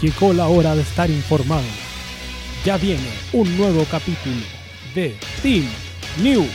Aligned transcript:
Llegó 0.00 0.32
la 0.32 0.48
hora 0.48 0.74
de 0.74 0.80
estar 0.80 1.10
informado. 1.10 1.62
Ya 2.64 2.78
viene 2.78 3.06
un 3.32 3.54
nuevo 3.58 3.84
capítulo 3.84 4.40
de 4.94 5.14
Team 5.42 5.68
New. 6.22 6.46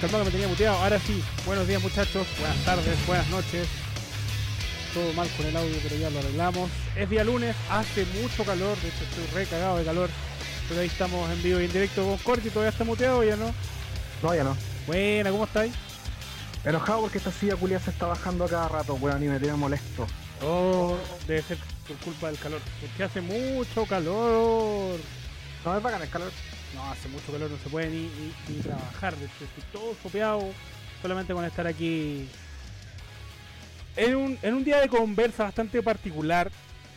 Calmado 0.00 0.24
que 0.24 0.30
me 0.30 0.32
tenía 0.32 0.48
muteado. 0.48 0.76
Ahora 0.82 0.98
sí, 0.98 1.22
buenos 1.46 1.66
días 1.66 1.80
muchachos, 1.80 2.26
buenas 2.38 2.58
tardes, 2.64 3.06
buenas 3.06 3.26
noches. 3.28 3.83
Todo 4.94 5.12
mal 5.14 5.28
con 5.36 5.44
el 5.46 5.56
audio, 5.56 5.76
pero 5.82 5.96
ya 5.96 6.08
lo 6.10 6.20
arreglamos. 6.20 6.70
Es 6.94 7.10
día 7.10 7.24
lunes, 7.24 7.56
hace 7.68 8.06
mucho 8.20 8.44
calor, 8.44 8.78
de 8.80 8.88
hecho 8.88 9.02
estoy 9.04 9.26
re 9.34 9.46
cagado 9.46 9.78
de 9.78 9.84
calor. 9.84 10.08
Pero 10.68 10.80
ahí 10.80 10.86
estamos 10.86 11.28
en 11.30 11.42
vivo 11.42 11.60
y 11.60 11.64
en 11.64 11.72
directo 11.72 12.04
con 12.04 12.16
Corti, 12.18 12.48
todavía 12.48 12.70
está 12.70 12.84
muteado 12.84 13.22
ya 13.24 13.36
no. 13.36 13.52
No, 14.22 14.34
ya 14.34 14.44
no. 14.44 14.56
Buena, 14.86 15.30
¿cómo 15.30 15.44
estáis? 15.44 15.74
Enojado 16.64 17.02
porque 17.02 17.18
esta 17.18 17.32
silla 17.32 17.56
culia 17.56 17.80
se 17.80 17.90
está 17.90 18.06
bajando 18.06 18.44
a 18.44 18.48
cada 18.48 18.68
rato, 18.68 18.94
weón, 18.94 19.22
y 19.22 19.26
me 19.26 19.38
tiene 19.40 19.56
molesto. 19.56 20.06
Oh, 20.42 20.96
debe 21.26 21.42
ser 21.42 21.58
por 21.88 21.96
culpa 21.98 22.28
del 22.28 22.38
calor. 22.38 22.60
Porque 22.80 23.02
hace 23.04 23.20
mucho 23.20 23.84
calor. 23.86 24.98
No, 25.64 25.76
es 25.76 25.82
bacán 25.82 26.02
el 26.02 26.08
calor. 26.08 26.30
No, 26.74 26.90
hace 26.90 27.08
mucho 27.08 27.30
calor, 27.32 27.50
no 27.50 27.58
se 27.58 27.68
puede 27.68 27.88
ni, 27.88 28.02
ni- 28.02 28.54
ni 28.56 28.62
trabajar. 28.62 29.16
De 29.16 29.26
hecho, 29.26 29.44
estoy 29.44 29.64
todo 29.72 29.94
sopeado 30.02 30.42
solamente 31.02 31.34
con 31.34 31.44
estar 31.44 31.66
aquí. 31.66 32.28
En 33.96 34.16
un, 34.16 34.38
en 34.42 34.54
un 34.54 34.64
día 34.64 34.80
de 34.80 34.88
conversa 34.88 35.44
bastante 35.44 35.82
particular, 35.82 36.50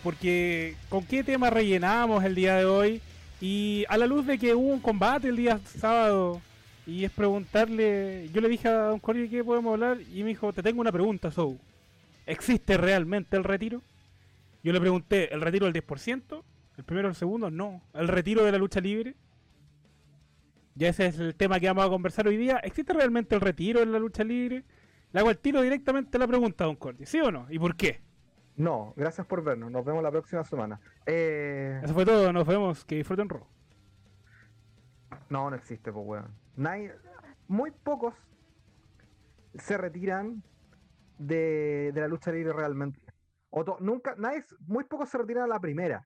porque 0.04 0.76
¿con 0.90 1.06
qué 1.06 1.24
tema 1.24 1.50
rellenamos 1.50 2.24
el 2.24 2.34
día 2.34 2.56
de 2.56 2.66
hoy? 2.66 3.02
Y 3.40 3.86
a 3.88 3.98
la 3.98 4.08
luz 4.08 4.26
de 4.26 4.40
que 4.40 4.56
hubo 4.56 4.74
un 4.74 4.80
combate 4.80 5.28
el 5.28 5.36
día 5.36 5.60
sábado, 5.80 6.42
y 6.88 7.04
es 7.04 7.12
preguntarle, 7.12 8.30
yo 8.34 8.42
le 8.42 8.50
dije 8.50 8.68
a 8.68 8.88
Don 8.88 9.00
Corey 9.00 9.30
que 9.30 9.44
podemos 9.44 9.74
hablar, 9.74 10.00
y 10.02 10.24
me 10.24 10.30
dijo, 10.30 10.52
te 10.54 10.64
tengo 10.64 10.82
una 10.82 10.92
pregunta, 10.92 11.30
Sou. 11.30 11.60
¿Existe 12.26 12.78
realmente 12.78 13.38
el 13.38 13.44
retiro? 13.44 13.82
Yo 14.64 14.74
le 14.74 14.80
pregunté, 14.80 15.34
¿el 15.34 15.42
retiro 15.42 15.72
del 15.72 15.84
10%? 15.84 16.44
¿El 16.78 16.84
primero 16.84 17.08
o 17.08 17.12
el 17.12 17.16
segundo? 17.16 17.52
No. 17.52 17.82
¿El 17.94 18.08
retiro 18.08 18.44
de 18.44 18.52
la 18.52 18.58
lucha 18.58 18.80
libre? 18.80 19.16
Ya 20.76 20.90
ese 20.90 21.08
es 21.08 21.20
el 21.20 21.36
tema 21.36 21.60
que 21.60 21.68
vamos 21.68 21.86
a 21.86 21.90
conversar 21.90 22.28
hoy 22.28 22.38
día. 22.38 22.58
¿Existe 22.58 22.94
realmente 22.94 23.34
el 23.36 23.42
retiro 23.42 23.82
en 23.82 23.92
la 23.92 24.00
lucha 24.00 24.24
libre? 24.24 24.64
Le 25.12 25.20
hago 25.20 25.30
el 25.30 25.38
tiro 25.40 25.62
directamente 25.62 26.18
a 26.18 26.20
la 26.20 26.28
pregunta, 26.28 26.66
Don 26.66 26.76
Cordy. 26.76 27.06
¿Sí 27.06 27.20
o 27.22 27.32
no? 27.32 27.48
¿Y 27.50 27.60
por 27.60 27.76
qué? 27.76 28.02
No, 28.56 28.94
gracias 28.96 29.26
por 29.28 29.44
vernos. 29.44 29.72
Nos 29.72 29.86
vemos 29.86 30.04
la 30.04 30.12
próxima 30.12 30.44
semana. 30.44 30.80
Eh, 31.06 31.80
Eso 31.84 31.94
fue 31.94 32.06
todo. 32.06 32.34
Nos 32.34 32.46
vemos. 32.46 32.84
Que 32.86 32.96
disfruten 32.96 33.30
Raw. 33.30 33.46
no, 35.30 35.50
no 35.50 35.56
existe, 35.56 35.92
pues, 35.92 36.06
weón. 36.06 36.36
Nadie- 36.56 36.94
muy 37.48 37.72
pocos 37.72 38.14
se 39.56 39.78
retiran 39.78 40.44
de, 41.18 41.92
de 41.94 42.02
la 42.02 42.08
lucha 42.08 42.32
libre 42.32 42.52
realmente. 42.54 43.00
O 43.50 43.64
to- 43.64 43.78
nunca, 43.80 44.16
nadie, 44.18 44.44
muy 44.68 44.84
pocos 44.84 45.10
se 45.10 45.18
retiran 45.18 45.44
a 45.46 45.48
la 45.48 45.60
primera. 45.60 46.06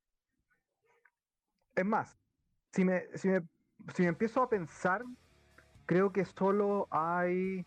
Es 1.76 1.86
más, 1.86 2.18
si 2.72 2.84
me, 2.86 3.06
si 3.16 3.28
me, 3.30 3.42
si 3.96 4.04
me 4.04 4.10
empiezo 4.10 4.44
a 4.44 4.50
pensar, 4.50 5.04
creo 5.86 6.12
que 6.12 6.26
solo 6.26 6.88
hay 6.92 7.66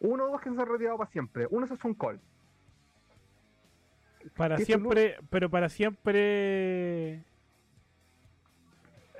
uno 0.00 0.24
o 0.26 0.28
dos 0.32 0.40
que 0.40 0.50
se 0.50 0.60
han 0.60 0.66
retirado 0.66 0.98
para 0.98 1.10
siempre. 1.10 1.46
Uno 1.50 1.66
es 1.66 1.72
Stone 1.72 1.96
Cold. 1.96 2.20
Para 4.36 4.56
¿Qué 4.56 4.64
siempre, 4.64 5.16
pero 5.30 5.48
para 5.50 5.68
siempre... 5.68 7.22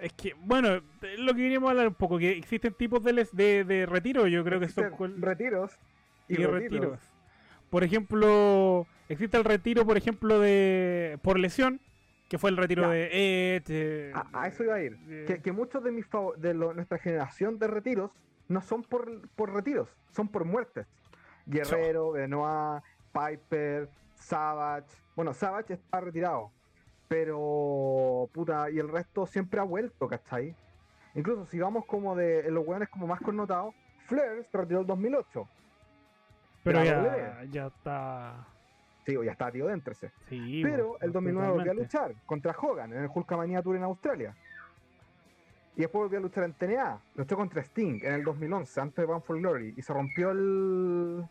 Es 0.01 0.13
que, 0.13 0.35
bueno, 0.39 0.75
es 1.03 1.19
lo 1.19 1.35
que 1.35 1.41
queríamos 1.43 1.71
hablar 1.71 1.89
un 1.89 1.95
poco, 1.95 2.19
que 2.19 2.31
existen 2.31 2.73
tipos 2.75 3.03
de, 3.03 3.13
les- 3.15 3.35
de, 3.35 3.65
de 3.65 3.85
retiro, 3.85 4.29
yo 4.29 4.45
creo 4.45 4.61
que 4.61 4.69
son 4.69 5.21
retiros 5.21 5.77
y, 6.29 6.35
y, 6.35 6.37
retiros. 6.47 6.53
retiros. 6.53 7.01
Por 7.69 7.83
ejemplo, 7.83 8.87
existe 9.09 9.37
el 9.37 9.45
retiro, 9.45 9.85
por 9.85 9.97
ejemplo, 9.97 10.39
de 10.39 11.19
por 11.23 11.39
lesión, 11.41 11.81
que 12.29 12.39
fue 12.39 12.51
el 12.51 12.57
retiro 12.57 12.83
Ya. 12.83 12.89
de 12.91 13.09
eh, 13.13 14.13
A, 14.15 14.43
a 14.43 14.47
eso 14.47 14.63
iba 14.63 14.75
a 14.77 14.83
ir. 14.83 14.97
de- 14.99 15.25
Que, 15.25 15.43
que 15.43 15.51
muchos 15.51 15.83
de 15.83 15.91
mis 15.91 16.07
de 16.37 16.55
lo- 16.55 16.75
nuestra 16.75 16.99
generación 16.99 17.59
de 17.59 17.67
retiros 17.67 18.13
no 18.49 18.61
son 18.61 18.83
por, 18.83 19.29
por 19.31 19.53
retiros, 19.53 19.89
son 20.11 20.29
por 20.29 20.45
muertes. 20.45 20.87
Guerrero, 21.47 22.13
Benoit, 22.13 22.83
Piper, 23.13 23.89
Savage. 24.15 24.89
Bueno, 25.17 25.33
Savage 25.33 25.75
está 25.75 26.01
retirado. 26.01 26.51
Pero, 27.09 28.29
puta, 28.33 28.71
y 28.71 28.79
el 28.79 28.89
resto 28.89 29.27
siempre 29.27 29.61
ha 29.61 29.65
vuelto, 29.65 30.09
¿cachai? 30.09 30.55
Incluso 31.15 31.47
si 31.47 31.59
vamos 31.59 31.87
como 31.87 32.15
de 32.15 32.41
en 32.41 32.55
los 32.55 32.67
hueones 32.67 32.89
como 32.91 33.07
más 33.07 33.21
connotados, 33.21 33.75
Flair 34.07 34.45
se 34.51 34.59
retiró 34.59 34.81
el 34.81 34.87
2008. 34.87 35.49
pero 36.63 36.85
ya, 36.85 37.45
ya 37.51 37.67
está. 37.67 38.47
Sí, 39.07 39.15
ya 39.25 39.33
está 39.33 39.51
tío 39.51 39.67
déntrese. 39.69 40.13
Sí, 40.29 40.61
Pero 40.63 40.99
el 41.01 41.13
2009 41.13 41.53
volvió 41.53 41.73
a 41.73 41.75
luchar 41.75 42.15
contra 42.27 42.53
Hogan 42.53 42.93
en 42.93 43.05
el 43.05 43.11
Hulkamania 43.13 43.63
Tour 43.63 43.77
en 43.77 43.85
Australia. 43.85 44.37
Y 45.79 45.83
después 45.83 46.03
volvió 46.03 46.19
a 46.19 46.23
luchar 46.23 46.43
en 46.43 46.55
TNA. 46.55 47.01
Luchó 47.15 47.37
contra 47.37 47.63
Sting 47.63 48.01
en 48.03 48.15
el 48.15 48.25
2011, 48.25 48.81
antes 48.81 48.97
de 48.97 49.05
Bound 49.07 49.23
for 49.23 49.39
Glory. 49.39 49.75
Y 49.77 49.83
se 49.83 49.93
rompió 49.95 50.33
el. 50.33 51.25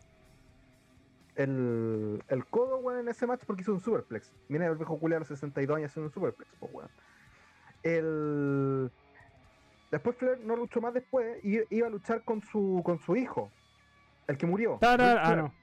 El, 1.36 2.24
el 2.28 2.46
codo, 2.46 2.78
weón, 2.78 3.00
en 3.00 3.08
ese 3.08 3.26
match 3.26 3.42
porque 3.46 3.60
hizo 3.62 3.72
un 3.74 3.80
superplex. 3.80 4.32
Viene 4.48 4.64
el 4.66 4.74
viejo 4.76 4.98
culiao 4.98 5.18
a 5.18 5.20
los 5.20 5.28
62 5.28 5.76
años 5.76 5.90
haciendo 5.90 6.08
un 6.08 6.12
superplex, 6.14 6.50
pues, 6.58 6.72
weón. 6.72 6.88
El. 7.82 8.90
Después 9.90 10.16
Flair 10.16 10.40
no 10.44 10.56
luchó 10.56 10.80
más 10.80 10.94
después 10.94 11.44
y 11.44 11.60
iba 11.68 11.86
a 11.86 11.90
luchar 11.90 12.22
con 12.24 12.40
su, 12.42 12.80
con 12.84 12.98
su 12.98 13.16
hijo. 13.16 13.50
El 14.26 14.36
que 14.38 14.46
murió. 14.46 14.78
Tarar- 14.80 15.18
ah, 15.22 15.36
no. 15.36 15.54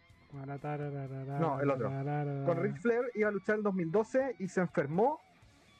No, 1.39 1.59
el 1.59 1.69
otro. 1.71 1.89
con 2.45 2.57
Ric 2.61 2.77
Flair 2.81 3.11
iba 3.15 3.29
a 3.29 3.31
luchar 3.31 3.55
en 3.57 3.63
2012 3.63 4.35
y 4.39 4.47
se 4.47 4.61
enfermó 4.61 5.19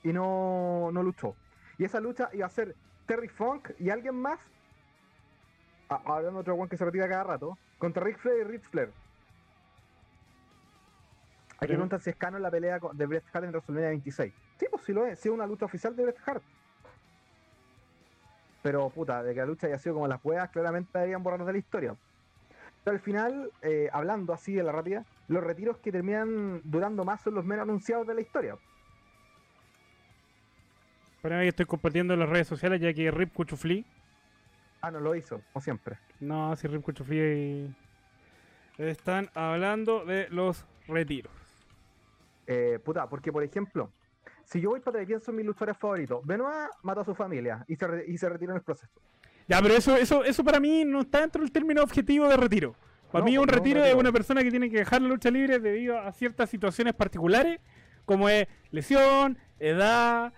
y 0.04 0.12
no, 0.12 0.90
no 0.92 1.04
luchó. 1.04 1.36
Y 1.78 1.84
esa 1.84 2.00
lucha 2.00 2.30
iba 2.34 2.46
a 2.46 2.50
ser 2.50 2.76
Terry 3.06 3.28
Funk 3.30 3.72
y 3.80 3.90
alguien 3.90 4.16
más, 4.16 4.40
a- 5.90 6.02
hablando 6.06 6.40
de 6.40 6.42
otro 6.42 6.56
one 6.56 6.70
que 6.70 6.78
se 6.78 6.86
retira 6.86 7.08
cada 7.08 7.24
rato, 7.24 7.60
contra 7.78 8.04
Ric 8.04 8.18
Flair 8.20 8.42
y 8.42 8.44
Ric 8.52 8.70
Flair. 8.70 8.94
Aquí 11.58 11.68
preguntan 11.68 12.02
si 12.02 12.10
es 12.10 12.16
canon 12.18 12.42
la 12.42 12.52
pelea 12.52 12.80
de 12.94 13.06
Bret 13.06 13.24
Hart 13.32 13.46
en 13.46 13.52
WrestleMania 13.52 13.90
26. 13.90 14.34
Sí, 14.60 14.66
pues 14.70 14.84
sí 14.84 14.94
lo 14.94 15.06
es, 15.06 15.20
sí 15.20 15.30
es 15.30 15.34
una 15.34 15.48
lucha 15.48 15.66
oficial 15.66 15.96
de 15.96 16.04
Bret 16.04 16.18
Hart. 16.26 16.44
Pero 18.62 18.90
puta, 18.90 19.24
de 19.24 19.34
que 19.34 19.40
la 19.40 19.46
lucha 19.46 19.68
haya 19.68 19.78
sido 19.78 19.96
como 19.96 20.08
las 20.08 20.20
huevas, 20.24 20.50
claramente 20.50 20.90
deberían 20.98 21.24
borrarnos 21.24 21.48
de 21.48 21.54
la 21.54 21.60
historia. 21.60 21.96
Pero 22.84 22.96
al 22.96 23.00
final, 23.02 23.52
eh, 23.62 23.90
hablando 23.94 24.34
así 24.34 24.54
de 24.54 24.64
la 24.64 24.72
rápida, 24.72 25.06
los 25.28 25.44
retiros 25.44 25.78
que 25.80 25.92
terminan 25.92 26.62
durando 26.64 27.06
más 27.06 27.22
son 27.22 27.36
los 27.36 27.46
menos 27.46 27.64
anunciados 27.64 28.08
de 28.08 28.16
la 28.16 28.22
historia. 28.22 28.58
Pero 31.26 31.38
ahí 31.38 31.48
estoy 31.48 31.66
compartiendo 31.66 32.14
en 32.14 32.20
las 32.20 32.30
redes 32.30 32.48
sociales 32.48 32.80
ya 32.80 32.94
que 32.94 33.10
Rip 33.10 33.34
Cuchufli. 33.34 33.84
Ah, 34.82 34.92
no 34.92 35.00
lo 35.00 35.16
hizo, 35.16 35.42
como 35.52 35.64
siempre. 35.64 35.98
No, 36.20 36.56
si 36.56 36.68
Rip 36.68 36.84
Cuchufli. 36.84 37.74
Están 38.78 39.32
hablando 39.34 40.06
de 40.06 40.28
los 40.30 40.64
retiros. 40.88 41.32
Eh, 42.46 42.78
puta, 42.86 43.10
porque 43.10 43.32
por 43.32 43.42
ejemplo, 43.42 43.90
si 44.44 44.62
yo 44.62 44.70
voy 44.70 44.82
para 44.82 44.92
atrás 44.92 45.04
y 45.06 45.08
pienso 45.08 45.32
en 45.32 45.38
mis 45.38 45.48
luchadores 45.48 45.76
favoritos, 45.80 46.24
Benoit 46.28 46.70
mató 46.84 47.02
a 47.02 47.06
su 47.06 47.16
familia 47.16 47.66
y 47.68 47.76
se, 47.76 47.88
re- 47.88 48.06
y 48.08 48.20
se 48.20 48.30
retiró 48.30 48.52
en 48.52 48.58
el 48.58 48.64
proceso. 48.64 48.94
Ya, 49.48 49.60
pero 49.64 49.74
eso, 49.74 49.96
eso, 49.96 50.24
eso 50.24 50.44
para 50.44 50.60
mí 50.60 50.86
no 50.86 51.02
está 51.02 51.22
dentro 51.22 51.42
del 51.42 51.52
término 51.52 51.82
objetivo 51.82 52.28
de 52.28 52.38
retiro. 52.38 52.76
Para 53.12 53.26
No, 53.26 53.32
mí 53.32 53.36
pues, 53.36 53.40
un 53.40 53.48
no, 53.48 53.52
un 53.52 53.58
retiro 53.64 53.84
es 53.84 53.96
una 53.96 54.12
persona 54.12 54.44
que 54.44 54.52
tiene 54.52 54.70
que 54.70 54.78
dejar 54.78 55.02
la 55.02 55.08
lucha 55.08 55.32
libre 55.32 55.58
debido 55.58 55.98
a 55.98 56.12
ciertas 56.12 56.52
situaciones 56.52 56.94
particulares, 56.94 57.60
como 58.06 58.30
es 58.30 58.48
lesión, 58.70 59.40
edad, 59.58 60.32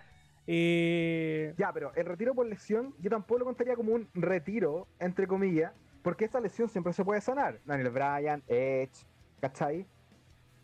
eh, 0.50 1.54
Ya, 1.58 1.72
pero 1.72 1.92
el 1.94 2.06
retiro 2.06 2.34
por 2.34 2.46
lesión 2.46 2.94
yo 2.98 3.10
tampoco 3.10 3.40
lo 3.40 3.44
contaría 3.44 3.76
como 3.76 3.92
un 3.92 4.08
retiro, 4.14 4.88
entre 4.98 5.26
comillas, 5.26 5.72
porque 6.02 6.24
esa 6.24 6.40
lesión 6.40 6.68
siempre 6.68 6.92
se 6.92 7.04
puede 7.04 7.20
sanar. 7.20 7.60
Daniel 7.66 7.90
Bryan, 7.90 8.42
Edge, 8.48 9.06
¿cachai? 9.40 9.86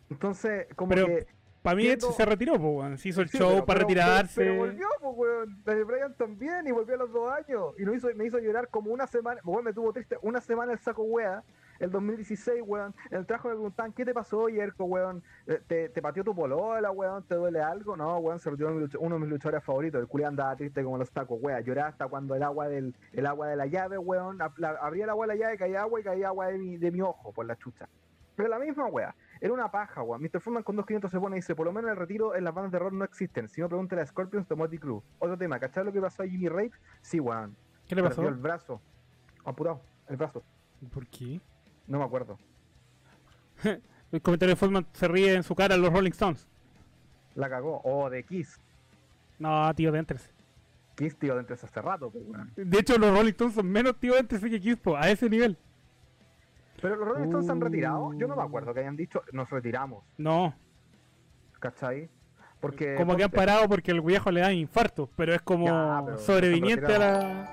Entonces, 0.09 0.67
como 0.75 0.89
Pero 0.89 1.07
que... 1.07 1.27
para 1.61 1.75
mí 1.75 1.83
Siendo- 1.83 2.07
Edge 2.07 2.15
se 2.15 2.25
retiró, 2.25 2.59
po, 2.59 2.69
weón. 2.79 2.97
se 2.97 3.09
hizo 3.09 3.21
el 3.21 3.29
Sí, 3.29 3.37
show 3.37 3.49
pero- 3.49 3.65
para 3.65 3.77
pero- 3.79 3.87
retirarse. 3.89 4.41
Pero, 4.41 4.55
volvió, 4.55 4.87
pues, 5.01 5.13
weón. 5.17 5.63
Daniel 5.63 5.85
Bryan 5.85 6.13
también, 6.15 6.67
y 6.67 6.71
volvió 6.71 6.95
a 6.95 6.97
los 6.97 7.11
dos 7.11 7.31
años. 7.31 7.73
Y 7.77 7.83
no 7.83 7.93
hizo, 7.93 8.07
me 8.15 8.25
hizo 8.25 8.39
llorar 8.39 8.69
como 8.69 8.91
una 8.91 9.07
semana. 9.07 9.41
Weón, 9.43 9.63
me 9.65 9.73
tuvo 9.73 9.91
triste 9.93 10.17
una 10.21 10.41
semana 10.41 10.73
el 10.73 10.79
saco 10.79 11.03
wea. 11.03 11.43
El 11.85 11.91
2016, 11.91 12.61
weón. 12.65 12.93
En 13.11 13.19
el 13.19 13.25
trabajo 13.25 13.47
me 13.49 13.53
preguntaban, 13.55 13.93
¿qué 13.93 14.03
te 14.05 14.13
pasó, 14.13 14.49
Yerko, 14.49 14.85
weón? 14.85 15.23
Eh, 15.47 15.61
¿Te, 15.67 15.89
te 15.89 16.01
pateó 16.01 16.23
tu 16.23 16.35
polola, 16.35 16.91
weón? 16.91 17.23
¿Te 17.27 17.35
duele 17.35 17.61
algo? 17.61 17.95
No, 17.95 18.17
weón, 18.17 18.39
se 18.39 18.49
retiró 18.49 18.69
uno 18.99 19.15
de 19.15 19.21
mis 19.21 19.29
luchadores 19.29 19.63
favoritos. 19.63 20.01
El 20.01 20.07
culián 20.07 20.29
andaba 20.29 20.55
triste 20.55 20.83
como 20.83 20.97
los 20.97 21.11
tacos, 21.11 21.39
weón. 21.41 21.63
Lloraba 21.63 21.89
hasta 21.89 22.07
cuando 22.07 22.35
el 22.35 22.43
agua 22.43 22.67
del 22.67 22.95
el 23.13 23.25
agua 23.25 23.47
de 23.47 23.55
la 23.55 23.65
llave, 23.67 23.97
weón. 23.97 24.37
la- 24.57 24.69
abría 24.81 25.05
el 25.05 25.09
agua 25.11 25.27
de 25.27 25.33
la 25.35 25.39
llave, 25.39 25.57
caía 25.57 25.81
agua 25.81 25.99
y 25.99 26.03
caía 26.03 26.27
agua 26.27 26.47
de 26.47 26.57
mi, 26.57 26.77
de 26.77 26.91
mi 26.91 27.01
ojo 27.01 27.31
por 27.31 27.45
la 27.45 27.55
chucha. 27.55 27.87
Pero 28.35 28.49
la 28.49 28.59
misma 28.59 28.87
wea. 28.87 29.15
Era 29.39 29.53
una 29.53 29.69
paja, 29.71 30.01
weón. 30.01 30.21
Mr. 30.21 30.41
Furman 30.41 30.63
con 30.63 30.75
2.500 30.75 31.09
se 31.09 31.19
pone 31.19 31.35
y 31.37 31.39
dice, 31.39 31.55
por 31.55 31.65
lo 31.65 31.71
menos 31.71 31.91
el 31.91 31.97
retiro 31.97 32.35
en 32.35 32.43
las 32.43 32.53
bandas 32.53 32.71
de 32.71 32.79
rock 32.79 32.93
no 32.93 33.05
existen. 33.05 33.47
Si 33.47 33.61
no, 33.61 33.69
pregúntale 33.69 34.01
a 34.01 34.05
Scorpions 34.05 34.47
de 34.49 34.55
Motley 34.55 34.79
Crue. 34.79 35.01
Otro 35.19 35.37
tema, 35.37 35.59
¿cachai 35.59 35.85
lo 35.85 35.93
que 35.93 36.01
pasó 36.01 36.23
a 36.23 36.25
Jimmy 36.27 36.49
Rave? 36.49 36.71
Sí, 37.01 37.19
weón. 37.19 37.55
¿Qué 37.87 37.95
le 37.95 38.01
Perdió 38.01 38.17
pasó? 38.17 38.27
el 38.27 38.35
brazo. 38.35 38.81
Apurado, 39.45 39.81
el 40.09 40.17
brazo. 40.17 40.43
¿Por 40.93 41.05
qué? 41.07 41.39
No 41.87 41.99
me 41.99 42.05
acuerdo. 42.05 42.37
El 44.11 44.21
comentario 44.21 44.53
de 44.53 44.59
Footman 44.59 44.85
se 44.93 45.07
ríe 45.07 45.33
en 45.33 45.43
su 45.43 45.55
cara 45.55 45.75
a 45.75 45.77
los 45.77 45.91
Rolling 45.91 46.11
Stones. 46.11 46.47
La 47.35 47.49
cagó. 47.49 47.81
O 47.83 48.09
de 48.09 48.23
Kiss. 48.23 48.59
No, 49.39 49.73
tío, 49.75 49.91
de 49.91 49.99
Entres. 49.99 50.31
Kiss, 50.95 51.17
tío, 51.17 51.35
dentro 51.35 51.55
de 51.55 51.61
hace 51.65 51.81
rato, 51.81 52.09
pues, 52.09 52.23
weón. 52.25 52.51
De 52.55 52.79
hecho, 52.79 52.97
los 52.97 53.11
Rolling 53.11 53.31
Stones 53.31 53.55
son 53.55 53.67
menos 53.67 53.97
tío 53.99 54.13
de 54.13 54.19
Entres 54.19 54.41
que 54.41 54.59
Kiss, 54.61 54.77
po, 54.77 54.95
a 54.95 55.09
ese 55.09 55.29
nivel. 55.29 55.57
Pero 56.81 56.95
los 56.95 57.07
Rolling 57.07 57.25
Stones 57.25 57.45
se 57.47 57.51
han 57.51 57.57
Uh. 57.57 57.65
retirado. 57.65 58.13
Yo 58.13 58.27
no 58.27 58.35
me 58.35 58.43
acuerdo 58.43 58.73
que 58.73 58.79
hayan 58.81 58.95
dicho, 58.95 59.21
nos 59.33 59.49
retiramos. 59.49 60.03
No, 60.17 60.53
¿Cachai? 61.59 62.09
Porque. 62.61 62.95
como 62.95 63.15
que 63.15 63.23
han 63.23 63.31
parado 63.31 63.67
porque 63.67 63.91
el 63.91 64.01
viejo 64.01 64.31
le 64.31 64.41
da 64.41 64.53
infarto, 64.53 65.09
pero 65.15 65.33
es 65.33 65.41
como 65.41 65.65
Ya, 65.65 66.01
pero 66.05 66.17
sobreviniente 66.19 66.95
a 66.95 66.99
la, 66.99 67.45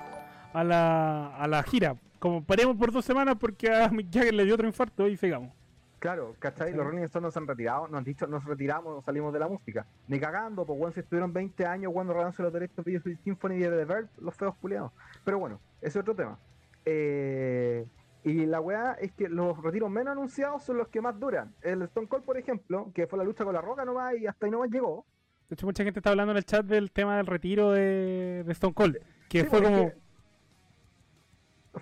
a 0.53 0.63
la 0.63 1.35
a 1.35 1.47
la 1.47 1.63
gira. 1.63 1.95
Como 2.23 2.41
paremos 2.41 2.77
por 2.77 2.89
dos 2.89 3.03
semanas 3.03 3.35
porque 3.37 3.69
a 3.69 3.89
Mick 3.89 4.07
Jagger 4.09 4.33
le 4.33 4.45
dio 4.45 4.53
otro 4.53 4.65
infarto 4.65 5.09
y 5.09 5.17
sigamos. 5.17 5.51
Claro, 5.99 6.37
¿cachai? 6.39 6.71
Sí. 6.71 6.77
Los 6.77 6.85
Rolling 6.85 7.03
Stones 7.03 7.25
nos 7.25 7.35
han 7.35 7.45
retirado, 7.45 7.89
nos 7.89 7.97
han 7.97 8.05
dicho, 8.05 8.25
nos 8.27 8.45
retiramos, 8.45 8.95
nos 8.95 9.03
salimos 9.03 9.33
de 9.33 9.39
la 9.39 9.49
música. 9.49 9.85
Ni 10.07 10.21
cagando, 10.21 10.65
pues 10.65 10.79
bueno, 10.79 10.93
si 10.93 11.01
estuvieron 11.01 11.33
20 11.33 11.65
años 11.65 11.91
cuando 11.91 12.13
regalándose 12.13 12.41
los 12.43 12.53
derechos 12.53 12.85
de 12.85 13.17
Symphony 13.25 13.55
y 13.55 13.59
de 13.59 13.71
The 13.71 13.83
Verb, 13.83 14.07
los 14.21 14.33
feos 14.35 14.55
culiados. 14.55 14.93
Pero 15.25 15.37
bueno, 15.37 15.59
ese 15.81 15.99
es 15.99 16.01
otro 16.01 16.15
tema. 16.15 16.39
Eh, 16.85 17.85
y 18.23 18.45
la 18.45 18.61
weá 18.61 18.93
es 19.01 19.11
que 19.11 19.27
los 19.27 19.61
retiros 19.61 19.91
menos 19.91 20.13
anunciados 20.13 20.63
son 20.63 20.77
los 20.77 20.87
que 20.87 21.01
más 21.01 21.19
duran. 21.19 21.53
El 21.61 21.81
Stone 21.81 22.07
Cold, 22.07 22.23
por 22.23 22.37
ejemplo, 22.37 22.89
que 22.95 23.05
fue 23.05 23.19
la 23.19 23.25
lucha 23.25 23.43
con 23.43 23.53
la 23.53 23.59
roca 23.59 23.83
nomás 23.83 24.15
y 24.15 24.27
hasta 24.27 24.45
ahí 24.45 24.51
nomás 24.53 24.69
llegó. 24.69 25.05
De 25.49 25.55
hecho, 25.55 25.65
mucha 25.65 25.83
gente 25.83 25.99
está 25.99 26.11
hablando 26.11 26.31
en 26.31 26.37
el 26.37 26.45
chat 26.45 26.65
del 26.65 26.89
tema 26.93 27.17
del 27.17 27.25
retiro 27.25 27.73
de, 27.73 28.45
de 28.45 28.51
Stone 28.53 28.73
Cold. 28.73 28.97
Que 29.27 29.41
Sí, 29.41 29.47
fue 29.47 29.61
como. 29.61 29.89
que 29.89 30.02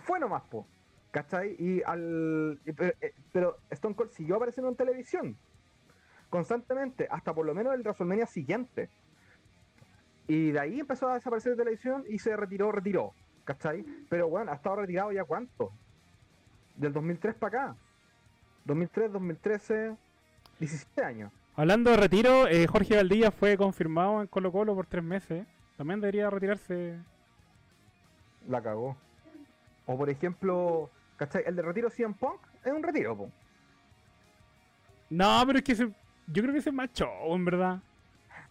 Fue 0.02 0.20
nomás, 0.20 0.44
po. 0.44 0.66
¿Cachai? 1.12 1.56
Y 1.60 1.82
al. 1.84 2.60
pero, 2.76 2.94
eh, 3.02 3.14
pero 3.32 3.58
Stone 3.70 3.96
Cold 3.96 4.12
siguió 4.12 4.38
apareciendo 4.38 4.70
en 4.70 4.76
televisión. 4.76 5.38
Constantemente, 6.30 7.08
hasta 7.12 7.34
por 7.34 7.46
lo 7.46 7.54
menos 7.54 7.74
el 7.74 7.82
WrestleMania 7.82 8.26
siguiente. 8.26 8.90
Y 10.28 10.52
de 10.52 10.60
ahí 10.60 10.80
empezó 10.80 11.10
a 11.10 11.16
desaparecer 11.16 11.54
de 11.54 11.58
televisión 11.58 12.06
y 12.08 12.20
se 12.20 12.36
retiró, 12.38 12.72
retiró. 12.72 13.14
¿Cachai? 13.44 13.84
Pero 14.10 14.30
bueno, 14.30 14.52
ha 14.52 14.56
estado 14.56 14.78
retirado 14.78 15.12
ya 15.12 15.26
cuánto? 15.26 15.74
Del 16.78 16.94
2003 16.94 17.36
para 17.36 17.64
acá. 17.64 17.76
2003, 18.66 19.12
2013, 19.12 19.98
17 20.60 21.04
años. 21.04 21.34
Hablando 21.56 21.92
de 21.92 21.98
retiro, 21.98 22.48
eh, 22.48 22.66
Jorge 22.68 22.96
Valdía 22.96 23.32
fue 23.32 23.58
confirmado 23.58 24.22
en 24.22 24.28
Colo 24.28 24.52
Colo 24.52 24.74
por 24.74 24.86
tres 24.86 25.04
meses. 25.04 25.46
También 25.76 26.00
debería 26.00 26.30
retirarse. 26.30 26.98
La 28.48 28.62
cagó. 28.62 28.96
O 29.92 29.98
por 29.98 30.10
ejemplo, 30.10 30.90
¿cachai? 31.18 31.44
El 31.46 31.56
de 31.56 31.62
retiro 31.62 31.90
CM 31.90 32.14
Punk 32.16 32.40
es 32.64 32.72
un 32.72 32.82
retiro, 32.84 33.16
po. 33.18 33.30
No, 35.10 35.44
pero 35.46 35.60
es 35.60 35.64
que 35.66 35.74
ese- 35.74 35.92
yo 36.28 36.42
creo 36.42 36.54
que 36.54 36.60
ese 36.60 36.70
es 36.70 36.76
más 36.76 36.92
show, 36.94 37.36
en 37.36 37.46
verdad. 37.46 37.80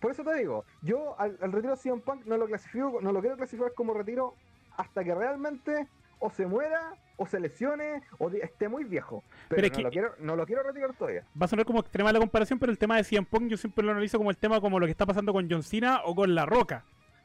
Por 0.01 0.11
eso 0.13 0.23
te 0.25 0.35
digo, 0.35 0.65
yo 0.83 1.19
al, 1.19 1.37
al 1.43 1.53
retiro 1.53 1.77
CM 1.77 2.01
Punk 2.01 2.25
no 2.27 2.37
lo 2.37 2.47
clasifico, 2.47 3.01
no 3.03 3.13
lo 3.13 3.21
quiero 3.21 3.37
clasificar 3.37 3.73
como 3.75 3.95
retiro 3.95 4.35
hasta 4.77 5.03
que 5.05 5.15
realmente 5.15 5.87
o 6.19 6.31
se 6.31 6.47
muera, 6.47 6.95
o 7.17 7.27
se 7.27 7.41
lesione, 7.41 8.03
o 8.19 8.29
esté 8.31 8.69
muy 8.69 8.85
viejo. 8.85 9.23
Pero, 9.49 9.57
Pero 9.63 9.67
es 9.67 9.73
no, 9.73 9.77
que- 9.77 9.83
lo 9.85 9.91
quiero, 9.91 10.15
no 10.19 10.37
lo 10.37 10.47
quiero 10.47 10.63
retirar 10.63 10.95
todavía. 10.95 11.25
Va 11.41 11.47
a 11.47 11.49
sonar 11.49 11.65
como 11.65 11.81
extrema 11.81 12.13
la 12.13 12.19
comparación, 12.19 12.59
pero 12.59 12.71
el 12.73 12.79
tema 12.79 12.97
de 12.97 13.05
CM 13.05 13.27
Punk 13.27 13.49
yo 13.49 13.57
siempre 13.57 13.85
lo 13.85 13.93
analizo 13.93 14.19
como 14.19 14.31
el 14.31 14.37
tema 14.37 14.61
como 14.61 14.79
lo 14.79 14.85
que 14.87 14.93
está 14.93 15.07
pasando 15.07 15.33
con 15.33 15.51
John 15.51 15.63
Cena 15.63 16.03
o 16.05 16.15
con 16.15 16.35
La 16.35 16.45
Roca. 16.45 16.85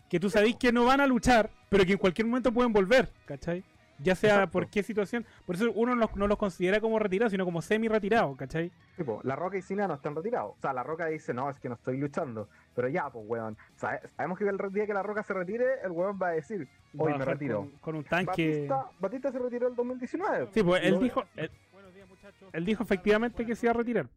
Que 0.09 0.19
tú 0.19 0.29
sabéis 0.29 0.55
que 0.57 0.71
no 0.71 0.85
van 0.85 1.01
a 1.01 1.07
luchar, 1.07 1.49
pero 1.69 1.83
que 1.85 1.93
en 1.93 1.97
cualquier 1.97 2.27
momento 2.27 2.53
pueden 2.53 2.71
volver, 2.71 3.09
¿cachai? 3.25 3.63
Ya 3.99 4.13
sea 4.13 4.31
Exacto. 4.35 4.51
por 4.51 4.67
qué 4.67 4.83
situación. 4.83 5.25
Por 5.45 5.55
eso 5.55 5.71
uno 5.73 5.95
no, 5.95 6.09
no 6.15 6.27
los 6.27 6.37
considera 6.37 6.81
como 6.81 6.99
retirados, 6.99 7.31
sino 7.31 7.45
como 7.45 7.61
semi-retirados, 7.61 8.35
¿cachai? 8.37 8.71
Tipo, 8.97 9.21
La 9.23 9.35
Roca 9.37 9.57
y 9.57 9.61
Cena 9.61 9.87
no 9.87 9.93
están 9.93 10.15
retirados. 10.15 10.53
O 10.57 10.61
sea, 10.61 10.73
La 10.73 10.83
Roca 10.83 11.05
dice, 11.05 11.33
no, 11.33 11.49
es 11.49 11.57
que 11.59 11.69
no 11.69 11.75
estoy 11.75 11.97
luchando. 11.97 12.49
Pero 12.75 12.89
ya, 12.89 13.09
pues, 13.09 13.25
weón. 13.27 13.57
sabe- 13.77 14.01
sabemos 14.17 14.37
que 14.37 14.43
el 14.49 14.57
día 14.73 14.85
que 14.85 14.93
La 14.93 15.01
Roca 15.01 15.23
se 15.23 15.33
retire, 15.33 15.65
el 15.83 15.91
weón 15.91 16.19
va 16.21 16.27
a 16.27 16.31
decir, 16.31 16.67
hoy 16.97 17.13
me 17.17 17.23
retiro. 17.23 17.59
Con, 17.59 17.71
con 17.79 17.95
un 17.95 18.03
tanque. 18.03 18.67
Batista, 18.67 18.89
Batista 18.99 19.31
se 19.31 19.39
retiró 19.39 19.67
el 19.69 19.75
2019. 19.75 20.49
Sí, 20.53 20.61
pues 20.63 20.83
él 20.83 20.93
Lo- 20.95 20.99
dijo, 20.99 21.23
él, 21.37 21.49
él 22.51 22.65
dijo 22.65 22.83
efectivamente 22.83 23.45
que 23.45 23.55
se 23.55 23.65
iba 23.65 23.71
a 23.71 23.77
retirar. 23.77 24.07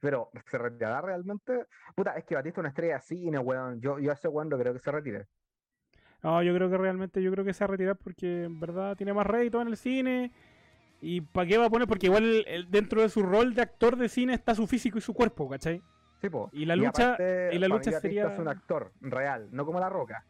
Pero, 0.00 0.30
¿se 0.48 0.56
retirará 0.58 1.00
realmente? 1.00 1.66
Puta, 1.96 2.12
es 2.16 2.24
que 2.24 2.36
Batista 2.36 2.60
es 2.60 2.62
una 2.62 2.68
estrella 2.68 2.94
de 2.94 3.00
cine, 3.00 3.38
weón. 3.40 3.80
Yo, 3.80 3.98
yo 3.98 4.12
a 4.12 4.14
ese 4.14 4.28
weón 4.28 4.48
no 4.48 4.56
creo 4.56 4.72
que 4.72 4.78
se 4.78 4.92
retire. 4.92 5.26
No, 6.22 6.42
yo 6.42 6.52
creo 6.54 6.68
que 6.68 6.76
realmente 6.76 7.22
yo 7.22 7.30
creo 7.30 7.44
que 7.44 7.52
se 7.54 7.64
va 7.64 7.66
a 7.66 7.70
retirar 7.72 7.96
porque 7.96 8.44
en 8.44 8.58
verdad 8.58 8.96
tiene 8.96 9.12
más 9.12 9.26
rédito 9.26 9.60
en 9.62 9.68
el 9.68 9.76
cine. 9.76 10.32
¿Y 11.00 11.20
para 11.20 11.46
qué 11.46 11.58
va 11.58 11.66
a 11.66 11.70
poner? 11.70 11.86
Porque 11.86 12.06
igual 12.06 12.44
el- 12.46 12.68
dentro 12.70 13.02
de 13.02 13.08
su 13.08 13.22
rol 13.22 13.54
de 13.54 13.62
actor 13.62 13.96
de 13.96 14.08
cine 14.08 14.34
está 14.34 14.54
su 14.54 14.66
físico 14.66 14.98
y 14.98 15.00
su 15.00 15.14
cuerpo, 15.14 15.48
¿cachai? 15.48 15.80
Sí, 16.20 16.28
po. 16.28 16.50
Y 16.52 16.64
la 16.64 16.74
lucha- 16.74 17.14
aparte, 17.14 17.50
y 17.52 17.58
la 17.58 17.68
para 17.68 17.78
lucha 17.78 18.00
sería- 18.00 18.32
es 18.32 18.38
un 18.40 18.48
actor 18.48 18.90
real, 19.00 19.48
no 19.52 19.64
como 19.64 19.78
La 19.78 19.88
Roca. 19.88 20.24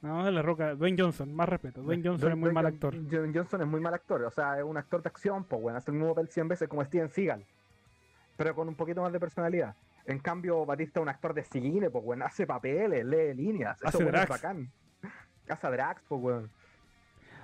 No, 0.00 0.24
de 0.24 0.30
la 0.30 0.42
roca. 0.42 0.76
Dwayne 0.76 0.96
Johnson, 1.02 1.34
más 1.34 1.48
respeto. 1.48 1.82
Dwayne 1.82 2.08
Johnson 2.08 2.30
es 2.30 2.38
muy 2.38 2.52
mal 2.52 2.66
actor. 2.66 2.94
Dwayne 2.94 3.32
Johnson 3.36 3.62
es 3.62 3.66
muy 3.66 3.80
mal 3.80 3.94
actor, 3.94 4.22
o 4.22 4.30
sea, 4.30 4.56
es 4.56 4.62
un 4.62 4.76
actor 4.76 5.02
de 5.02 5.08
acción, 5.08 5.42
pues, 5.42 5.60
bueno, 5.60 5.78
hace 5.78 5.90
el 5.90 5.96
mismo 5.96 6.14
papel 6.14 6.28
100 6.28 6.46
veces 6.46 6.68
como 6.68 6.84
Steven 6.84 7.08
Seagal, 7.08 7.44
pero 8.36 8.54
con 8.54 8.68
un 8.68 8.76
poquito 8.76 9.02
más 9.02 9.12
de 9.12 9.18
personalidad. 9.18 9.74
En 10.06 10.20
cambio, 10.20 10.64
Batista 10.64 11.00
es 11.00 11.02
un 11.02 11.08
actor 11.08 11.34
de 11.34 11.42
cine, 11.42 11.90
pues, 11.90 12.04
bueno, 12.04 12.24
hace 12.24 12.46
papeles, 12.46 13.04
lee 13.04 13.34
líneas, 13.34 13.76
eso 13.78 13.88
Hace 13.88 13.98
weón, 13.98 14.08
es 14.08 14.12
drags. 14.12 14.30
bacán. 14.30 14.70
Hace 15.48 15.68
drags, 15.68 16.02
pues, 16.08 16.20
weón. 16.20 16.50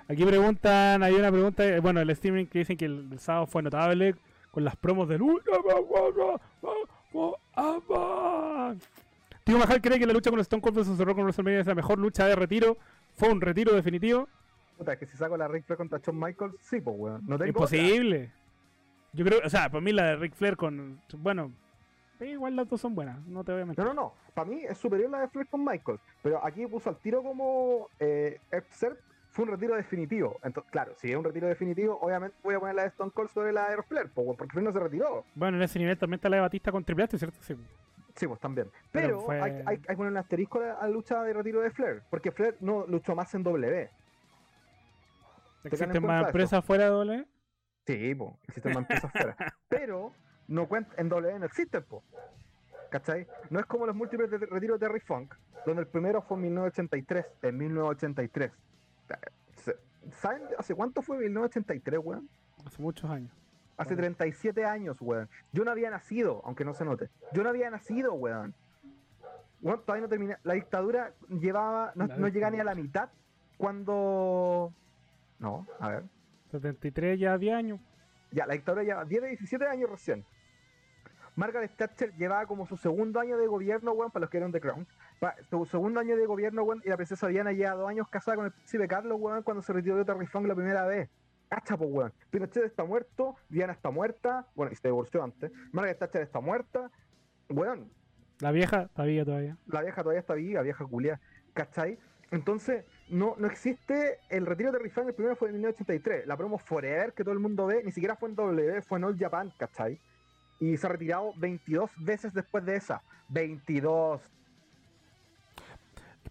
Aquí 0.07 0.23
preguntan, 0.23 1.01
hay 1.01 1.15
una 1.15 1.31
pregunta, 1.31 1.65
eh, 1.65 1.79
bueno, 1.79 1.99
el 1.99 2.09
streaming 2.11 2.45
que 2.45 2.59
dicen 2.59 2.77
que 2.77 2.85
el, 2.85 3.09
el 3.11 3.19
sábado 3.19 3.47
fue 3.47 3.63
notable 3.63 4.15
con 4.51 4.63
las 4.63 4.75
promos 4.75 5.09
del 5.09 5.21
Tío 9.43 9.59
Majal 9.59 9.81
cree 9.81 9.99
que 9.99 10.05
la 10.05 10.13
lucha 10.13 10.29
con 10.29 10.39
Stone 10.39 10.61
Cold 10.61 10.77
vs. 10.77 10.97
Rock 10.99 11.17
en 11.17 11.23
WrestleMania 11.23 11.59
es 11.59 11.67
la 11.67 11.75
mejor 11.75 11.99
lucha 11.99 12.25
de 12.25 12.35
retiro. 12.35 12.77
Fue 13.15 13.29
un 13.29 13.41
retiro 13.41 13.73
definitivo. 13.73 14.27
Puta, 14.77 14.97
que 14.97 15.05
si 15.05 15.17
saco 15.17 15.37
la 15.37 15.47
Ric 15.47 15.65
Flair 15.65 15.77
contra 15.77 15.99
Shawn 15.99 16.19
Michaels, 16.19 16.55
sí, 16.61 16.81
pues, 16.81 16.95
weón. 16.97 17.21
No 17.25 17.37
tengo 17.37 17.49
Imposible. 17.49 18.31
Yo 19.13 19.23
creo, 19.23 19.41
o 19.45 19.49
sea, 19.49 19.69
para 19.69 19.81
mí 19.81 19.91
la 19.91 20.05
de 20.05 20.15
Ric 20.15 20.33
Flair 20.33 20.57
con. 20.57 21.01
Bueno, 21.17 21.51
igual 22.21 22.55
las 22.55 22.67
dos 22.69 22.81
son 22.81 22.95
buenas, 22.95 23.19
no 23.27 23.43
te 23.43 23.51
voy 23.51 23.61
a 23.61 23.65
mentir. 23.65 23.83
No, 23.83 23.93
no, 23.93 24.01
no. 24.01 24.13
Para 24.33 24.49
mí 24.49 24.63
es 24.63 24.77
superior 24.77 25.09
la 25.09 25.21
de 25.21 25.27
Flair 25.27 25.47
con 25.47 25.63
Michaels. 25.63 26.01
Pero 26.21 26.43
aquí 26.45 26.65
puso 26.67 26.89
al 26.89 26.97
tiro 26.97 27.23
como 27.23 27.89
eh, 27.99 28.39
F-Serp 28.51 28.99
fue 29.29 29.43
un 29.43 29.51
retiro 29.51 29.75
definitivo. 29.75 30.39
Entonces, 30.43 30.71
claro, 30.71 30.93
si 30.95 31.11
es 31.11 31.17
un 31.17 31.23
retiro 31.25 31.47
definitivo, 31.47 31.99
obviamente 31.99 32.37
voy 32.41 32.55
a 32.55 32.59
poner 32.59 32.75
la 32.75 32.83
de 32.83 32.87
Stone 32.87 33.11
Cold 33.11 33.29
sobre 33.29 33.51
la 33.51 33.69
de 33.69 33.83
Flair, 33.83 34.09
porque 34.13 34.47
Flair 34.47 34.65
no 34.65 34.71
se 34.71 34.79
retiró. 34.79 35.25
Bueno, 35.35 35.57
en 35.57 35.63
ese 35.63 35.77
nivel 35.77 35.97
también 35.97 36.19
está 36.19 36.29
la 36.29 36.37
de 36.37 36.41
Batista 36.43 36.71
con 36.71 36.85
Triple 36.85 37.03
H, 37.03 37.17
¿cierto? 37.17 37.37
Sí. 37.41 37.55
Sí, 38.15 38.27
pues 38.27 38.39
también. 38.39 38.71
Pero 38.93 39.07
Pero, 39.07 39.19
fue- 39.19 39.41
hay, 39.41 39.51
hay, 39.65 39.81
hay 39.89 39.95
poner 39.97 40.13
un 40.13 40.17
asterisco 40.17 40.61
a 40.61 40.85
la, 40.85 40.87
lucha 40.87 41.21
de 41.21 41.33
retiro 41.33 41.59
de 41.59 41.69
Flair, 41.69 42.03
porque 42.09 42.31
Flair 42.31 42.55
no 42.61 42.87
luchó 42.87 43.13
más 43.13 43.33
en 43.35 43.43
W. 43.43 43.89
¿Existen 45.65 46.05
más 46.05 46.27
empresas 46.27 46.63
fuera 46.63 46.85
de 46.85 46.89
doble? 46.91 47.25
Sí, 47.85 48.15
pues, 48.15 48.31
existen 48.47 48.71
más 48.73 48.83
empresas 48.83 49.11
fuera. 49.11 49.35
Pero 49.67 50.13
no 50.47 50.67
cuenta, 50.67 50.93
en 50.97 51.09
W 51.09 51.39
no 51.39 51.45
existen, 51.45 51.83
po. 51.83 52.03
¿Cachai? 52.91 53.27
No 53.49 53.59
es 53.59 53.65
como 53.65 53.85
los 53.85 53.95
múltiples 53.95 54.29
de 54.29 54.37
retiro 54.37 54.77
de 54.77 54.87
Terry 54.87 54.99
Funk, 54.99 55.33
donde 55.65 55.81
el 55.81 55.87
primero 55.87 56.21
fue 56.21 56.37
en 56.37 56.43
1983. 56.43 57.25
En 57.41 57.57
1983. 57.57 58.51
Se- 59.55 59.77
¿Saben 60.21 60.43
hace 60.57 60.75
cuánto 60.75 61.01
fue 61.01 61.17
1983, 61.17 61.99
weón? 62.03 62.29
Hace 62.65 62.81
muchos 62.81 63.09
años. 63.09 63.31
Hace 63.77 63.89
Bueno. 63.95 64.01
37 64.15 64.63
años, 64.65 64.97
weón. 65.01 65.27
Yo 65.51 65.65
no 65.65 65.71
había 65.71 65.89
nacido, 65.89 66.41
aunque 66.45 66.63
no 66.63 66.73
se 66.73 66.85
note. 66.85 67.09
Yo 67.33 67.43
no 67.43 67.49
había 67.49 67.69
nacido, 67.69 68.13
weón. 68.13 68.53
Weón, 69.61 69.81
todavía 69.83 70.03
no 70.03 70.09
terminé. 70.09 70.37
La 70.43 70.53
dictadura 70.53 71.11
llevaba, 71.27 71.91
no, 71.95 72.05
no 72.07 72.27
llegaba 72.27 72.51
ni 72.51 72.59
a 72.59 72.63
la 72.63 72.75
mitad 72.75 73.09
cuando... 73.57 74.71
No, 75.39 75.67
a 75.79 75.89
ver. 75.89 76.03
73 76.51 77.19
ya 77.19 77.37
10 77.37 77.55
años. 77.55 77.79
Ya, 78.31 78.45
la 78.45 78.53
dictadura 78.53 78.83
lleva 78.83 79.03
10 79.05 79.21
de 79.23 79.27
17 79.29 79.65
años 79.67 79.89
recién. 79.89 80.23
Margaret 81.35 81.71
Thatcher 81.75 82.13
llevaba 82.15 82.45
como 82.45 82.65
su 82.65 82.77
segundo 82.77 83.19
año 83.19 83.37
de 83.37 83.47
gobierno, 83.47 83.91
weón, 83.91 84.11
para 84.11 84.21
los 84.21 84.29
que 84.29 84.37
eran 84.37 84.51
The 84.51 84.61
Crown. 84.61 84.87
Pa- 85.19 85.35
su 85.49 85.65
segundo 85.65 85.99
año 85.99 86.15
de 86.15 86.25
gobierno, 86.25 86.63
weón, 86.63 86.81
y 86.85 86.89
la 86.89 86.95
princesa 86.95 87.27
Diana 87.27 87.51
lleva 87.51 87.71
dos 87.75 87.89
años 87.89 88.07
casada 88.09 88.37
con 88.37 88.45
el 88.45 88.51
príncipe 88.51 88.87
Carlos, 88.87 89.17
weón, 89.19 89.43
cuando 89.43 89.61
se 89.61 89.73
retiró 89.73 89.97
de 89.97 90.05
Terry 90.05 90.25
Funk 90.27 90.47
la 90.47 90.55
primera 90.55 90.85
vez. 90.85 91.09
Cacha, 91.49 91.77
pues, 91.77 91.89
weón. 91.91 92.13
Pinochet 92.31 92.63
está 92.63 92.83
muerto, 92.85 93.35
Diana 93.49 93.73
está 93.73 93.91
muerta, 93.91 94.47
bueno, 94.55 94.71
y 94.71 94.75
se 94.75 94.87
divorció 94.87 95.23
antes. 95.23 95.51
Margaret 95.71 95.99
Thatcher 95.99 96.21
está 96.21 96.39
muerta, 96.39 96.89
weón, 97.49 97.91
La 98.39 98.51
vieja 98.51 98.83
está 98.83 99.03
viva 99.03 99.25
todavía. 99.25 99.57
la 99.67 99.81
vieja 99.81 100.01
todavía 100.03 100.19
está 100.21 100.33
viva, 100.33 100.61
vieja 100.61 100.85
culia, 100.85 101.19
¿cachai? 101.53 101.97
Entonces, 102.31 102.83
no, 103.09 103.35
no 103.37 103.45
existe 103.47 104.17
el 104.29 104.45
retiro 104.45 104.71
de 104.71 104.89
Funk, 104.89 105.07
el 105.09 105.13
primero 105.13 105.35
fue 105.35 105.49
en 105.49 105.55
1983. 105.55 106.25
La 106.25 106.35
promo 106.35 106.57
Forever, 106.57 107.13
que 107.13 107.23
todo 107.23 107.33
el 107.33 107.39
mundo 107.39 107.67
ve, 107.67 107.81
ni 107.83 107.91
siquiera 107.91 108.15
fue 108.15 108.29
en 108.29 108.35
W, 108.35 108.81
fue 108.81 108.97
en 108.97 109.03
All 109.05 109.17
Japan, 109.17 109.53
¿cachai? 109.57 109.99
Y 110.59 110.77
se 110.77 110.87
ha 110.87 110.89
retirado 110.89 111.33
22 111.37 111.91
veces 111.97 112.33
después 112.33 112.65
de 112.65 112.75
esa. 112.77 113.01
22. 113.29 114.21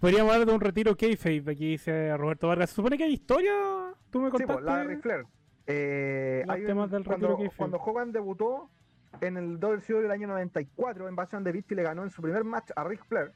Podríamos 0.00 0.32
hablar 0.32 0.46
de 0.46 0.54
un 0.54 0.60
retiro 0.60 0.96
kayfabe, 0.96 1.52
aquí 1.52 1.70
dice 1.70 2.16
Roberto 2.16 2.48
Vargas. 2.48 2.70
¿Se 2.70 2.76
supone 2.76 2.98
que 2.98 3.04
hay 3.04 3.12
historia? 3.14 3.52
¿Tú 4.10 4.20
me 4.20 4.26
Sí, 4.26 4.32
contaste? 4.32 4.54
po, 4.54 4.60
la 4.60 4.78
de 4.78 4.84
Ric 4.84 5.00
Flair. 5.02 5.24
Eh, 5.66 6.44
hay 6.48 6.60
un- 6.60 6.66
temas 6.66 6.90
del 6.90 7.04
retiro 7.04 7.36
cuando, 7.36 7.52
cuando 7.56 7.76
Hogan 7.78 8.12
debutó 8.12 8.68
en 9.22 9.36
el 9.38 9.58
WCW 9.58 10.02
del 10.02 10.10
año 10.10 10.26
94, 10.28 11.08
en 11.08 11.16
Bastion 11.16 11.42
de 11.42 11.52
Beast 11.52 11.72
y 11.72 11.74
le 11.74 11.82
ganó 11.84 12.02
en 12.02 12.10
su 12.10 12.20
primer 12.20 12.44
match 12.44 12.70
a 12.76 12.84
Ric 12.84 13.04
Flair. 13.06 13.32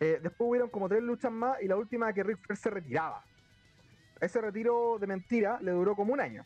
eh, 0.00 0.18
después 0.20 0.50
hubieron 0.50 0.68
como 0.70 0.88
tres 0.88 1.02
luchas 1.02 1.30
más 1.30 1.62
y 1.62 1.68
la 1.68 1.76
última 1.76 2.12
que 2.12 2.24
Ric 2.24 2.38
Flair 2.38 2.56
se 2.58 2.68
retiraba. 2.68 3.22
Ese 4.20 4.40
retiro 4.40 4.98
de 4.98 5.06
mentira 5.06 5.58
le 5.62 5.70
duró 5.70 5.94
como 5.94 6.12
un 6.12 6.20
año. 6.20 6.44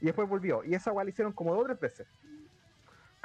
Y 0.00 0.06
después 0.06 0.28
volvió. 0.28 0.62
Y 0.62 0.74
esa 0.74 0.92
la 0.92 1.08
hicieron 1.08 1.32
como 1.32 1.54
dos 1.54 1.62
o 1.62 1.66
tres 1.66 1.80
veces. 1.80 2.06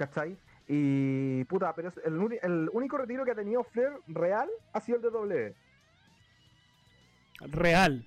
¿Cachai? 0.07 0.37
Y 0.67 1.43
puta, 1.45 1.73
pero 1.73 1.87
es 1.89 1.97
el, 2.03 2.69
único 2.73 2.97
retiro 2.97 3.23
que 3.23 3.31
ha 3.31 3.35
tenido 3.35 3.63
Flair 3.63 3.93
real 4.07 4.49
ha 4.73 4.81
sido 4.81 4.97
el 4.97 5.01
de 5.03 5.09
W. 5.11 5.55
Real. 7.51 8.05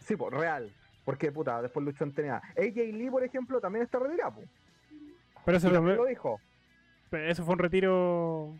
Sí, 0.00 0.16
pues, 0.16 0.32
real. 0.32 0.72
Porque, 1.04 1.30
puta, 1.32 1.62
después 1.62 1.84
luchó 1.84 2.04
en 2.04 2.12
TNA. 2.12 2.36
AJ 2.36 2.76
Lee, 2.92 3.10
por 3.10 3.22
ejemplo, 3.24 3.60
también 3.60 3.84
está 3.84 3.98
retirado. 3.98 4.32
po. 4.32 4.42
Pero 5.44 5.56
eso, 5.58 5.70
también 5.70 5.96
lo- 5.96 6.04
dijo. 6.04 6.40
eso 7.12 7.44
fue 7.44 7.52
un 7.54 7.58
retiro 7.58 8.54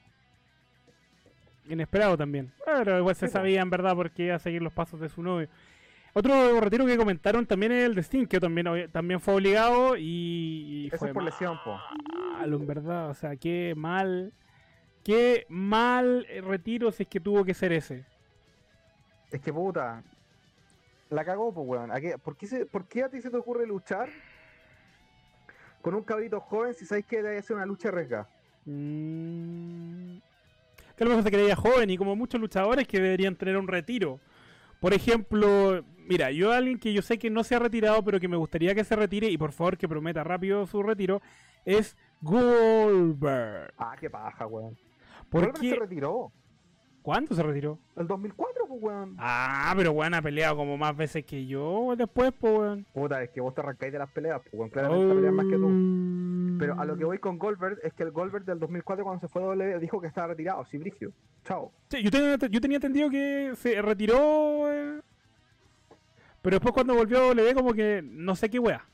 inesperado 1.68 2.16
también. 2.16 2.52
Pero 2.64 2.98
igual 2.98 3.14
se 3.16 3.26
Sí, 3.26 3.32
sabía 3.32 3.60
en 3.62 3.70
verdad 3.70 3.94
porque 3.94 4.24
iba 4.24 4.36
a 4.36 4.40
seguir 4.40 4.62
los 4.62 4.72
pasos 4.72 5.00
de 5.00 5.08
su 5.08 5.22
novio. 5.22 5.48
Otro 6.12 6.60
retiro 6.60 6.86
que 6.86 6.96
comentaron 6.96 7.46
también 7.46 7.72
es 7.72 7.84
el 7.84 7.94
de 7.94 8.02
Sting, 8.02 8.26
que 8.26 8.40
también, 8.40 8.90
también 8.90 9.20
fue 9.20 9.34
obligado 9.34 9.96
y, 9.96 10.02
y 10.02 10.86
Eso 10.88 10.98
fue 10.98 11.08
es 11.08 11.14
por 11.14 11.22
lesión, 11.22 11.56
po. 11.64 11.78
malo, 12.32 12.56
en 12.56 12.66
verdad. 12.66 13.10
O 13.10 13.14
sea, 13.14 13.36
qué 13.36 13.74
mal, 13.76 14.32
qué 15.04 15.46
mal 15.48 16.26
retiro 16.42 16.90
si 16.90 17.04
es 17.04 17.08
que 17.08 17.20
tuvo 17.20 17.44
que 17.44 17.54
ser 17.54 17.72
ese. 17.72 18.04
Es 19.30 19.40
que, 19.40 19.52
puta, 19.52 20.02
la 21.10 21.24
cagó, 21.24 21.52
pues, 21.54 21.66
weón. 21.68 21.92
¿A 21.92 22.00
qué- 22.00 22.18
por, 22.18 22.36
qué 22.36 22.46
se- 22.48 22.66
¿Por 22.66 22.88
qué 22.88 23.04
a 23.04 23.08
ti 23.08 23.20
se 23.20 23.30
te 23.30 23.36
ocurre 23.36 23.64
luchar 23.66 24.08
con 25.82 25.94
un 25.94 26.02
cabrito 26.02 26.40
joven 26.40 26.74
si 26.74 26.84
sabéis 26.86 27.06
que 27.06 27.22
debe 27.22 27.40
ser 27.42 27.54
una 27.56 27.66
lucha 27.66 27.88
arriesgada? 27.88 28.28
Mm, 28.66 30.16
que 30.96 31.04
a 31.04 31.06
lo 31.06 31.10
mejor 31.10 31.22
se 31.22 31.30
creía 31.30 31.54
joven 31.56 31.88
y 31.90 31.96
como 31.96 32.16
muchos 32.16 32.40
luchadores 32.40 32.86
que 32.88 32.98
deberían 33.00 33.36
tener 33.36 33.56
un 33.56 33.68
retiro. 33.68 34.18
Por 34.80 34.94
ejemplo, 34.94 35.84
mira, 36.08 36.30
yo 36.30 36.52
alguien 36.52 36.78
que 36.78 36.92
yo 36.92 37.02
sé 37.02 37.18
que 37.18 37.30
no 37.30 37.44
se 37.44 37.54
ha 37.54 37.58
retirado, 37.58 38.02
pero 38.02 38.18
que 38.18 38.28
me 38.28 38.36
gustaría 38.36 38.74
que 38.74 38.82
se 38.82 38.96
retire 38.96 39.28
y 39.28 39.36
por 39.36 39.52
favor 39.52 39.76
que 39.76 39.86
prometa 39.86 40.24
rápido 40.24 40.66
su 40.66 40.82
retiro, 40.82 41.20
es 41.64 41.96
Goldberg. 42.22 43.74
Ah, 43.76 43.94
qué 44.00 44.08
paja, 44.08 44.46
weón. 44.46 44.76
¿Por 45.28 45.52
qué? 45.52 45.70
se 45.70 45.76
retiró. 45.76 46.32
¿Cuándo 47.02 47.34
se 47.34 47.42
retiró? 47.42 47.78
El 47.96 48.06
2004, 48.06 48.64
pues, 48.68 48.82
weón. 48.82 49.16
Ah, 49.18 49.72
pero 49.76 49.92
bueno, 49.92 50.16
ha 50.16 50.22
peleado 50.22 50.56
como 50.56 50.76
más 50.76 50.96
veces 50.96 51.24
que 51.24 51.46
yo 51.46 51.94
después, 51.96 52.32
pues, 52.38 52.54
weón. 52.54 52.86
Puta, 52.92 53.22
es 53.22 53.30
que 53.30 53.40
vos 53.40 53.54
te 53.54 53.60
arrancáis 53.60 53.92
de 53.92 53.98
las 53.98 54.10
peleas, 54.10 54.40
pues, 54.42 54.54
weón. 54.54 54.70
Claramente 54.70 55.14
peleas 55.14 55.34
más 55.34 55.46
que 55.46 55.56
tú. 55.56 55.68
Pero 56.60 56.80
a 56.80 56.84
lo 56.84 56.96
que 56.96 57.04
voy 57.04 57.18
con 57.18 57.38
Goldberg 57.38 57.78
es 57.82 57.92
que 57.94 58.02
el 58.04 58.10
Goldberg 58.12 58.44
del 58.44 58.58
2004 58.60 59.04
cuando 59.04 59.20
se 59.20 59.28
fue 59.28 59.42
a 59.42 59.46
W 59.46 59.78
dijo 59.80 60.00
que 60.00 60.06
estaba 60.06 60.28
retirado. 60.28 60.64
Sí, 60.66 60.78
Brigio. 60.78 61.12
Chao. 61.44 61.72
Sí, 61.88 62.02
yo, 62.02 62.10
tenía, 62.10 62.36
yo 62.36 62.60
tenía 62.60 62.76
entendido 62.76 63.10
que 63.10 63.52
se 63.56 63.80
retiró. 63.82 64.70
eh, 64.72 65.00
pero 66.42 66.56
después 66.56 66.72
cuando 66.72 66.94
volvió 66.94 67.18
a 67.18 67.26
W, 67.34 67.54
como 67.54 67.72
que 67.74 68.00
no 68.02 68.34
sé 68.36 68.48
qué 68.48 68.58
wea. 68.58 68.84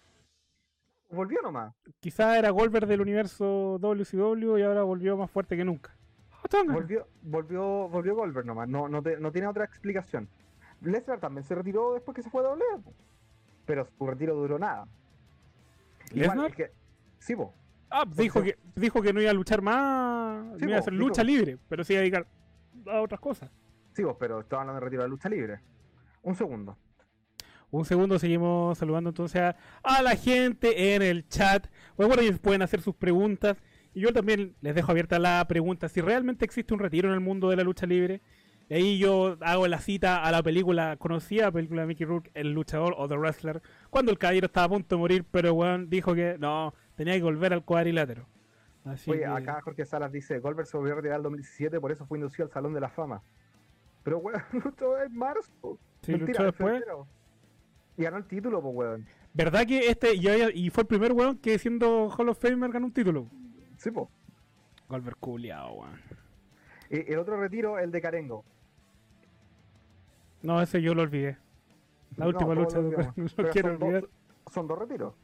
Volvió 1.10 1.40
nomás. 1.42 1.72
Quizá 2.00 2.38
era 2.38 2.50
Goldberg 2.50 2.86
del 2.86 3.00
universo 3.00 3.78
WCW 3.80 4.58
y 4.58 4.62
ahora 4.62 4.82
volvió 4.82 5.16
más 5.16 5.30
fuerte 5.30 5.56
que 5.56 5.64
nunca. 5.64 5.94
Ah. 6.32 6.62
Volvió, 6.68 7.06
volvió, 7.22 7.88
volvió 7.88 8.14
Goldberg 8.14 8.46
nomás. 8.46 8.68
No, 8.68 8.88
no, 8.88 9.02
te- 9.02 9.18
no 9.18 9.30
tiene 9.32 9.46
otra 9.48 9.64
explicación. 9.64 10.28
Lesnar 10.80 11.18
también 11.20 11.44
se 11.44 11.54
retiró 11.54 11.94
después 11.94 12.14
que 12.14 12.22
se 12.22 12.30
fue 12.30 12.40
a 12.42 12.48
W. 12.48 12.64
Pero 13.64 13.86
su 13.98 14.06
retiro 14.06 14.34
duró 14.34 14.58
nada. 14.58 14.86
Igual, 16.12 16.28
¿Lesnar? 16.38 16.50
es 16.50 16.56
que- 16.56 16.70
sí, 17.18 17.34
po. 17.36 17.54
Ah, 17.90 18.04
dijo 18.16 18.42
que, 18.42 18.58
dijo 18.74 19.00
que 19.00 19.12
no 19.12 19.20
iba 19.20 19.30
a 19.30 19.34
luchar 19.34 19.62
más, 19.62 20.44
Sí, 20.58 20.62
no 20.64 20.68
iba 20.68 20.76
a 20.76 20.80
hacer 20.80 20.92
dijo- 20.92 21.06
lucha 21.08 21.22
libre, 21.22 21.58
pero 21.68 21.84
sí 21.84 21.92
iba 21.92 22.00
a 22.00 22.02
dedicar 22.02 22.26
a 22.86 23.00
otras 23.00 23.20
cosas. 23.20 23.50
Sí, 23.92 24.02
po, 24.02 24.18
pero 24.18 24.40
estaba 24.40 24.62
hablando 24.62 24.80
de 24.80 24.84
retiro 24.84 25.02
de 25.02 25.08
lucha 25.08 25.28
libre. 25.28 25.60
Un 26.22 26.34
segundo. 26.34 26.76
Un 27.70 27.84
segundo, 27.84 28.18
seguimos 28.18 28.78
saludando 28.78 29.10
entonces 29.10 29.40
a, 29.40 29.56
a 29.82 30.02
la 30.02 30.16
gente 30.16 30.94
en 30.94 31.02
el 31.02 31.28
chat. 31.28 31.66
Bueno, 31.96 32.08
bueno, 32.08 32.22
ellos 32.22 32.38
pueden 32.38 32.62
hacer 32.62 32.80
sus 32.80 32.94
preguntas. 32.94 33.56
Y 33.94 34.00
yo 34.00 34.12
también 34.12 34.54
les 34.60 34.74
dejo 34.74 34.90
abierta 34.92 35.18
la 35.18 35.44
pregunta 35.48 35.88
si 35.88 36.00
realmente 36.00 36.44
existe 36.44 36.74
un 36.74 36.80
retiro 36.80 37.08
en 37.08 37.14
el 37.14 37.20
mundo 37.20 37.48
de 37.50 37.56
la 37.56 37.62
lucha 37.64 37.86
libre. 37.86 38.20
Y 38.68 38.74
ahí 38.74 38.98
yo 38.98 39.36
hago 39.40 39.66
la 39.68 39.78
cita 39.78 40.22
a 40.24 40.30
la 40.32 40.42
película 40.42 40.96
conocida, 40.96 41.50
película 41.52 41.82
de 41.82 41.86
Mickey 41.88 42.04
Rourke, 42.06 42.30
El 42.34 42.52
luchador 42.52 42.94
o 42.98 43.08
The 43.08 43.16
Wrestler, 43.16 43.62
cuando 43.90 44.10
el 44.12 44.18
caballero 44.18 44.46
estaba 44.46 44.66
a 44.66 44.68
punto 44.70 44.96
de 44.96 44.98
morir, 45.00 45.24
pero 45.30 45.54
weón 45.54 45.88
dijo 45.88 46.14
que 46.14 46.36
no, 46.38 46.74
tenía 46.96 47.14
que 47.14 47.22
volver 47.22 47.52
al 47.52 47.64
cuadrilátero. 47.64 48.26
Así 48.84 49.10
Oye, 49.10 49.20
que- 49.20 49.26
acá 49.26 49.60
Jorge 49.62 49.84
Salas 49.84 50.12
dice, 50.12 50.38
Goldberg 50.38 50.66
se 50.66 50.76
volvió 50.76 50.92
a 50.92 50.96
retirar 50.96 51.14
en 51.14 51.18
el 51.18 51.22
2017, 51.24 51.80
por 51.80 51.92
eso 51.92 52.06
fue 52.06 52.18
inducido 52.18 52.46
al 52.46 52.52
Salón 52.52 52.72
de 52.74 52.80
la 52.80 52.88
Fama. 52.88 53.22
Pero, 54.02 54.18
weón, 54.18 54.40
luchó 54.64 55.00
en 55.02 55.16
marzo. 55.16 55.78
Sí, 56.02 56.12
Mentira, 56.12 56.26
luchó 56.26 56.42
después. 56.44 56.84
Y 57.96 58.02
ganó 58.04 58.16
el 58.18 58.24
título, 58.26 58.60
pues, 58.62 58.74
weón. 58.74 59.06
¿Verdad 59.34 59.66
que 59.66 59.88
este 59.90 60.14
y, 60.14 60.26
y 60.66 60.70
fue 60.70 60.82
el 60.82 60.86
primer 60.86 61.12
weón 61.12 61.38
que 61.38 61.58
siendo 61.58 62.08
Hall 62.10 62.28
of 62.28 62.38
Famer 62.40 62.70
ganó 62.70 62.86
un 62.86 62.92
título? 62.92 63.26
Sí, 63.76 63.90
pues. 63.90 64.08
Goldberg 64.88 65.16
culiao, 65.18 65.74
weón. 65.74 66.00
Y 66.90 67.12
el 67.12 67.18
otro 67.18 67.38
retiro, 67.40 67.78
el 67.80 67.90
de 67.90 68.00
Carengo. 68.00 68.44
No, 70.42 70.60
ese 70.62 70.80
yo 70.80 70.94
lo 70.94 71.02
olvidé. 71.02 71.36
La 72.16 72.24
No, 72.26 72.30
última 72.30 72.54
lucha, 72.54 72.78
lo 72.78 72.90
lo 73.16 73.50
quiero 73.50 73.70
son, 73.70 73.78
dos, 73.78 73.88
olvidar. 73.88 74.04
son 74.52 74.66
dos 74.68 74.78
retiros. 74.78 75.14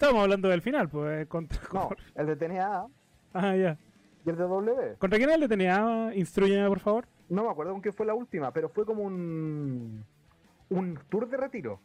Estamos 0.00 0.22
hablando 0.22 0.48
del 0.48 0.62
final, 0.62 0.88
pues, 0.88 1.26
contra... 1.26 1.58
No, 1.74 1.88
el 2.14 2.26
de 2.28 2.36
TNA 2.36 2.86
Ah, 3.32 3.56
ya. 3.56 3.76
y 4.24 4.30
el 4.30 4.36
de 4.36 4.42
W. 4.44 4.94
¿Contra 4.96 5.18
quién 5.18 5.28
es 5.30 5.34
el 5.34 5.48
de 5.48 5.56
TNA? 5.56 6.14
Instruyeme, 6.14 6.68
por 6.68 6.78
favor. 6.78 7.08
No 7.28 7.42
me 7.42 7.50
acuerdo 7.50 7.72
con 7.72 7.82
qué 7.82 7.90
fue 7.90 8.06
la 8.06 8.14
última, 8.14 8.52
pero 8.52 8.68
fue 8.68 8.86
como 8.86 9.02
un 9.02 10.04
un 10.70 10.98
tour 11.08 11.28
de 11.28 11.36
retiro. 11.36 11.80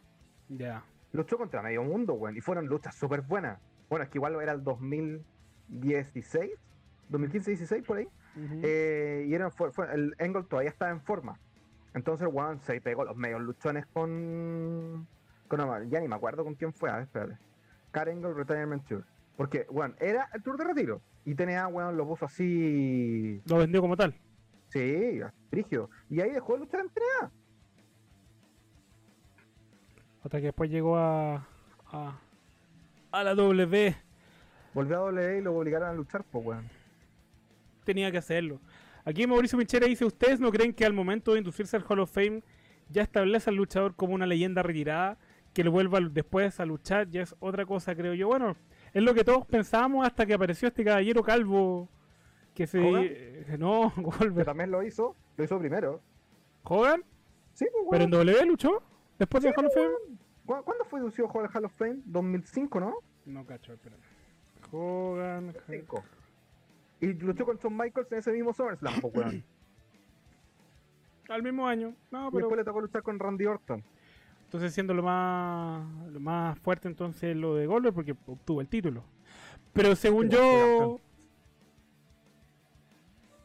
Ya. 0.48 0.84
Luchó 1.12 1.39
contra 1.39 1.63
medio 1.63 1.82
mundo, 1.84 2.13
weón. 2.13 2.38
Y 2.38 2.41
fueron 2.41 2.67
luchas 2.67 2.93
súper 2.93 3.22
buenas. 3.22 3.60
Bueno, 3.89 4.03
es 4.03 4.12
que 4.12 4.20
igual 4.20 4.36
era 4.39 4.51
el 4.51 4.63
2016, 4.63 6.51
2015-16 7.12 7.84
por 7.84 7.98
ahí. 7.98 8.08
Eh, 8.62 9.25
y 9.27 9.34
eran, 9.34 9.51
fue, 9.51 9.72
fue- 9.72 9.91
el 9.91 10.15
Angle 10.20 10.43
todavía 10.43 10.70
estaba 10.70 10.91
en 10.91 11.01
forma. 11.01 11.39
Entonces, 11.96 12.27
weón, 12.32 12.60
se 12.62 12.79
pegó 12.79 13.05
los 13.05 13.15
medios 13.17 13.41
luchones 13.41 13.88
con. 13.88 15.08
con 15.48 15.89
ya 15.89 16.00
ni 16.00 16.08
me 16.08 16.15
acuerdo 16.15 16.43
con 16.43 16.53
quién 16.53 16.74
fue. 16.74 16.91
A 16.91 16.93
ver, 16.98 17.03
espérate. 17.03 17.38
Angle 17.94 18.34
Retirement 18.34 18.86
Tour. 18.88 19.06
Porque, 19.36 19.66
weón, 19.70 19.96
era 20.00 20.30
el 20.34 20.44
tour 20.44 20.58
de 20.58 20.64
retiro. 20.64 21.02
Y 21.26 21.36
tenía, 21.36 21.68
weón, 21.68 21.98
lo 21.98 22.08
puso 22.08 22.26
así. 22.26 23.42
Lo 23.46 23.58
vendió 23.58 23.82
como 23.82 23.96
tal. 23.98 24.16
Sí, 24.70 25.20
rígido. 25.52 25.90
Y 26.10 26.22
ahí 26.22 26.32
dejó 26.32 26.54
de 26.54 26.60
luchar 26.60 26.82
en 26.82 26.90
TNA. 26.90 27.32
Hasta 30.24 30.38
que 30.40 30.46
después 30.46 30.70
llegó 30.70 30.98
a... 30.98 31.48
A, 31.86 32.20
a 33.12 33.24
la 33.24 33.36
W. 33.36 33.96
Volvió 34.74 34.96
a 34.96 35.00
W 35.12 35.38
y 35.38 35.42
lo 35.42 35.56
obligaron 35.56 35.90
a 35.90 35.94
luchar, 35.94 36.24
pues, 36.24 36.46
weón. 36.46 36.70
Tenía 37.84 38.12
que 38.12 38.18
hacerlo. 38.18 38.60
Aquí 39.06 39.28
Mauricio 39.28 39.58
Pinchera 39.58 39.86
dice, 39.86 40.06
¿ustedes 40.06 40.40
no 40.40 40.52
creen 40.52 40.74
que 40.74 40.86
al 40.86 40.94
momento 40.94 41.34
de 41.34 41.40
inducirse 41.40 41.76
al 41.76 41.84
Hall 41.88 42.00
of 42.00 42.12
Fame 42.12 42.42
ya 42.90 43.02
establece 43.02 43.50
al 43.50 43.58
luchador 43.58 43.96
como 43.96 44.14
una 44.14 44.26
leyenda 44.26 44.64
retirada? 44.64 45.18
Que 45.54 45.64
lo 45.64 45.72
vuelva 45.72 46.00
después 46.00 46.60
a 46.60 46.66
luchar 46.66 47.10
ya 47.10 47.22
es 47.22 47.36
otra 47.40 47.66
cosa, 47.66 47.96
creo 47.96 48.14
yo. 48.16 48.28
Bueno, 48.28 48.56
es 48.94 49.04
lo 49.04 49.14
que 49.14 49.24
todos 49.24 49.46
pensábamos 49.46 50.06
hasta 50.06 50.26
que 50.26 50.34
apareció 50.34 50.68
este 50.68 50.84
caballero 50.84 51.22
calvo 51.24 51.88
que 52.56 52.66
se... 52.68 52.80
¿Hogan? 52.80 53.04
eh, 53.08 53.56
no, 53.60 53.92
Que 53.96 54.02
Goldberg. 54.02 54.46
también 54.46 54.72
lo 54.72 54.82
hizo, 54.84 55.16
lo 55.38 55.44
hizo 55.44 55.60
primero. 55.60 56.02
¿Hogan? 56.64 57.04
Sí, 57.54 57.68
pues, 57.72 57.86
¿Pero 57.92 58.04
en. 58.06 58.10
W 58.10 58.46
luchó? 58.48 58.82
¿Después 59.20 59.44
Sí, 59.44 59.48
del 59.50 59.56
Hall 59.58 59.66
of 59.68 59.74
Fame? 59.76 59.90
¿Cu- 60.46 60.64
¿Cuándo 60.64 60.86
fue 60.86 61.00
inducido 61.00 61.30
al 61.40 61.50
Hall 61.54 61.66
of 61.66 61.74
Fame? 61.74 62.00
2005, 62.06 62.80
¿no? 62.80 62.96
No 63.26 63.46
cacho, 63.46 63.74
espérate. 63.74 64.02
Hogan. 64.72 65.54
Cinco. 65.70 66.04
Y 67.00 67.14
luchó 67.14 67.46
con 67.46 67.58
Shawn 67.58 67.78
Michaels 67.78 68.12
en 68.12 68.18
ese 68.18 68.32
mismo 68.32 68.54
SummerSlam, 68.54 69.00
pues, 69.02 69.14
weón. 69.16 69.44
Al 71.30 71.44
mismo 71.44 71.68
año. 71.68 71.94
No, 72.12 72.28
Y 72.28 72.32
pero. 72.32 72.38
después 72.48 72.58
le 72.58 72.64
tocó 72.64 72.82
luchar 72.82 73.04
con 73.04 73.20
Randy 73.20 73.46
Orton. 73.46 73.84
Entonces 74.54 74.72
siendo 74.72 74.94
lo 74.94 75.02
más 75.02 75.84
lo 76.12 76.20
más 76.20 76.60
fuerte 76.60 76.88
entonces 76.88 77.36
lo 77.36 77.56
de 77.56 77.66
Goldberg 77.66 77.96
porque 77.96 78.16
obtuvo 78.28 78.62
el 78.62 78.68
título. 78.68 79.04
Pero 79.74 79.96
según 79.96 80.30
Pero 80.30 80.38
yo. 80.44 81.00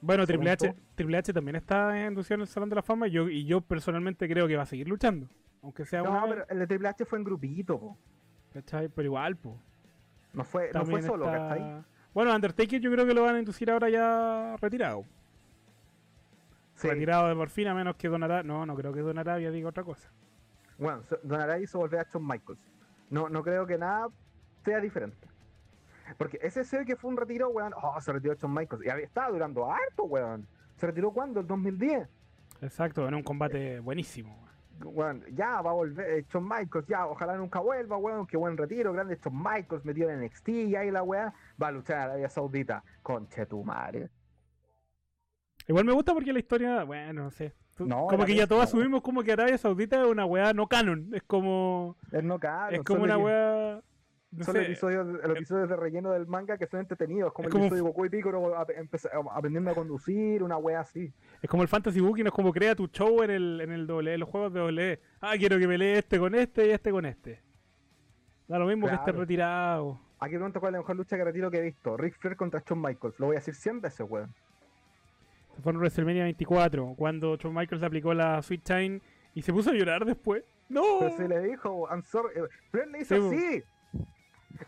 Bueno, 0.02 0.26
Triple 0.26 0.50
H. 0.50 0.74
Triple 0.96 1.16
H 1.16 1.32
también 1.32 1.56
está 1.56 2.06
inducido 2.06 2.34
en 2.34 2.40
el 2.42 2.46
Salón 2.46 2.68
de 2.68 2.76
la 2.76 2.82
Fama 2.82 3.08
y 3.08 3.12
yo, 3.12 3.26
y 3.30 3.46
yo 3.46 3.62
personalmente 3.62 4.28
creo 4.28 4.46
que 4.46 4.56
va 4.56 4.64
a 4.64 4.66
seguir 4.66 4.86
luchando. 4.86 5.26
Aunque 5.62 5.86
sea 5.86 6.02
No, 6.02 6.10
una 6.10 6.26
pero 6.26 6.44
el 6.50 6.58
de 6.58 6.66
Triple 6.66 6.88
H 6.88 7.04
fue 7.06 7.16
en 7.18 7.24
grupito, 7.24 7.80
po. 7.80 7.96
¿cachai? 8.52 8.90
Pero 8.90 9.06
igual, 9.06 9.34
po. 9.36 9.58
No 10.34 10.44
fue, 10.44 10.70
no 10.74 10.84
fue 10.84 11.00
solo, 11.00 11.24
está- 11.24 11.48
¿cachai? 11.48 11.82
Bueno, 12.12 12.34
Undertaker 12.34 12.80
yo 12.82 12.92
creo 12.92 13.06
que 13.06 13.14
lo 13.14 13.22
van 13.22 13.36
a 13.36 13.38
inducir 13.38 13.70
ahora 13.70 13.88
ya 13.88 14.56
retirado. 14.60 15.06
Sí. 16.74 16.86
Retirado 16.86 17.28
de 17.28 17.34
por 17.34 17.48
fin, 17.48 17.66
a 17.68 17.74
menos 17.74 17.96
que 17.96 18.08
Don 18.08 18.22
Arabia... 18.22 18.42
No, 18.42 18.66
no 18.66 18.76
creo 18.76 18.92
que 18.92 19.00
Don 19.00 19.16
Arabia 19.18 19.50
diga 19.50 19.70
otra 19.70 19.82
cosa. 19.84 20.10
Bueno, 20.78 21.02
Don 21.22 21.40
Araya 21.40 21.62
hizo 21.62 21.78
volver 21.78 22.00
a 22.00 22.04
Shawn 22.10 22.26
Michaels. 22.26 22.60
No, 23.10 23.28
no 23.28 23.42
creo 23.42 23.66
que 23.66 23.76
nada 23.78 24.08
sea 24.64 24.80
diferente. 24.80 25.26
Porque 26.16 26.38
ese 26.40 26.64
sé 26.64 26.84
que 26.84 26.96
fue 26.96 27.10
un 27.10 27.16
retiro, 27.16 27.50
weón. 27.50 27.72
Oh, 27.82 28.00
se 28.00 28.12
retiró 28.12 28.34
Shawn 28.34 28.54
Michaels. 28.54 28.84
Y 28.86 28.88
había- 28.88 29.04
estaba 29.04 29.30
durando 29.30 29.70
harto, 29.70 30.04
weón. 30.04 30.46
¿Se 30.76 30.86
retiró 30.86 31.10
cuándo? 31.10 31.40
¿El 31.40 31.46
2010? 31.46 32.08
Exacto, 32.62 33.06
en 33.06 33.14
un 33.14 33.22
combate 33.22 33.80
buenísimo. 33.80 34.46
Weón, 34.84 35.24
ya 35.32 35.60
va 35.60 35.70
a 35.70 35.74
volver 35.74 36.08
eh, 36.08 36.24
Shawn 36.32 36.44
Michaels, 36.48 36.86
ya, 36.86 37.06
ojalá 37.06 37.36
nunca 37.36 37.58
vuelva, 37.58 37.96
weón. 37.96 38.26
Qué 38.26 38.36
buen 38.36 38.56
retiro, 38.56 38.92
grande 38.92 39.18
Shawn 39.22 39.36
Michaels, 39.36 39.84
metido 39.84 40.08
en 40.10 40.20
NXT 40.24 40.48
y 40.50 40.76
ahí 40.76 40.90
la 40.90 41.02
weá. 41.02 41.34
Va 41.60 41.68
a 41.68 41.72
luchar 41.72 41.96
en 41.96 42.02
Arabia 42.04 42.28
Saudita. 42.28 42.84
Conche 43.02 43.44
tu 43.46 43.64
madre. 43.64 44.08
Igual 45.66 45.84
me 45.84 45.92
gusta 45.92 46.14
porque 46.14 46.32
la 46.32 46.38
historia, 46.38 46.84
bueno, 46.84 47.24
no 47.24 47.30
sé. 47.30 47.52
No, 47.86 48.06
como 48.08 48.24
que 48.24 48.34
ya 48.34 48.46
todos 48.46 48.64
asumimos 48.64 49.02
como 49.02 49.22
que 49.22 49.32
Arabia 49.32 49.58
Saudita 49.58 50.00
es 50.02 50.06
una 50.06 50.24
weá 50.26 50.52
no 50.52 50.66
canon. 50.66 51.10
Es 51.14 51.22
como. 51.22 51.96
Es 52.12 52.22
no 52.24 52.38
cabrón, 52.38 52.74
es 52.80 52.84
como 52.84 53.02
una 53.04 53.18
weá. 53.18 53.80
No 54.30 54.44
Son 54.44 54.54
sé, 54.56 54.62
episodios, 54.66 55.06
los 55.06 55.24
episodios 55.36 55.70
de 55.70 55.76
relleno 55.76 56.10
del 56.12 56.26
manga 56.26 56.58
que 56.58 56.66
son 56.66 56.80
entretenidos, 56.80 57.32
como 57.32 57.48
Es 57.48 57.48
el 57.48 57.52
como- 57.52 57.64
episodio 57.64 57.82
de 57.84 57.88
Goku 57.88 58.04
y 58.04 58.10
Piccolo 58.10 58.54
aprendiendo 59.32 59.70
a 59.70 59.74
conducir, 59.74 60.42
una 60.42 60.58
wea 60.58 60.80
así. 60.80 61.10
Es 61.40 61.48
como 61.48 61.62
el 61.62 61.68
Fantasy 61.68 62.00
Booking, 62.00 62.26
es 62.26 62.32
como 62.32 62.52
crea 62.52 62.74
tu 62.74 62.88
show 62.88 63.22
en 63.22 63.30
el, 63.30 63.60
en 63.62 63.72
el 63.72 63.86
doble, 63.86 64.12
en 64.12 64.20
los 64.20 64.28
juegos 64.28 64.52
de 64.52 64.60
doble. 64.60 65.00
Ah, 65.22 65.32
quiero 65.38 65.58
que 65.58 65.66
pelee 65.66 65.96
este 65.98 66.18
con 66.18 66.34
este 66.34 66.66
y 66.66 66.70
este 66.72 66.90
con 66.90 67.06
este. 67.06 67.42
Da 68.48 68.58
lo 68.58 68.66
mismo 68.66 68.86
que 68.86 68.94
esté 68.94 69.12
retirado. 69.12 69.98
Aquí 70.20 70.34
pregunto 70.34 70.60
cuál 70.60 70.70
es 70.70 70.72
la 70.74 70.78
mejor 70.80 70.96
lucha 70.96 71.16
de 71.16 71.24
retiro 71.24 71.50
que 71.50 71.58
he 71.58 71.62
visto. 71.62 71.96
Ric 71.96 72.18
Flair 72.18 72.36
contra 72.36 72.60
Shawn 72.60 72.82
Michaels. 72.82 73.18
Lo 73.18 73.26
voy 73.28 73.36
a 73.36 73.38
decir 73.38 73.54
100 73.54 73.80
veces, 73.80 74.06
weón. 74.08 74.34
Fue 75.62 75.72
en 75.72 75.78
WrestleMania 75.78 76.24
24, 76.24 76.94
cuando 76.96 77.36
Shawn 77.36 77.54
Michaels 77.54 77.82
aplicó 77.82 78.14
la 78.14 78.40
Sweet 78.42 78.62
Time 78.62 79.00
y 79.34 79.42
se 79.42 79.52
puso 79.52 79.70
a 79.70 79.74
llorar 79.74 80.04
después. 80.04 80.44
¡No! 80.68 80.82
Pero 81.00 81.16
se 81.16 81.28
le 81.28 81.40
dijo, 81.42 81.88
I'm 81.90 82.02
sorry. 82.02 82.38
eh, 82.38 82.42
Flair 82.70 82.88
le 82.88 83.00
hizo 83.00 83.30
Sí, 83.30 83.36
así. 83.36 83.64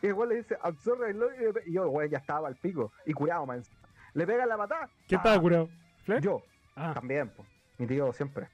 Y 0.03 0.07
igual 0.09 0.31
le 0.31 0.37
dice, 0.37 0.57
I'm 0.65 0.77
sorry, 0.79 1.11
I 1.11 1.15
love 1.15 1.31
you", 1.41 1.53
Y 1.67 1.75
yo, 1.75 1.89
weón, 1.91 2.11
ya 2.11 2.19
estaba 2.19 2.49
al 2.49 2.57
pico. 2.57 2.93
Y 3.07 3.13
curado, 3.13 3.47
man. 3.47 3.63
Le 4.15 4.27
pega 4.27 4.47
la 4.47 4.57
patada. 4.57 4.87
¿Quién 5.07 5.21
Ah, 5.21 5.23
estaba 5.25 5.41
curado? 5.41 5.69
¿Flair? 6.05 6.23
Yo, 6.23 6.43
Ah, 6.75 6.93
también, 6.95 7.29
po. 7.29 7.45
Mi 7.79 7.87
tío 7.87 8.13
siempre. 8.13 8.49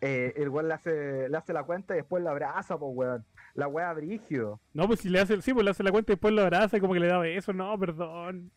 Eh, 0.00 0.32
el 0.36 0.48
weón 0.48 0.68
le 0.68 0.74
hace, 0.74 1.28
le 1.28 1.36
hace 1.36 1.52
la 1.52 1.64
cuenta 1.64 1.94
y 1.94 1.98
después 1.98 2.22
la 2.22 2.30
abraza, 2.30 2.78
pues, 2.78 2.92
weón. 2.94 3.24
La 3.54 3.66
wea 3.66 3.92
brígido. 3.92 4.60
no, 4.72 4.86
pues 4.86 5.00
si 5.00 5.08
le 5.08 5.18
hace, 5.20 5.40
sí, 5.42 5.52
pues 5.52 5.64
le 5.64 5.70
hace 5.72 5.82
la 5.82 5.90
cuenta 5.90 6.12
y 6.12 6.14
después 6.14 6.32
lo 6.32 6.42
abraza 6.42 6.76
y 6.76 6.80
como 6.80 6.94
que 6.94 7.00
le 7.00 7.08
da 7.08 7.18
besos. 7.18 7.54
No, 7.54 7.76
perdón. 7.78 8.52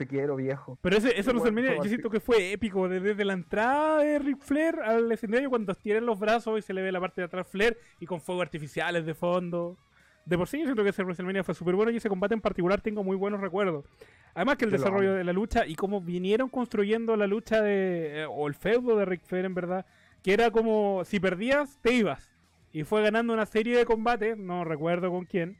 Te 0.00 0.06
quiero, 0.06 0.34
viejo. 0.34 0.78
Pero 0.80 0.96
ese, 0.96 1.10
eso 1.10 1.30
Igual, 1.30 1.52
WrestleMania, 1.52 1.76
yo 1.76 1.84
siento 1.84 2.08
que 2.08 2.20
fue 2.20 2.52
épico. 2.52 2.88
Desde, 2.88 3.22
la 3.22 3.34
entrada 3.34 3.98
de 3.98 4.18
Ric 4.18 4.38
Flair 4.38 4.80
al 4.80 5.12
escenario, 5.12 5.50
cuando 5.50 5.74
tienen 5.74 6.06
los 6.06 6.18
brazos 6.18 6.58
y 6.58 6.62
se 6.62 6.72
le 6.72 6.80
ve 6.80 6.90
la 6.90 7.00
parte 7.00 7.20
de 7.20 7.26
atrás 7.26 7.46
Flair 7.46 7.76
y 8.00 8.06
con 8.06 8.18
fuegos 8.22 8.40
artificiales 8.40 9.04
de 9.04 9.12
fondo. 9.12 9.76
De 10.24 10.38
por 10.38 10.48
sí, 10.48 10.58
yo 10.58 10.64
siento 10.64 10.82
que 10.84 10.88
ese 10.88 11.02
WrestleMania 11.02 11.44
fue 11.44 11.54
súper 11.54 11.74
bueno 11.74 11.90
y 11.90 11.98
ese 11.98 12.08
combate 12.08 12.32
en 12.32 12.40
particular 12.40 12.80
tengo 12.80 13.04
muy 13.04 13.14
buenos 13.14 13.42
recuerdos. 13.42 13.84
Además 14.32 14.56
que 14.56 14.64
el 14.64 14.70
Yo 14.70 14.78
desarrollo 14.78 15.12
de 15.12 15.22
la 15.22 15.34
lucha 15.34 15.66
y 15.66 15.74
cómo 15.74 16.00
vinieron 16.00 16.48
construyendo 16.48 17.14
la 17.14 17.26
lucha 17.26 17.60
de. 17.60 18.22
eh, 18.22 18.26
o 18.26 18.48
el 18.48 18.54
feudo 18.54 18.96
de 18.96 19.04
Ric 19.04 19.20
Flair, 19.22 19.44
en 19.44 19.54
verdad. 19.54 19.84
Que 20.22 20.32
era 20.32 20.50
como 20.50 21.02
si 21.04 21.20
perdías, 21.20 21.78
te 21.82 21.92
ibas. 21.92 22.30
Y 22.72 22.84
fue 22.84 23.02
ganando 23.02 23.34
una 23.34 23.44
serie 23.44 23.76
de 23.76 23.84
combates, 23.84 24.38
no 24.38 24.64
recuerdo 24.64 25.10
con 25.10 25.26
quién. 25.26 25.58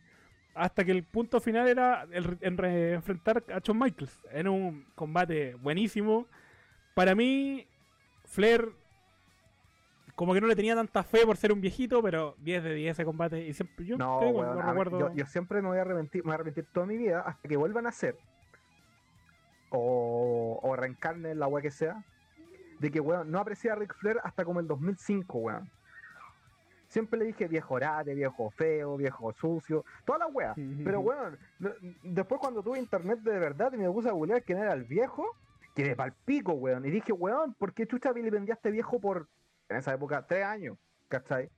Hasta 0.54 0.85
que 0.85 0.90
el 0.92 1.04
punto 1.04 1.40
final 1.40 1.69
era 1.69 2.07
el- 2.11 2.37
en 2.40 2.57
re- 2.59 2.95
enfrentar 2.95 3.42
a 3.54 3.59
Shawn 3.61 3.78
Michaels. 3.78 4.21
Era 4.33 4.50
un 4.50 4.85
combate 4.95 5.54
buenísimo. 5.54 6.26
Para 6.95 7.14
mí, 7.14 7.66
Flair, 8.25 8.73
como 10.16 10.35
que 10.35 10.40
no 10.40 10.49
le 10.49 10.56
tenía 10.56 10.75
tanta 10.75 11.02
fe 11.02 11.25
por 11.25 11.36
ser 11.36 11.52
un 11.52 11.60
viejito, 11.60 12.02
pero 12.02 12.34
10 12.41 12.63
de 12.65 12.75
10 12.75 12.93
ese 12.93 13.04
combate. 13.04 13.47
Y 13.47 13.54
siempre 13.54 13.86
yo 13.86 13.97
No, 13.97 14.19
te 14.19 14.26
digo, 14.26 14.41
weón, 14.41 14.54
lo 14.56 14.60
a 14.60 14.65
mí- 14.65 14.71
recuerdo. 14.71 14.99
yo, 14.99 15.15
yo 15.15 15.26
siempre 15.26 15.63
me 15.63 15.69
voy 15.69 15.78
a 15.78 15.82
arrepentir, 15.82 16.23
me 16.23 16.26
voy 16.26 16.32
a 16.32 16.34
arrepentir 16.34 16.67
toda 16.73 16.84
mi 16.86 16.99
vida 16.99 17.21
hasta 17.21 17.49
que 17.49 17.56
vuelvan 17.56 17.86
a 17.86 17.93
ser 17.93 18.17
o, 19.71 20.58
o 20.63 20.76
reencarne 20.76 21.34
la 21.34 21.47
wea 21.47 21.63
que 21.63 21.71
sea, 21.71 22.04
de 22.80 22.91
que 22.91 23.00
weón, 23.00 23.30
no 23.30 23.39
aprecié 23.39 23.71
a 23.71 23.76
Ric 23.76 23.95
Flair 23.95 24.19
hasta 24.25 24.45
como 24.45 24.60
el 24.60 24.67
2005, 24.67 25.39
weón. 25.39 25.71
Siempre 26.91 27.21
le 27.21 27.26
dije 27.26 27.47
viejo 27.47 27.75
orate, 27.75 28.15
viejo 28.15 28.50
feo, 28.50 28.97
viejo 28.97 29.33
sucio, 29.33 29.85
toda 30.05 30.19
la 30.19 30.26
wea. 30.26 30.55
Pero 30.85 30.99
weón, 30.99 31.39
no- 31.61 31.71
después 32.03 32.41
cuando 32.41 32.65
tuve 32.65 32.81
internet 32.81 33.21
de 33.21 33.39
verdad 33.39 33.73
y 33.73 33.76
me 33.76 33.89
puse 33.89 34.09
a 34.09 34.13
googlear 34.13 34.43
quién 34.43 34.59
era 34.59 34.73
el 34.73 34.83
viejo, 34.83 35.25
quedé 35.76 35.95
pa'l 35.95 36.13
pico, 36.25 36.53
weón. 36.55 36.85
Y 36.85 36.91
dije, 36.91 37.13
weón, 37.13 37.55
¿por 37.55 37.73
qué 37.75 37.87
chucha 37.87 38.11
este 38.49 38.73
viejo 38.73 39.00
por, 39.00 39.29
en 39.69 39.76
esa 39.76 39.95
época, 39.95 40.26
tres 40.26 40.45
años? 40.45 40.79
¿Cachai? 41.09 41.49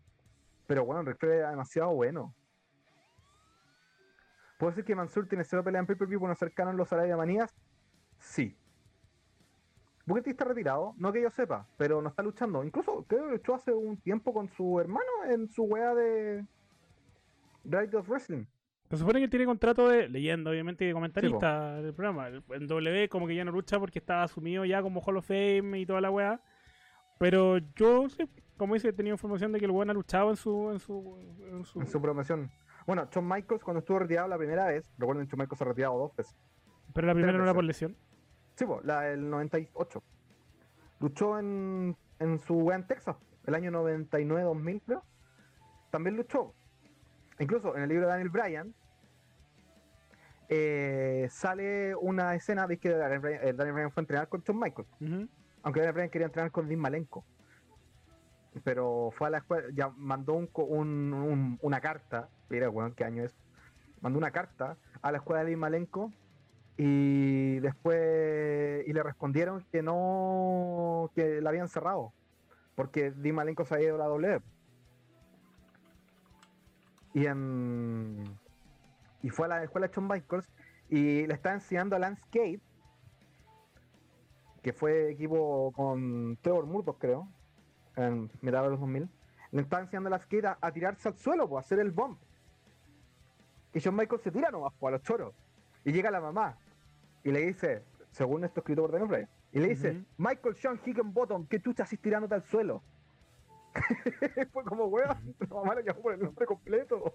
Pero 0.67 0.85
weón, 0.85 1.07
Ric 1.07 1.17
Flair 1.19 1.37
era 1.39 1.51
demasiado 1.51 1.95
bueno. 1.95 2.35
¿Puedo 4.59 4.73
decir 4.73 4.85
que 4.85 4.95
Mansur 4.95 5.27
tiene 5.27 5.45
cero 5.45 5.65
pelea 5.65 5.81
en 5.81 5.87
pay-per-view 5.87 6.21
por 6.21 6.29
no 6.29 6.35
ser 6.35 6.53
canon 6.53 6.73
en 6.75 6.79
los 6.79 6.93
Arabia 6.93 7.17
Manías? 7.17 7.55
Sí. 8.19 8.55
Booker 10.07 10.25
T 10.25 10.31
está 10.31 10.45
retirado, 10.45 10.95
no 10.99 11.13
que 11.13 11.23
yo 11.23 11.31
sepa, 11.31 11.67
pero 11.77 12.03
no 12.03 12.09
está 12.09 12.23
luchando. 12.23 12.65
Incluso 12.65 13.05
creo 13.09 13.27
que 13.27 13.33
luchó 13.33 13.55
hace 13.55 13.73
un 13.73 13.97
tiempo 13.99 14.33
con 14.35 14.49
su 14.49 14.81
hermano 14.81 15.07
en 15.29 15.49
su 15.49 15.63
wea 15.65 15.95
de 15.95 16.45
Right 17.65 17.95
of 17.95 18.09
Wrestling. 18.09 18.45
Se 18.91 18.97
supone 18.99 19.21
que 19.21 19.25
él 19.25 19.31
tiene 19.31 19.47
contrato 19.47 19.89
de 19.89 20.09
leyenda, 20.09 20.51
obviamente, 20.51 20.85
de 20.85 20.93
comentarista 20.93 21.81
del 21.81 21.95
programa. 21.95 22.29
En 22.29 22.67
W 22.67 23.09
como 23.09 23.27
que 23.27 23.35
ya 23.35 23.45
no 23.45 23.53
lucha 23.53 23.79
porque 23.79 23.99
está 24.01 24.23
asumido 24.23 24.65
ya 24.65 24.83
como 24.83 25.01
Hall 25.01 25.17
of 25.17 25.27
Fame 25.27 25.79
y 25.81 25.87
toda 25.87 26.01
la 26.01 26.11
weá. 26.11 26.41
Pero 27.19 27.59
yo, 27.77 28.09
sí, 28.11 28.29
como 28.59 28.75
dice, 28.75 28.89
he 28.89 28.93
tenido 28.93 29.15
información 29.15 29.53
de 29.53 29.61
que 29.61 29.65
el 29.65 29.71
weón 29.71 29.89
ha 29.89 29.95
luchado 29.95 30.29
en 30.31 30.37
su... 30.37 30.71
En 30.73 30.79
su, 30.81 31.17
en 31.53 31.65
su- 31.65 31.81
en 31.81 31.87
su 31.87 32.03
promoción. 32.03 32.51
Bueno, 32.87 33.09
Shawn 33.11 33.27
Michaels 33.27 33.63
cuando 33.65 33.79
estuvo 33.79 34.01
retirado 34.01 34.27
la 34.29 34.37
primera 34.37 34.67
vez, 34.67 34.93
recuerden 34.99 35.27
Shawn 35.27 35.39
Michaels 35.39 35.59
se 35.59 35.65
ha 35.65 35.69
retirado 35.69 35.97
dos 35.99 36.15
veces. 36.17 36.37
Pero 36.93 37.07
la 37.07 37.15
primera 37.15 37.39
no 37.39 37.45
era 37.45 37.55
por 37.55 37.65
lesión. 37.65 37.97
Sí, 38.57 38.65
po, 38.67 38.81
la 38.85 39.03
del 39.03 39.29
98. 39.31 40.03
Luchó 41.01 41.39
en, 41.39 41.97
en 42.19 42.39
su 42.41 42.55
wea 42.59 42.77
en 42.77 42.87
Texas, 42.87 43.17
el 43.47 43.55
año 43.55 43.71
99-2000 43.73 44.83
creo. 44.87 45.03
También 45.91 46.17
luchó. 46.17 46.55
Incluso 47.39 47.75
en 47.77 47.83
el 47.83 47.89
libro 47.89 48.07
de 48.07 48.13
Daniel 48.13 48.29
Bryan 48.31 48.75
eh, 50.49 51.29
sale 51.31 51.95
una 51.97 52.35
escena, 52.35 52.67
veis 52.67 52.81
que 52.81 52.91
Daniel 52.91 53.21
Bryan, 53.21 53.41
eh, 53.43 53.53
Daniel 53.55 53.73
Bryan 53.75 53.91
fue 53.93 54.01
a 54.01 54.03
entrenar 54.03 54.29
con 54.29 54.43
Shawn 54.43 54.61
Michaels. 54.61 54.89
Ujú. 55.01 55.29
Aunque 55.63 55.81
Daniel 55.81 55.95
Bryan 55.95 56.11
quería 56.11 56.27
entrenar 56.27 56.51
con 56.51 56.69
Dean 56.69 56.81
Malenko. 56.81 57.25
Pero 58.65 59.11
fue 59.17 59.29
a 59.29 59.31
la 59.31 59.39
escuela, 59.39 59.69
ya 59.73 59.89
mandó 59.97 60.35
un, 60.35 60.51
un- 60.55 61.13
un- 61.15 61.59
una 61.63 61.81
carta, 61.81 62.29
mira, 62.51 62.69
weón, 62.69 62.93
qué 62.95 63.05
año 63.05 63.25
es. 63.25 63.35
Mandó 64.03 64.19
una 64.19 64.31
carta 64.31 64.77
a 65.01 65.11
la 65.11 65.19
escuela 65.19 65.41
de 65.43 65.49
Dean 65.49 65.61
Malenko 65.61 66.13
y 66.77 67.61
después 67.61 68.87
y 68.87 68.93
le 68.93 69.03
respondieron 69.03 69.65
que 69.71 69.83
no, 69.83 71.11
que 71.15 71.41
la 71.41 71.51
habían 71.51 71.69
cerrado. 71.69 72.13
Porque 72.75 73.11
Malenko 73.11 73.65
se 73.65 73.75
había 73.75 73.89
ido 73.89 73.97
a 73.97 73.99
la 73.99 74.07
W. 74.07 74.41
Y 77.15 77.27
en 77.27 78.25
y 79.23 79.31
fue 79.31 79.47
a 79.47 79.49
la 79.49 79.65
escuela 79.65 79.87
de 79.87 79.95
Shawn 79.95 80.09
Michaels 80.09 80.49
y 80.89 81.27
le 81.27 81.35
estaba 81.35 81.55
enseñando 81.55 81.95
a 81.95 81.99
Landscape 81.99 82.61
que 84.63 84.73
fue 84.73 85.11
equipo 85.11 85.73
con 85.75 86.39
Trevor 86.41 86.67
Murdoch, 86.67 86.99
creo, 86.99 87.29
en 87.97 88.31
mitad 88.41 88.63
de 88.63 88.71
los 88.71 88.81
2000, 88.81 89.09
le 89.51 89.61
estaba 89.61 89.83
enseñando 89.83 90.07
a 90.07 90.11
la 90.11 90.21
skate 90.21 90.47
a, 90.61 90.73
tirarse 90.73 91.09
al 91.09 91.17
suelo, 91.17 91.49
pues, 91.49 91.65
a 91.65 91.67
hacer 91.67 91.81
el 91.81 91.91
bomb. 91.91 92.17
Y 93.75 93.81
Shawn 93.81 93.97
Michaels 93.97 94.23
se 94.23 94.31
tira 94.31 94.51
nomás, 94.51 94.73
pues, 94.79 94.93
a 94.93 94.97
los 94.97 95.03
choros. 95.03 95.35
Y 95.85 95.93
llega 95.93 96.11
la 96.11 96.21
mamá 96.21 96.57
y 97.25 97.31
le 97.31 97.47
dice, 97.47 97.83
según 98.11 98.45
esto 98.45 98.61
escrito 98.61 98.83
por 98.83 98.93
Daniel 98.93 99.09
Bryan, 99.09 99.29
y 99.53 99.61
le 99.61 99.69
dice. 99.69 100.05
Michael 100.17 100.57
Sean 100.57 100.81
Higginbottom, 100.85 101.47
¿qué 101.47 101.61
chucha 101.61 101.83
haces 101.83 102.01
tirándote 102.01 102.35
al 102.35 102.43
suelo? 102.43 102.83
fue 104.53 104.65
como, 104.65 104.87
weón, 104.87 105.35
la 105.39 105.47
mamá 105.47 105.75
le 105.75 105.85
llamó 105.85 106.03
por 106.03 106.15
el 106.15 106.21
nombre 106.21 106.47
completo. 106.47 107.15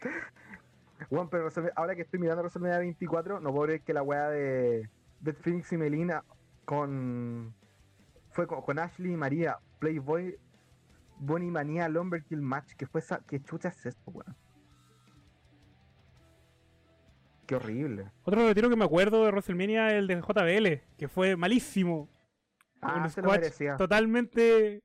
Weón, 1.10 1.28
pero 1.28 1.48
ahora 1.76 1.94
que 1.94 2.02
estoy 2.02 2.18
mirando 2.18 2.42
WrestleMania 2.42 2.78
24, 2.78 3.38
no 3.40 3.52
puedo 3.52 3.66
creer 3.66 3.82
que 3.82 3.92
la 3.92 4.02
weá 4.02 4.28
de 4.28 4.88
Beth 5.20 5.36
Phoenix 5.36 5.72
y 5.72 5.76
Melina 5.76 6.24
con. 6.64 7.54
Fue 8.30 8.46
con, 8.46 8.62
con 8.62 8.78
Ashley 8.78 9.12
y 9.12 9.16
María, 9.16 9.58
Playboy, 9.78 10.36
Bonnie 11.18 11.50
Manía, 11.50 11.88
Lumberkill 11.88 12.40
Match. 12.40 12.74
que 12.74 12.86
fue 12.86 13.00
esa? 13.00 13.20
¿Qué 13.20 13.40
chucha 13.40 13.68
es 13.68 13.86
esto, 13.86 14.10
weón? 14.10 14.34
Qué 17.46 17.54
horrible. 17.54 18.10
Otro 18.24 18.46
retiro 18.46 18.68
que 18.68 18.76
me 18.76 18.84
acuerdo 18.84 19.24
de 19.24 19.30
WrestleMania 19.30 19.88
es 19.88 19.94
el 19.94 20.06
de 20.06 20.16
JBL, 20.20 20.82
que 20.98 21.08
fue 21.08 21.36
malísimo. 21.36 22.08
Ah, 22.82 23.02
un 23.04 23.10
se 23.10 23.22
lo 23.22 23.30
merecía. 23.30 23.76
totalmente, 23.76 24.82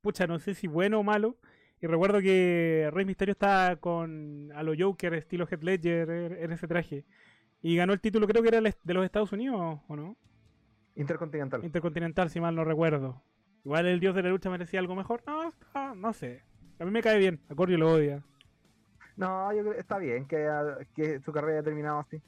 pucha, 0.00 0.26
no 0.26 0.38
sé 0.38 0.54
si 0.54 0.66
bueno 0.66 1.00
o 1.00 1.02
malo. 1.02 1.36
Y 1.80 1.86
recuerdo 1.86 2.20
que 2.20 2.88
Rey 2.92 3.04
Misterio 3.04 3.32
estaba 3.32 3.76
con 3.76 4.50
a 4.54 4.62
Joker 4.78 5.12
estilo 5.14 5.46
Head 5.50 5.62
Ledger 5.62 6.08
er- 6.08 6.38
en 6.44 6.52
ese 6.52 6.66
traje. 6.68 7.04
Y 7.62 7.76
ganó 7.76 7.92
el 7.92 8.00
título, 8.00 8.26
creo 8.26 8.42
que 8.42 8.48
era 8.48 8.60
de 8.60 8.94
los 8.94 9.04
Estados 9.04 9.32
Unidos, 9.32 9.80
¿o 9.88 9.96
no? 9.96 10.16
Intercontinental. 10.94 11.64
Intercontinental, 11.64 12.30
si 12.30 12.40
mal 12.40 12.54
no 12.54 12.64
recuerdo. 12.64 13.22
Igual 13.64 13.86
el 13.86 14.00
dios 14.00 14.14
de 14.14 14.22
la 14.22 14.30
lucha 14.30 14.48
merecía 14.48 14.80
algo 14.80 14.94
mejor. 14.94 15.22
No, 15.26 15.52
ah, 15.74 15.92
no 15.96 16.12
sé. 16.12 16.42
A 16.78 16.84
mí 16.84 16.90
me 16.90 17.02
cae 17.02 17.18
bien. 17.18 17.40
A 17.50 17.54
Corio 17.54 17.76
lo 17.78 17.92
odia. 17.92 18.22
No, 19.16 19.52
yo 19.52 19.60
creo 19.62 19.72
que 19.74 19.80
está 19.80 19.98
bien 19.98 20.26
que, 20.26 20.46
que 20.94 21.20
su 21.20 21.32
carrera 21.32 21.58
haya 21.58 21.64
terminado 21.64 21.98
así. 22.00 22.20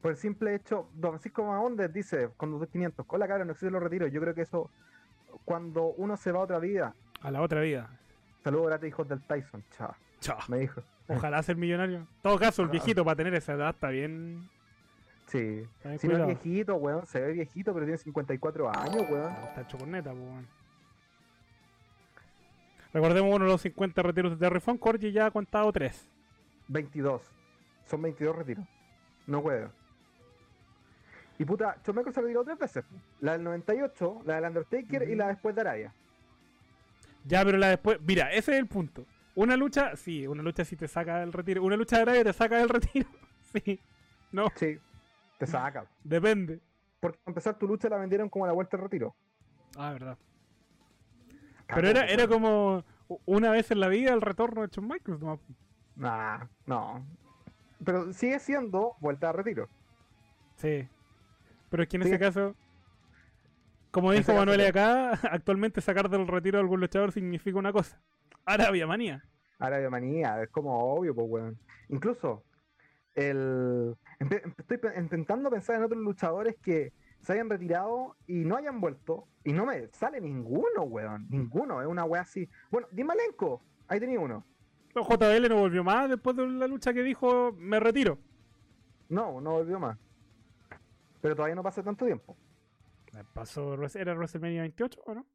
Por 0.00 0.10
el 0.12 0.16
simple 0.16 0.54
hecho, 0.54 0.88
Don 0.94 1.12
Francisco 1.12 1.44
Mahomes 1.44 1.92
dice 1.92 2.28
con 2.36 2.50
los 2.50 2.60
2500, 2.60 3.06
con 3.06 3.20
la 3.20 3.28
cara 3.28 3.44
no 3.44 3.52
existen 3.52 3.72
los 3.72 3.82
retiros. 3.82 4.10
Yo 4.10 4.20
creo 4.20 4.34
que 4.34 4.42
eso, 4.42 4.70
cuando 5.44 5.84
uno 5.96 6.16
se 6.16 6.32
va 6.32 6.40
a 6.40 6.42
otra 6.42 6.58
vida, 6.58 6.94
A 7.22 7.30
la 7.30 7.40
otra 7.40 7.60
vida. 7.60 7.88
saludos 8.42 8.66
gratis 8.66 8.88
hijos 8.88 9.08
del 9.08 9.22
Tyson, 9.22 9.62
chao, 9.76 9.94
Chao. 10.20 10.38
me 10.48 10.58
dijo. 10.58 10.82
Ojalá 11.08 11.42
ser 11.42 11.56
millonario. 11.56 11.98
En 11.98 12.08
todo 12.22 12.38
caso, 12.38 12.62
el 12.62 12.68
Ah. 12.68 12.72
viejito 12.72 13.04
para 13.04 13.16
tener 13.16 13.34
esa 13.34 13.52
edad 13.54 13.70
está 13.70 13.88
bien. 13.90 14.48
Sí, 15.28 15.64
si 15.98 16.08
no 16.08 16.18
es 16.18 16.26
viejito, 16.26 16.74
weón, 16.76 17.06
se 17.06 17.20
ve 17.20 17.32
viejito, 17.32 17.72
pero 17.72 17.86
tiene 17.86 17.96
54 17.98 18.68
años, 18.68 19.08
weón. 19.08 19.32
Está 19.44 19.62
hecho 19.62 19.78
con 19.78 19.90
neta, 19.90 20.10
pues, 20.10 20.22
weón. 20.22 20.46
Recordemos 22.92 23.34
uno 23.34 23.44
de 23.46 23.50
los 23.50 23.60
50 23.62 24.02
retiros 24.02 24.32
de 24.32 24.38
Terry 24.38 24.60
Funk. 24.60 24.78
Corgi 24.80 25.12
ya 25.12 25.26
ha 25.26 25.30
contado 25.30 25.72
3. 25.72 26.08
22. 26.68 27.22
Son 27.86 28.02
22 28.02 28.36
retiros. 28.36 28.66
No 29.26 29.40
juega. 29.40 29.70
Y 31.38 31.44
puta, 31.44 31.76
Michaels 31.86 32.14
se 32.14 32.20
retiró 32.20 32.44
tres 32.44 32.58
veces. 32.58 32.84
La 33.20 33.32
del 33.32 33.42
98, 33.44 34.22
la 34.24 34.34
del 34.36 34.44
Undertaker 34.44 35.08
y 35.08 35.14
la 35.16 35.28
después 35.28 35.54
de 35.54 35.60
Arabia. 35.62 35.94
Ya, 37.24 37.44
pero 37.44 37.58
la 37.58 37.68
después. 37.68 37.98
Mira, 38.02 38.30
ese 38.32 38.52
es 38.52 38.58
el 38.58 38.66
punto. 38.66 39.04
Una 39.34 39.56
lucha, 39.56 39.96
sí, 39.96 40.26
una 40.26 40.42
lucha 40.42 40.64
sí 40.64 40.76
te 40.76 40.86
saca 40.86 41.20
del 41.20 41.32
retiro. 41.32 41.62
Una 41.64 41.76
lucha 41.76 41.96
de 41.96 42.02
Arabia 42.02 42.24
te 42.24 42.32
saca 42.32 42.58
del 42.58 42.68
retiro. 42.68 43.08
sí. 43.64 43.80
No, 44.30 44.48
Sí, 44.56 44.78
te 45.38 45.46
saca. 45.46 45.86
depende. 46.04 46.60
Porque 47.00 47.18
para 47.24 47.30
empezar 47.30 47.58
tu 47.58 47.66
lucha 47.66 47.88
la 47.88 47.96
vendieron 47.96 48.28
como 48.28 48.46
la 48.46 48.52
vuelta 48.52 48.76
al 48.76 48.82
retiro. 48.84 49.14
Ah, 49.76 49.92
verdad. 49.92 50.16
Cagó, 51.74 51.80
Pero 51.80 51.88
era, 51.88 52.06
era 52.06 52.28
como 52.28 52.84
una 53.26 53.50
vez 53.50 53.70
en 53.70 53.80
la 53.80 53.88
vida 53.88 54.12
el 54.12 54.20
retorno 54.20 54.62
de 54.62 54.68
Shawn 54.68 54.88
Michaels. 54.88 55.20
nomás. 55.20 55.40
Nah, 55.96 56.44
no. 56.66 57.04
Pero 57.84 58.12
sigue 58.12 58.38
siendo 58.38 58.94
vuelta 59.00 59.30
al 59.30 59.36
retiro. 59.36 59.68
Sí. 60.56 60.88
Pero 61.70 61.82
es 61.82 61.88
que 61.88 61.96
en 61.96 62.02
Sí. 62.04 62.08
ese 62.10 62.18
caso, 62.18 62.54
como 63.90 64.12
En 64.12 64.18
dijo 64.18 64.28
caso, 64.28 64.38
Manuel 64.38 64.60
sí. 64.60 64.66
acá, 64.66 65.10
actualmente 65.32 65.80
sacar 65.80 66.08
del 66.08 66.26
retiro 66.28 66.58
a 66.58 66.60
algún 66.60 66.80
luchador 66.80 67.12
significa 67.12 67.58
una 67.58 67.72
cosa. 67.72 68.00
Arabia 68.44 68.86
manía. 68.86 69.24
Arabia 69.58 69.90
Manía, 69.90 70.42
es 70.42 70.48
como 70.50 70.76
obvio, 70.94 71.14
pues, 71.14 71.26
weón. 71.30 71.58
Incluso, 71.88 72.42
el... 73.14 73.94
empe- 74.18 74.52
estoy 74.58 74.78
intentando 74.98 75.50
pensar 75.50 75.76
en 75.76 75.84
otros 75.84 76.00
luchadores 76.02 76.56
que 76.62 76.92
se 77.22 77.32
hayan 77.32 77.48
retirado 77.48 78.16
y 78.26 78.44
no 78.44 78.56
hayan 78.56 78.80
vuelto. 78.80 79.26
Y 79.44 79.52
no 79.52 79.64
me 79.66 79.88
sale 79.88 80.20
ninguno, 80.20 80.82
weón. 80.82 81.26
Ninguno, 81.30 81.80
es 81.80 81.86
una 81.88 82.04
wea 82.04 82.22
así. 82.22 82.48
Bueno, 82.70 82.86
Dimalenko, 82.92 83.62
ahí 83.88 83.98
tenía 83.98 84.20
uno. 84.20 84.44
Pero 84.92 85.06
JBL 85.06 85.48
no 85.48 85.56
volvió 85.60 85.82
más 85.82 86.08
después 86.10 86.36
de 86.36 86.46
la 86.46 86.66
lucha 86.66 86.92
que 86.92 87.02
dijo, 87.02 87.52
me 87.56 87.80
retiro. 87.80 88.18
No, 89.08 89.40
no 89.40 89.52
volvió 89.52 89.80
más. 89.80 89.98
Pero 91.20 91.34
todavía 91.34 91.54
no 91.54 91.62
pasa 91.62 91.82
tanto 91.82 92.04
tiempo. 92.04 92.36
Pasó, 93.34 93.74
¿era 93.94 94.14
WrestleMania 94.14 94.62
28 94.62 95.00
o 95.06 95.14
no? 95.14 95.26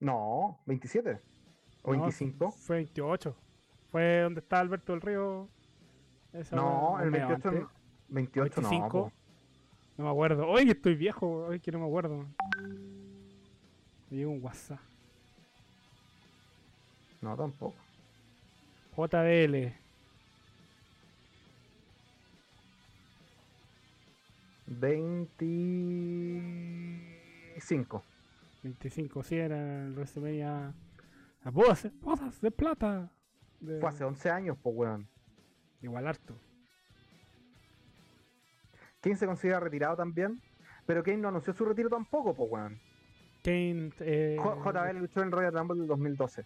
No, 0.00 0.60
27. 0.66 1.20
O 1.82 1.92
No, 1.94 2.00
25. 2.02 2.50
Fue 2.52 2.76
28. 2.76 3.36
Fue 3.90 4.20
donde 4.22 4.40
está 4.40 4.60
Alberto 4.60 4.92
del 4.92 5.00
Río. 5.02 5.48
Esa 6.32 6.54
No, 6.56 6.98
el 7.00 7.08
o 7.08 7.10
medio 7.10 7.28
28, 7.28 7.48
antes. 7.48 7.62
no- 7.62 7.70
28 8.08 8.60
no. 8.62 8.68
25. 8.68 8.88
po. 9.10 9.12
No 10.00 10.06
me 10.06 10.12
acuerdo. 10.12 10.48
Hoy 10.48 10.70
estoy 10.70 10.94
viejo, 10.94 11.44
hoy 11.44 11.60
que 11.60 11.70
no 11.70 11.78
me 11.78 11.84
acuerdo. 11.84 12.26
Me 14.08 14.16
llegó 14.16 14.30
un 14.30 14.42
WhatsApp. 14.42 14.80
No, 17.20 17.36
tampoco. 17.36 17.76
JBL. 18.96 19.74
25. 27.56 28.02
25, 28.62 29.22
sí, 29.22 29.36
era 29.36 29.86
el 29.86 29.92
WrestleMania. 29.94 30.72
Las 31.44 31.54
bodas, 31.54 31.88
bodas 32.00 32.40
de 32.40 32.50
plata. 32.50 33.10
De- 33.60 33.80
Fue 33.80 33.88
hace 33.88 34.04
11 34.04 34.30
años, 34.30 34.56
pues, 34.62 34.74
weón. 34.76 35.08
Igual 35.82 36.06
harto. 36.06 36.34
Kane 39.00 39.16
se 39.16 39.26
considera 39.26 39.60
retirado 39.60 39.96
también. 39.96 40.40
Pero 40.86 41.02
Kane 41.02 41.18
no 41.18 41.28
anunció 41.28 41.52
su 41.52 41.64
retiro 41.64 41.88
tampoco, 41.88 42.34
pues, 42.34 42.50
weón. 42.50 42.78
Kane. 43.44 43.90
eh, 44.00 44.36
JBL 44.38 44.98
luchó 44.98 45.22
en 45.22 45.30
Royal 45.30 45.52
Rumble 45.52 45.78
del 45.78 45.86
2012. 45.88 46.44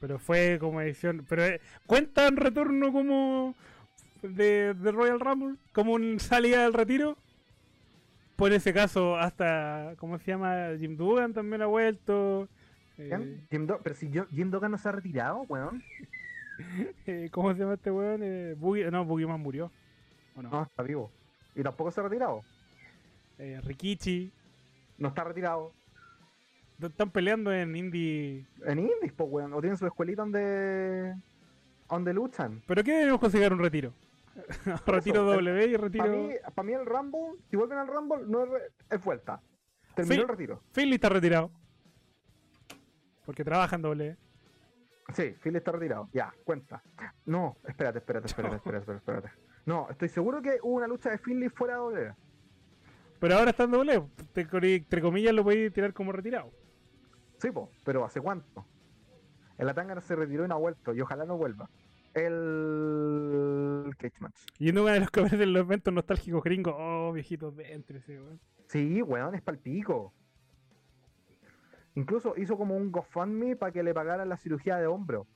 Pero 0.00 0.18
fue 0.18 0.58
como 0.60 0.80
edición. 0.80 1.24
Pero 1.28 1.44
eh, 1.44 1.60
cuenta 1.86 2.26
en 2.26 2.36
retorno 2.36 2.92
como. 2.92 3.54
De, 4.22 4.74
de 4.74 4.92
Royal 4.92 5.20
Rumble. 5.20 5.56
Como 5.72 5.92
un 5.92 6.18
salida 6.20 6.62
del 6.64 6.72
retiro. 6.74 7.16
Por 8.36 8.52
ese 8.52 8.74
caso, 8.74 9.16
hasta. 9.16 9.94
¿Cómo 9.98 10.18
se 10.18 10.26
llama? 10.32 10.70
Jim 10.78 10.96
Dugan 10.96 11.32
también 11.32 11.62
ha 11.62 11.66
vuelto. 11.66 12.48
eh. 12.98 13.38
Jim 13.50 13.66
Do- 13.66 13.80
pero 13.82 13.94
si 13.94 14.10
yo- 14.10 14.26
Jim 14.26 14.50
Duggan 14.50 14.72
no 14.72 14.78
se 14.78 14.88
ha 14.88 14.92
retirado, 14.92 15.42
weón. 15.48 15.82
eh, 17.06 17.28
¿Cómo 17.32 17.52
se 17.54 17.60
llama 17.60 17.74
este 17.74 17.90
weón? 17.90 18.20
Eh, 18.22 18.54
Boogie- 18.58 18.90
no, 18.90 19.04
Boogie 19.06 19.26
Man 19.26 19.40
murió. 19.40 19.70
¿O 20.34 20.42
no? 20.42 20.50
No, 20.50 20.62
está 20.64 20.82
vivo. 20.82 21.10
Y 21.56 21.62
tampoco 21.62 21.90
se 21.90 22.00
ha 22.00 22.04
retirado. 22.04 22.42
Eh, 23.38 23.60
Rikichi. 23.64 24.32
No 24.98 25.08
está 25.08 25.24
retirado. 25.24 25.72
Están 26.80 27.10
peleando 27.10 27.52
en 27.52 27.74
Indie. 27.74 28.46
En 28.64 28.78
Indies, 28.78 29.12
pues, 29.16 29.28
weón. 29.30 29.52
O 29.54 29.60
tienen 29.60 29.76
su 29.76 29.86
escuelita 29.86 30.22
donde. 30.22 31.14
donde 31.88 32.12
luchan. 32.12 32.62
¿Pero 32.66 32.84
qué 32.84 32.92
debemos 32.92 33.20
considerar 33.20 33.54
un 33.54 33.60
retiro? 33.60 33.92
retiro 34.86 35.32
Eso, 35.32 35.40
W 35.40 35.66
y 35.66 35.76
retiro. 35.76 36.04
Para 36.04 36.16
mí, 36.16 36.34
pa' 36.54 36.62
mí 36.62 36.72
el 36.74 36.84
Rumble, 36.84 37.40
si 37.50 37.56
vuelven 37.56 37.78
al 37.78 37.88
Rumble, 37.88 38.18
no 38.26 38.44
es, 38.44 38.50
re- 38.50 38.72
es 38.90 39.02
vuelta. 39.02 39.40
Terminó 39.94 40.22
el 40.22 40.28
retiro. 40.28 40.62
Finley 40.72 40.96
está 40.96 41.08
retirado. 41.08 41.50
Porque 43.24 43.42
trabaja 43.42 43.76
en 43.76 43.82
W. 43.82 44.16
Sí, 45.14 45.34
Phil 45.40 45.56
está 45.56 45.72
retirado. 45.72 46.08
Ya, 46.12 46.34
cuenta. 46.44 46.82
No, 47.24 47.56
espérate, 47.66 47.98
espérate, 47.98 48.26
espérate, 48.26 48.56
espérate, 48.56 48.92
espérate, 48.92 48.98
espérate. 48.98 49.45
No, 49.66 49.88
estoy 49.90 50.08
seguro 50.08 50.40
que 50.40 50.58
hubo 50.62 50.74
una 50.76 50.86
lucha 50.86 51.10
de 51.10 51.18
Finley 51.18 51.48
fuera 51.50 51.74
de 51.74 51.80
W. 51.80 52.14
Pero 53.20 53.34
ahora 53.34 53.50
está 53.50 53.64
en. 53.64 54.10
Te- 54.32 54.46
Entre 54.76 55.00
comillas 55.02 55.34
lo 55.34 55.42
podéis 55.44 55.72
tirar 55.72 55.92
como 55.92 56.12
retirado. 56.12 56.50
Sí, 57.38 57.50
po, 57.50 57.70
pero 57.84 58.04
¿hace 58.04 58.20
cuánto? 58.20 58.64
El 59.58 59.68
Atangana 59.68 60.00
se 60.00 60.14
retiró 60.16 60.44
y 60.44 60.48
no 60.48 60.54
ha 60.54 60.58
vuelto, 60.58 60.94
y 60.94 61.00
ojalá 61.00 61.24
no 61.24 61.36
vuelva. 61.36 61.68
El 62.14 63.90
Cage 63.98 64.16
Match. 64.20 64.40
Yendo 64.58 64.80
a 64.80 64.84
uno 64.84 64.92
de 64.92 65.00
los 65.00 65.10
covers 65.12 65.38
de 65.38 65.46
los 65.46 65.60
eventos 65.60 65.92
nostálgicos 65.92 66.42
gringos. 66.44 66.74
Oh, 66.76 67.12
viejitos 67.12 67.56
de 67.56 67.72
entre 67.72 67.98
ese, 67.98 68.20
weón. 68.20 68.40
Sí, 68.68 69.02
weón, 69.02 69.34
es 69.34 69.42
palpico. 69.42 70.12
Incluso 71.94 72.34
hizo 72.36 72.56
como 72.58 72.76
un 72.76 72.92
GoFundMe 72.92 73.56
para 73.56 73.72
que 73.72 73.82
le 73.82 73.94
pagaran 73.94 74.28
la 74.28 74.36
cirugía 74.36 74.76
de 74.76 74.86
hombro. 74.86 75.26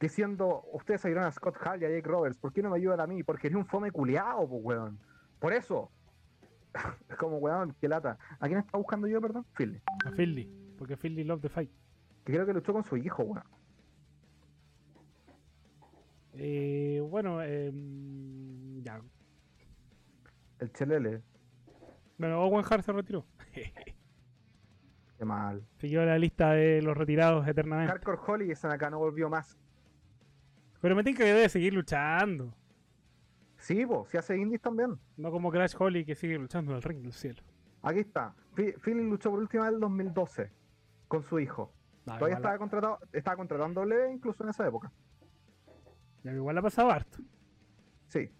Diciendo, 0.00 0.64
ustedes 0.72 1.04
ayudaron 1.04 1.28
a 1.28 1.32
Scott 1.32 1.56
Hall 1.64 1.82
y 1.82 1.84
a 1.84 1.90
Jake 1.90 2.08
Roberts, 2.08 2.38
¿por 2.38 2.52
qué 2.52 2.62
no 2.62 2.70
me 2.70 2.76
ayudan 2.76 3.00
a 3.00 3.06
mí? 3.06 3.24
Porque 3.24 3.48
eres 3.48 3.56
un 3.56 3.66
fome 3.66 3.90
culiao, 3.90 4.48
pues, 4.48 4.64
weón. 4.64 4.98
Por 5.40 5.52
eso. 5.52 5.90
es 7.08 7.16
como, 7.16 7.38
weón, 7.38 7.74
qué 7.80 7.88
lata. 7.88 8.16
¿A 8.38 8.46
quién 8.46 8.60
está 8.60 8.78
buscando 8.78 9.08
yo, 9.08 9.20
perdón? 9.20 9.44
Philly. 9.56 9.80
A 10.04 10.10
Finley. 10.12 10.48
Porque 10.78 10.96
Finley 10.96 11.24
love 11.24 11.40
the 11.40 11.48
fight. 11.48 11.70
Que 12.24 12.32
creo 12.32 12.46
que 12.46 12.52
luchó 12.52 12.72
con 12.72 12.84
su 12.84 12.96
hijo, 12.96 13.24
weón. 13.24 13.44
Eh, 16.34 17.02
bueno, 17.04 17.42
eh, 17.42 17.72
ya. 18.82 19.00
El 20.60 20.72
Chelele. 20.72 21.22
Bueno, 22.16 22.40
Owen 22.44 22.64
Hart 22.68 22.84
se 22.84 22.92
retiró. 22.92 23.26
Qué 25.18 25.24
mal. 25.24 25.66
Siguió 25.78 26.04
la 26.04 26.16
lista 26.16 26.52
de 26.52 26.80
los 26.80 26.96
retirados 26.96 27.46
eternamente. 27.48 27.90
Hardcore 27.90 28.18
Holly 28.24 28.50
ese 28.52 28.68
acá 28.68 28.88
no 28.88 28.98
volvió 28.98 29.28
más. 29.28 29.58
Pero 30.80 30.94
me 30.94 31.02
que 31.02 31.24
debe 31.24 31.48
seguir 31.48 31.74
luchando. 31.74 32.54
Sí, 33.56 33.84
vos, 33.84 34.08
si 34.08 34.16
hace 34.16 34.36
indies 34.36 34.60
también. 34.60 34.98
No 35.16 35.30
como 35.30 35.50
Crash 35.50 35.74
Holly 35.78 36.04
que 36.04 36.14
sigue 36.14 36.38
luchando 36.38 36.70
en 36.70 36.76
el 36.76 36.82
ring 36.82 37.02
del 37.02 37.12
cielo. 37.12 37.42
Aquí 37.82 38.00
está. 38.00 38.34
Philly 38.54 39.08
luchó 39.08 39.30
por 39.30 39.40
última 39.40 39.64
vez 39.64 39.70
en 39.70 39.74
el 39.74 39.80
2012 39.80 40.52
con 41.08 41.22
su 41.22 41.38
hijo. 41.38 41.72
No, 42.06 42.14
Todavía 42.14 42.36
estaba 42.36 42.58
contratado, 42.58 42.98
estaba 43.12 43.36
contratando 43.36 43.80
W 43.82 44.12
incluso 44.12 44.42
en 44.44 44.50
esa 44.50 44.66
época. 44.66 44.92
ya 46.22 46.32
igual 46.32 46.58
ha 46.58 46.62
pasado 46.62 46.90
harto. 46.90 47.18
Sí. 48.06 48.30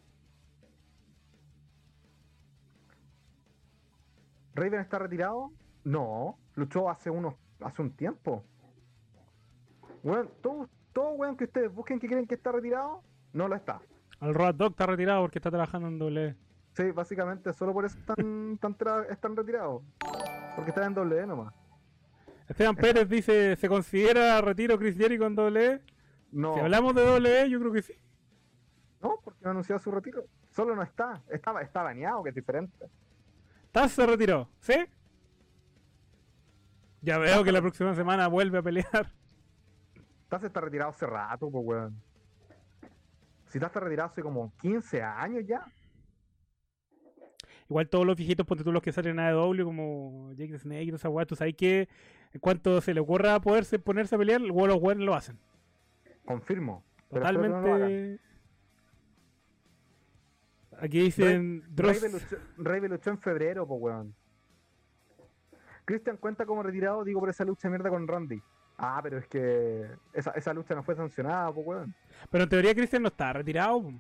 ¿Raven 4.55 4.81
está 4.81 4.99
retirado? 4.99 5.53
No, 5.85 6.39
luchó 6.55 6.89
hace 6.91 7.11
unos 7.11 7.35
hace 7.61 7.83
un 7.83 7.93
tiempo. 7.93 8.45
Weón, 10.03 10.31
todo, 10.43 10.69
todo 10.99 11.13
weón 11.13 11.37
que 11.37 11.45
ustedes 11.45 11.73
busquen 11.73 12.01
que 12.01 12.09
creen 12.09 12.27
que 12.27 12.35
está 12.35 12.51
retirado, 12.51 13.05
no 13.33 13.47
lo 13.47 13.55
está. 13.55 13.81
El 14.21 14.35
Road 14.35 14.57
Dog 14.57 14.73
está 14.73 14.85
retirado 14.85 15.21
porque 15.21 15.39
está 15.39 15.49
trabajando 15.49 15.87
en 15.87 15.97
doble. 15.97 16.35
Sí, 16.73 16.91
básicamente 16.91 17.53
solo 17.53 17.73
por 17.73 17.85
eso 17.85 17.97
están, 17.97 18.59
están, 18.61 19.05
están 19.09 19.37
retirados. 19.37 19.85
Porque 20.57 20.71
están 20.71 20.89
en 20.89 20.95
doble 20.95 21.21
E 21.21 21.27
nomás. 21.27 21.55
Esteban 22.49 22.75
Pérez 22.75 23.09
dice, 23.09 23.55
¿se 23.55 23.69
considera 23.69 24.41
retiro 24.41 24.77
Chris 24.77 24.97
Jericho 24.97 25.25
en 25.25 25.37
doble? 25.37 25.83
No, 26.33 26.55
Si 26.55 26.61
hablamos 26.61 26.97
de 26.97 27.05
doble, 27.05 27.49
yo 27.49 27.61
creo 27.61 27.73
que 27.73 27.83
sí. 27.83 27.95
no, 29.01 29.21
porque 29.23 29.39
no 29.43 29.51
ha 29.51 29.53
anunciado 29.53 29.79
su 29.79 29.93
retiro. 29.93 30.25
Solo 30.51 30.75
no 30.75 30.83
está. 30.83 31.23
Está, 31.31 31.63
está 31.63 31.85
baneado, 31.85 32.25
que 32.25 32.31
es 32.31 32.35
diferente. 32.35 32.91
Taz 33.71 33.93
se 33.93 34.05
retiró, 34.05 34.49
¿sí? 34.59 34.75
Ya 37.03 37.19
veo 37.19 37.45
que 37.45 37.53
la 37.53 37.61
próxima 37.61 37.95
semana 37.95 38.27
vuelve 38.27 38.59
a 38.59 38.63
pelear. 38.63 39.13
Taz 40.29 40.45
está 40.45 40.61
retirado 40.61 40.91
hace 40.91 41.07
rato, 41.07 41.51
pues 41.51 41.65
weón. 41.65 42.03
Si 43.49 43.59
Taz 43.59 43.69
está 43.69 43.81
retirado 43.81 44.11
hace 44.11 44.23
como 44.23 44.53
15 44.61 45.03
años 45.03 45.45
ya. 45.47 45.65
Igual 47.69 47.89
todos 47.89 48.07
los 48.07 48.17
viejitos, 48.17 48.47
ponte 48.47 48.65
tú 48.65 48.73
los 48.73 48.83
que 48.83 48.93
salen 48.93 49.19
en 49.19 49.27
AEW, 49.27 49.65
como 49.65 50.33
Jake 50.33 50.53
the 50.53 50.59
Snake 50.59 50.85
y 50.85 50.91
esa 50.91 51.11
weá, 51.11 51.27
tú 51.27 51.37
sabes 51.37 51.55
que 51.55 51.89
en 52.33 52.41
cuanto 52.41 52.81
se 52.81 52.95
le 52.95 53.01
ocurra 53.01 53.39
poderse 53.41 53.79
ponerse 53.79 54.15
a 54.15 54.19
pelear, 54.19 54.41
los 54.41 54.55
weones 54.57 55.05
lo 55.05 55.15
hacen. 55.15 55.39
Confirmo. 56.25 56.83
Totalmente. 57.11 58.21
Aquí 60.81 61.01
dicen 61.01 61.65
Dross. 61.75 62.01
Raven 62.01 62.13
luchó, 62.13 62.37
Raven 62.59 62.91
luchó 62.91 63.11
en 63.11 63.19
febrero, 63.19 63.67
pues 63.67 63.81
weón. 63.81 64.15
Christian 65.85 66.19
cuenta 66.19 66.47
como 66.47 66.63
retirado, 66.63 67.03
digo, 67.03 67.21
por 67.21 67.31
esa 67.31 67.45
lucha 67.45 67.69
de 67.69 67.71
mierda 67.71 67.91
con 67.91 68.07
Randy. 68.07 68.43
Ah, 68.79 69.01
pero 69.03 69.19
es 69.19 69.27
que 69.27 69.91
esa, 70.13 70.31
esa 70.33 70.55
lucha 70.55 70.75
no 70.75 70.83
fue 70.85 70.95
sancionada, 70.95 71.53
pues 71.53 71.67
weón. 71.67 71.95
Pero 72.31 72.45
en 72.45 72.51
teoría 72.51 72.75
Christian 72.75 73.03
no 73.03 73.09
está 73.09 73.33
retirado. 73.33 73.83
po. 73.83 73.93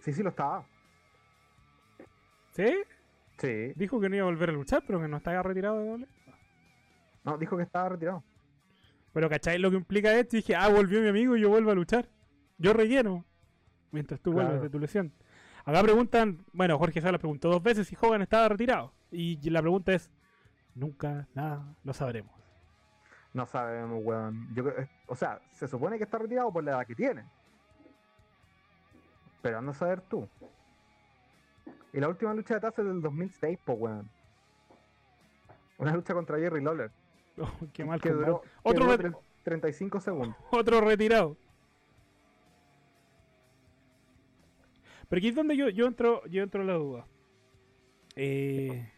Sí, 0.00 0.12
sí 0.12 0.22
lo 0.22 0.30
estaba. 0.30 0.64
¿Sí? 2.52 2.74
Sí. 3.38 3.72
Dijo 3.76 4.00
que 4.00 4.08
no 4.08 4.16
iba 4.16 4.24
a 4.24 4.30
volver 4.30 4.50
a 4.50 4.52
luchar, 4.52 4.82
pero 4.86 5.00
que 5.00 5.08
no 5.08 5.18
estaba 5.18 5.42
retirado 5.42 5.78
de 5.80 5.88
doble. 5.88 6.06
No, 7.24 7.36
dijo 7.38 7.56
que 7.56 7.62
estaba 7.62 7.90
retirado. 7.90 8.22
Pero 9.12 9.28
¿cachai 9.28 9.58
lo 9.58 9.70
que 9.70 9.76
implica 9.76 10.12
esto? 10.14 10.36
Dije, 10.36 10.54
ah, 10.56 10.68
volvió 10.68 11.00
mi 11.00 11.08
amigo 11.08 11.36
y 11.36 11.40
yo 11.40 11.48
vuelvo 11.50 11.70
a 11.70 11.74
luchar. 11.74 12.08
Yo 12.58 12.72
relleno. 12.72 13.24
Mientras 13.90 14.20
tú 14.20 14.32
vuelves 14.32 14.52
Claro. 14.52 14.62
de 14.64 14.70
tu 14.70 14.78
lesión. 14.78 15.12
Acá 15.64 15.82
preguntan, 15.82 16.44
bueno, 16.52 16.78
Jorge 16.78 17.00
Sala 17.00 17.18
preguntó 17.18 17.50
dos 17.50 17.62
veces 17.62 17.86
si 17.88 17.96
Hogan 18.00 18.22
estaba 18.22 18.48
retirado. 18.48 18.92
Y 19.10 19.36
la 19.50 19.60
pregunta 19.60 19.92
es, 19.92 20.10
nunca, 20.74 21.28
nada, 21.34 21.74
lo 21.84 21.92
sabremos. 21.92 22.32
No 23.32 23.46
sabemos, 23.46 24.00
weón. 24.04 24.48
Yo, 24.54 24.64
o 25.06 25.14
sea, 25.14 25.40
se 25.52 25.68
supone 25.68 25.98
que 25.98 26.04
está 26.04 26.18
retirado 26.18 26.52
por 26.52 26.64
la 26.64 26.72
edad 26.72 26.86
que 26.86 26.94
tiene. 26.94 27.24
Pero 29.42 29.58
anda 29.58 29.70
a 29.70 29.74
saber 29.74 30.00
tú. 30.02 30.28
Y 31.92 32.00
la 32.00 32.08
última 32.08 32.34
lucha 32.34 32.54
de 32.54 32.60
Taz 32.60 32.78
es 32.78 32.84
del 32.84 33.00
2006, 33.00 33.58
pues, 33.64 33.78
weón. 33.78 34.10
Una 35.78 35.94
lucha 35.94 36.12
contra 36.14 36.38
Jerry 36.38 36.62
Lawler. 36.62 36.90
Oh, 37.38 37.48
qué 37.72 37.84
mal 37.86 37.98
que 38.02 38.10
duró, 38.10 38.42
que 38.42 38.48
Otro, 38.64 38.84
duró 38.84 38.96
re- 38.98 39.10
tre- 39.10 39.18
35 39.44 40.00
segundos. 40.00 40.36
otro 40.50 40.80
retirado. 40.82 41.38
Pero 45.08 45.18
aquí 45.18 45.28
es 45.28 45.34
donde 45.34 45.56
yo, 45.56 45.68
yo 45.70 45.86
entro 45.86 46.24
yo 46.26 46.42
entro 46.42 46.60
en 46.60 46.66
la 46.66 46.74
duda. 46.74 47.06
Eh, 48.16 48.92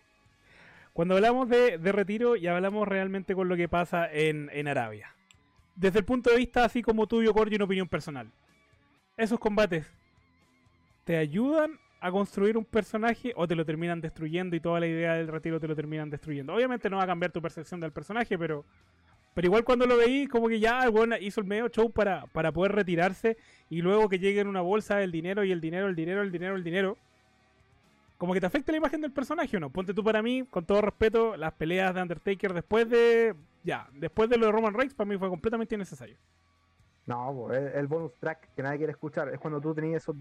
cuando 0.92 1.14
hablamos 1.14 1.48
de, 1.48 1.78
de 1.78 1.92
retiro 1.92 2.36
y 2.36 2.46
hablamos 2.46 2.86
realmente 2.86 3.34
con 3.34 3.48
lo 3.48 3.56
que 3.56 3.68
pasa 3.68 4.10
en, 4.12 4.50
en 4.52 4.68
Arabia. 4.68 5.14
Desde 5.74 6.00
el 6.00 6.04
punto 6.04 6.30
de 6.30 6.36
vista 6.36 6.64
así 6.64 6.82
como 6.82 7.06
tuyo, 7.06 7.32
Corgi, 7.32 7.56
una 7.56 7.64
opinión 7.64 7.88
personal. 7.88 8.30
¿Esos 9.16 9.38
combates 9.38 9.90
te 11.04 11.16
ayudan 11.16 11.78
a 12.00 12.10
construir 12.10 12.56
un 12.56 12.64
personaje 12.64 13.32
o 13.36 13.46
te 13.46 13.54
lo 13.54 13.64
terminan 13.64 14.00
destruyendo 14.00 14.56
y 14.56 14.60
toda 14.60 14.80
la 14.80 14.86
idea 14.86 15.14
del 15.14 15.28
retiro 15.28 15.60
te 15.60 15.68
lo 15.68 15.76
terminan 15.76 16.10
destruyendo? 16.10 16.54
Obviamente 16.54 16.90
no 16.90 16.98
va 16.98 17.04
a 17.04 17.06
cambiar 17.06 17.32
tu 17.32 17.40
percepción 17.40 17.80
del 17.80 17.92
personaje, 17.92 18.38
pero 18.38 18.64
pero 19.34 19.46
igual 19.46 19.64
cuando 19.64 19.86
lo 19.86 19.96
veí, 19.96 20.26
como 20.26 20.48
que 20.48 20.60
ya 20.60 20.88
weón 20.90 21.14
hizo 21.20 21.40
el 21.40 21.46
medio 21.46 21.68
show 21.68 21.90
para, 21.90 22.26
para 22.26 22.52
poder 22.52 22.72
retirarse 22.72 23.38
y 23.70 23.80
luego 23.80 24.08
que 24.08 24.18
llegue 24.18 24.40
en 24.40 24.48
una 24.48 24.60
bolsa 24.60 25.02
el 25.02 25.10
dinero 25.10 25.42
y 25.44 25.52
el 25.52 25.60
dinero, 25.60 25.88
el 25.88 25.96
dinero, 25.96 26.22
el 26.22 26.30
dinero, 26.30 26.56
el 26.56 26.64
dinero. 26.64 26.98
Como 28.22 28.34
que 28.34 28.40
te 28.40 28.46
afecta 28.46 28.70
la 28.70 28.78
imagen 28.78 29.00
del 29.00 29.10
personaje 29.10 29.56
o 29.56 29.58
no. 29.58 29.70
Ponte 29.70 29.92
tú 29.92 30.04
para 30.04 30.22
mí, 30.22 30.46
con 30.48 30.64
todo 30.64 30.80
respeto, 30.80 31.36
las 31.36 31.54
peleas 31.54 31.92
de 31.92 32.02
Undertaker 32.02 32.54
después 32.54 32.88
de. 32.88 33.34
Ya, 33.64 33.88
después 33.94 34.30
de 34.30 34.38
lo 34.38 34.46
de 34.46 34.52
Roman 34.52 34.74
Reigns, 34.74 34.94
para 34.94 35.10
mí 35.10 35.18
fue 35.18 35.28
completamente 35.28 35.74
innecesario. 35.74 36.16
No, 37.04 37.52
el, 37.52 37.66
el 37.66 37.88
bonus 37.88 38.14
track 38.20 38.54
que 38.54 38.62
nadie 38.62 38.78
quiere 38.78 38.92
escuchar 38.92 39.28
es 39.30 39.40
cuando 39.40 39.60
tú 39.60 39.74
tenías 39.74 40.04
esos 40.04 40.14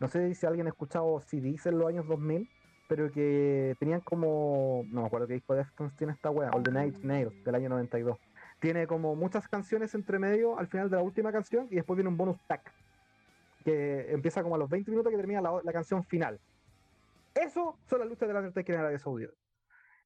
No 0.00 0.08
sé 0.08 0.34
si 0.34 0.44
alguien 0.46 0.66
ha 0.66 0.70
escuchado 0.70 1.20
CDs 1.20 1.66
en 1.66 1.78
los 1.78 1.86
años 1.86 2.08
2000, 2.08 2.50
pero 2.88 3.12
que 3.12 3.76
tenían 3.78 4.00
como. 4.00 4.82
No 4.88 5.02
me 5.02 5.06
acuerdo 5.06 5.28
qué 5.28 5.34
disco 5.34 5.52
de 5.52 5.60
Deftones 5.60 5.94
tiene 5.94 6.12
esta 6.12 6.30
wea, 6.30 6.50
All 6.50 6.64
the 6.64 6.72
Night 6.72 7.04
Nails 7.04 7.44
del 7.44 7.54
año 7.54 7.68
92. 7.68 8.18
Tiene 8.58 8.88
como 8.88 9.14
muchas 9.14 9.46
canciones 9.46 9.94
entre 9.94 10.18
medio 10.18 10.58
al 10.58 10.66
final 10.66 10.90
de 10.90 10.96
la 10.96 11.02
última 11.04 11.30
canción 11.30 11.68
y 11.70 11.76
después 11.76 11.96
viene 11.96 12.08
un 12.08 12.16
bonus 12.16 12.36
track 12.48 12.72
que 13.64 14.12
empieza 14.12 14.42
como 14.42 14.56
a 14.56 14.58
los 14.58 14.68
20 14.68 14.90
minutos 14.90 15.12
que 15.12 15.16
termina 15.16 15.40
la 15.40 15.72
canción 15.72 16.02
final. 16.02 16.40
Eso 17.34 17.78
son 17.86 17.98
las 18.00 18.08
luchas 18.08 18.28
de 18.28 18.32
la 18.34 18.40
Undertaker 18.40 18.74
en 18.74 18.80
Arabia 18.80 18.98
Saudita. 18.98 19.32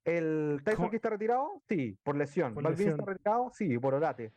¿El 0.04 0.60
Tyson 0.64 0.76
¿Cómo? 0.76 0.90
que 0.90 0.96
está 0.96 1.10
retirado? 1.10 1.62
Sí, 1.68 1.98
por 2.02 2.16
lesión. 2.16 2.54
Por 2.54 2.62
¿Balvin 2.62 2.78
lesión. 2.86 3.00
está 3.00 3.12
retirado? 3.12 3.50
Sí, 3.52 3.78
por 3.78 3.94
orate. 3.94 4.32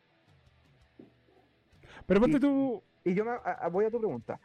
Pero 2.05 2.19
ponte 2.19 2.39
tú. 2.39 2.83
Y 3.03 3.13
yo 3.13 3.23
me, 3.23 3.31
a- 3.31 3.35
a- 3.35 3.69
voy 3.69 3.85
a 3.85 3.91
tu 3.91 3.97
pregunta. 3.99 4.39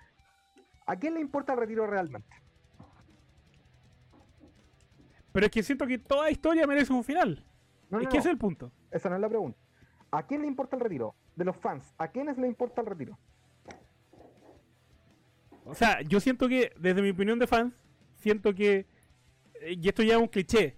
¿A 0.86 0.96
quién 0.96 1.14
le 1.14 1.20
importa 1.20 1.52
el 1.54 1.58
retiro 1.58 1.86
realmente? 1.86 2.28
Pero 5.32 5.46
es 5.46 5.52
que 5.52 5.62
siento 5.62 5.86
que 5.86 5.98
toda 5.98 6.30
historia 6.30 6.66
merece 6.66 6.92
un 6.92 7.04
final. 7.04 7.44
No, 7.90 7.98
es 7.98 8.04
no, 8.04 8.10
que 8.10 8.16
no, 8.16 8.20
ese 8.20 8.28
es 8.28 8.32
el 8.32 8.38
punto. 8.38 8.72
esa 8.90 9.08
no 9.08 9.16
es 9.16 9.20
la 9.20 9.28
pregunta. 9.28 9.58
¿A 10.10 10.26
quién 10.26 10.40
le 10.42 10.46
importa 10.46 10.76
el 10.76 10.82
retiro? 10.82 11.14
De 11.34 11.44
los 11.44 11.56
fans, 11.56 11.92
¿a 11.98 12.08
quiénes 12.08 12.38
le 12.38 12.46
importa 12.46 12.80
el 12.80 12.86
retiro? 12.86 13.18
O 15.64 15.74
sea, 15.74 16.00
yo 16.02 16.20
siento 16.20 16.48
que, 16.48 16.72
desde 16.78 17.02
mi 17.02 17.10
opinión 17.10 17.38
de 17.38 17.46
fans, 17.46 17.74
siento 18.26 18.52
que, 18.56 18.86
eh, 19.60 19.76
y 19.80 19.88
esto 19.88 20.02
ya 20.02 20.14
es 20.14 20.20
un 20.20 20.26
cliché, 20.26 20.74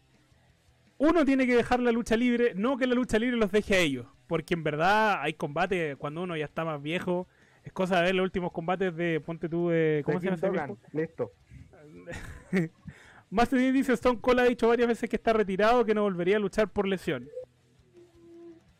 uno 0.99 1.25
tiene 1.25 1.47
que 1.47 1.57
dejar 1.57 1.81
la 1.81 1.93
lucha 1.93 2.15
libre, 2.15 2.53
no 2.55 2.77
que 2.77 2.87
la 2.87 2.95
lucha 2.95 3.19
libre 3.19 3.39
los 3.39 3.51
deje 3.51 3.75
a 3.75 3.79
ellos, 3.79 4.07
porque 4.27 4.53
en 4.53 4.65
verdad 4.65 5.23
hay 5.23 5.33
combates 5.33 5.97
cuando 5.97 6.25
uno 6.25 6.37
ya 6.37 6.45
está 6.45 6.67
más 6.67 6.83
viejo, 6.83 7.27
es 7.65 7.73
cosa 7.73 7.97
de 7.97 8.03
ver 8.03 8.15
los 8.17 8.25
últimos 8.25 8.53
combates 8.53 8.95
de, 8.95 9.19
ponte 9.21 9.49
tú, 9.49 9.71
de, 9.71 10.03
¿cómo 10.05 10.21
De 10.21 10.29
se 10.29 10.37
llama 10.37 10.67
viejo? 10.67 10.79
Listo. 10.93 11.33
Master 13.31 13.59
Dean 13.59 13.73
dice 13.73 13.95
Stone 13.95 14.21
Cold 14.21 14.41
ha 14.41 14.45
dicho 14.45 14.69
varias 14.69 14.89
veces 14.89 15.09
que 15.09 15.17
está 15.17 15.33
retirado, 15.33 15.87
que 15.87 15.95
no 15.95 16.03
volvería 16.03 16.37
a 16.37 16.41
luchar 16.41 16.71
por 16.71 16.87
lesión. 16.87 17.31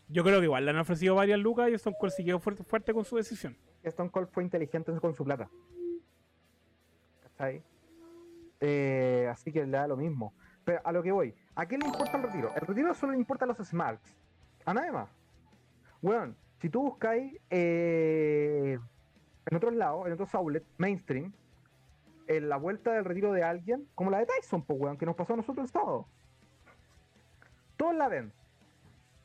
Yo 0.09 0.25
creo 0.25 0.41
que 0.41 0.45
igual 0.45 0.67
le 0.67 0.73
han 0.73 0.79
ofrecido 0.79 1.15
varias 1.15 1.39
lucas 1.39 1.71
y 1.71 1.75
Stone 1.75 1.97
Cold 1.99 2.13
siguió 2.13 2.39
fuerte, 2.39 2.65
fuerte 2.65 2.93
con 2.93 3.07
su 3.07 3.17
decisión. 3.17 3.57
Stone 3.83 4.11
Cold 4.11 4.29
fue 4.29 4.43
inteligente 4.43 4.93
con 5.01 5.15
su 5.15 5.25
plata. 5.25 5.49
¿Cachai? 7.23 7.63
Eh, 8.61 9.29
así 9.31 9.53
que 9.53 9.65
le 9.65 9.71
da 9.71 9.87
lo 9.87 9.97
mismo. 9.97 10.35
Pero 10.65 10.81
a 10.85 10.93
lo 10.93 11.03
que 11.03 11.13
voy, 11.13 11.35
¿a 11.55 11.67
quién 11.67 11.81
le 11.81 11.87
importa 11.87 12.17
el 12.17 12.25
retiro? 12.25 12.53
El 12.55 12.61
retiro 12.61 12.95
solo 12.95 13.13
le 13.13 13.19
importa 13.19 13.45
a 13.45 13.49
los 13.49 13.59
Smarts. 13.59 14.15
A 14.65 14.75
nadie 14.75 14.93
más. 14.93 15.09
Bueno, 16.03 16.35
si 16.61 16.69
tú 16.69 16.83
buscáis 16.83 17.35
eh, 17.51 18.79
en 19.47 19.57
otros 19.57 19.75
lados, 19.75 20.07
en 20.07 20.13
otros 20.13 20.35
outlets, 20.35 20.67
mainstream, 20.77 21.33
en 22.27 22.49
la 22.49 22.57
vuelta 22.57 22.93
del 22.93 23.05
retiro 23.05 23.33
de 23.33 23.43
alguien, 23.43 23.89
como 23.95 24.11
la 24.11 24.19
de 24.19 24.27
Tyson, 24.27 24.63
pues, 24.63 24.79
weón, 24.79 24.99
que 24.99 25.07
nos 25.07 25.17
pasó 25.17 25.33
a 25.33 25.37
nosotros 25.37 25.67
el 25.67 25.73
sábado. 25.73 26.07
Todos 27.77 27.95
la 27.95 28.09
ven. 28.09 28.33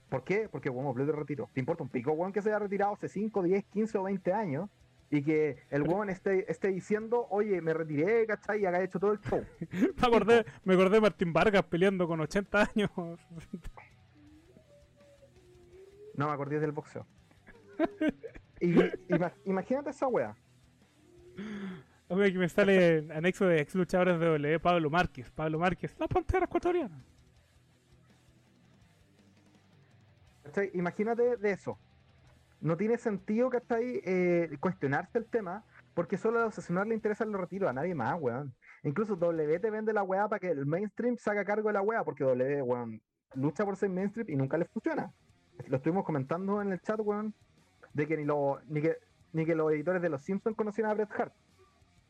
¿Por 0.10 0.24
qué? 0.24 0.48
Porque, 0.50 0.70
weón, 0.70 0.88
habló 0.88 1.06
de 1.06 1.12
retiro. 1.12 1.50
¿Te 1.54 1.60
importa 1.60 1.84
un 1.84 1.90
pico, 1.90 2.14
weón, 2.14 2.32
que 2.32 2.42
se 2.42 2.50
haya 2.50 2.60
retirado 2.60 2.94
hace 2.94 3.10
5, 3.10 3.44
10, 3.44 3.66
15 3.66 3.98
o 3.98 4.04
20 4.04 4.32
años? 4.32 4.70
Y 5.16 5.22
que 5.22 5.58
el 5.70 5.84
weón 5.84 6.10
esté, 6.10 6.50
esté 6.52 6.70
diciendo, 6.70 7.28
oye, 7.30 7.62
me 7.62 7.72
retiré, 7.72 8.26
¿cachai? 8.26 8.62
Y 8.62 8.66
haga 8.66 8.82
hecho 8.82 9.00
todo 9.00 9.12
el 9.12 9.20
show. 9.20 9.46
Me 9.72 10.08
acordé, 10.08 10.44
me 10.64 10.74
acordé 10.74 10.96
de 10.96 11.02
Martín 11.02 11.32
Vargas 11.32 11.62
peleando 11.66 12.08
con 12.08 12.20
80 12.20 12.70
años. 12.76 12.90
No 16.16 16.28
me 16.28 16.34
acordé 16.34 16.60
del 16.60 16.72
boxeo. 16.72 17.08
Y, 18.60 18.72
ima- 19.10 19.34
imagínate 19.46 19.90
esa 19.90 20.08
wea. 20.08 20.36
Oye, 22.08 22.32
que 22.32 22.38
me 22.38 22.48
sale 22.50 23.08
anexo 23.12 23.48
de 23.48 23.60
ex 23.62 23.74
luchadores 23.74 24.20
de 24.20 24.26
W, 24.28 24.60
Pablo 24.60 24.92
Márquez. 24.92 25.32
Pablo 25.32 25.58
Márquez, 25.58 25.96
la 26.00 26.08
pantera 26.08 26.46
ecuatoriana. 26.46 27.04
Imagínate 30.74 31.38
de 31.38 31.52
eso. 31.52 31.80
No 32.64 32.78
tiene 32.78 32.98
sentido, 32.98 33.50
¿cachai? 33.50 34.02
Eh, 34.06 34.56
cuestionarse 34.62 35.18
el 35.18 35.26
tema, 35.26 35.66
porque 35.94 36.18
solo 36.18 36.40
a 36.40 36.46
los 36.46 36.56
sesionales 36.56 36.88
le 36.88 36.96
interesa 36.96 37.26
el 37.26 37.34
retiro, 37.34 37.68
a 37.68 37.74
nadie 37.74 37.94
más, 37.94 38.18
weón. 38.22 38.56
Incluso 38.84 39.18
W 39.18 39.60
te 39.60 39.70
vende 39.70 39.92
la 39.92 40.02
weá 40.02 40.30
para 40.30 40.40
que 40.40 40.50
el 40.50 40.66
mainstream 40.66 41.18
se 41.18 41.30
haga 41.30 41.44
cargo 41.44 41.68
de 41.68 41.74
la 41.74 41.82
weá, 41.82 42.06
porque 42.06 42.24
W, 42.24 42.62
weón, 42.62 43.02
lucha 43.34 43.66
por 43.66 43.76
ser 43.76 43.90
mainstream 43.90 44.30
y 44.30 44.38
nunca 44.38 44.58
le 44.58 44.64
funciona. 44.64 45.12
Lo 45.68 45.76
estuvimos 45.76 46.06
comentando 46.06 46.62
en 46.62 46.72
el 46.72 46.80
chat, 46.80 47.02
weón. 47.02 47.34
de 47.94 48.08
que 48.08 48.16
ni, 48.16 48.24
lo, 48.24 48.62
ni, 48.70 48.82
que, 48.82 48.96
ni 49.34 49.46
que 49.46 49.56
los 49.56 49.70
editores 49.74 50.02
de 50.02 50.08
Los 50.08 50.24
Simpsons 50.24 50.56
conocían 50.56 50.90
a 50.90 50.94
Bret 50.94 51.12
Hart. 51.12 51.34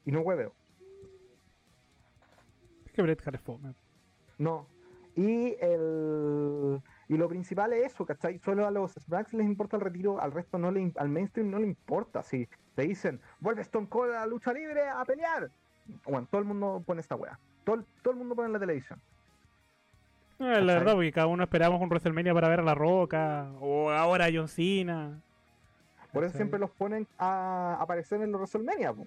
Y 0.06 0.12
no 0.12 0.22
hueveo. 0.22 0.54
Es 2.86 2.92
que 2.92 3.02
Bret 3.02 3.28
Hart 3.28 3.38
es 3.38 3.42
fome. 3.42 3.74
No. 4.38 4.68
Y 5.16 5.56
el 5.60 6.80
y 7.14 7.18
lo 7.18 7.28
principal 7.30 7.72
es 7.74 7.94
eso, 7.94 8.06
¿cachai? 8.06 8.40
Solo 8.40 8.66
a 8.66 8.72
los 8.72 8.94
Smacks 8.94 9.34
les 9.34 9.46
importa 9.46 9.78
el 9.78 9.82
retiro, 9.84 10.20
al 10.22 10.32
resto 10.32 10.58
no 10.58 10.72
le 10.72 10.92
al 10.98 11.10
mainstream 11.10 11.50
no 11.52 11.60
le 11.60 11.68
importa. 11.68 12.24
Si 12.24 12.48
te 12.76 12.84
dicen, 12.84 13.20
vuelve 13.40 13.62
Stone 13.62 13.88
Cold 13.88 14.12
a 14.14 14.22
la 14.22 14.26
lucha 14.26 14.54
libre 14.54 14.88
a 14.90 15.04
pelear. 15.06 15.50
Bueno, 16.06 16.28
todo 16.32 16.40
el 16.42 16.48
mundo 16.48 16.82
pone 16.86 17.02
esta 17.02 17.16
wea. 17.16 17.38
Todo, 17.64 17.76
el- 17.78 17.86
todo 18.02 18.14
el 18.14 18.20
mundo 18.20 18.36
pone 18.36 18.48
en 18.48 18.54
la 18.54 18.60
televisión. 18.60 19.02
No, 20.40 20.48
la 20.48 20.54
¿Cachai? 20.56 20.66
verdad, 20.68 20.94
porque 20.96 21.12
cada 21.12 21.28
uno 21.28 21.44
esperamos 21.44 21.80
un 21.82 21.88
WrestleMania 21.90 22.34
para 22.34 22.50
ver 22.50 22.60
a 22.62 22.64
La 22.64 22.74
Roca, 22.76 23.52
o 23.60 23.92
ahora 23.92 24.26
a 24.26 24.30
John 24.34 24.48
Cena. 24.48 25.22
Por 26.12 26.24
eso 26.24 26.32
¿cachai? 26.32 26.38
siempre 26.38 26.60
los 26.60 26.72
ponen 26.72 27.08
a 27.18 27.78
aparecer 27.80 28.22
en 28.22 28.32
los 28.32 28.40
WrestleMania, 28.40 28.94
po, 28.94 29.04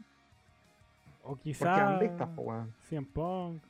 O 1.22 1.28
porque 1.30 1.42
quizá 1.42 1.74
eran 1.76 1.98
listas, 1.98 2.28
po, 2.28 2.42
weón. 2.42 2.72
Punk. 3.12 3.62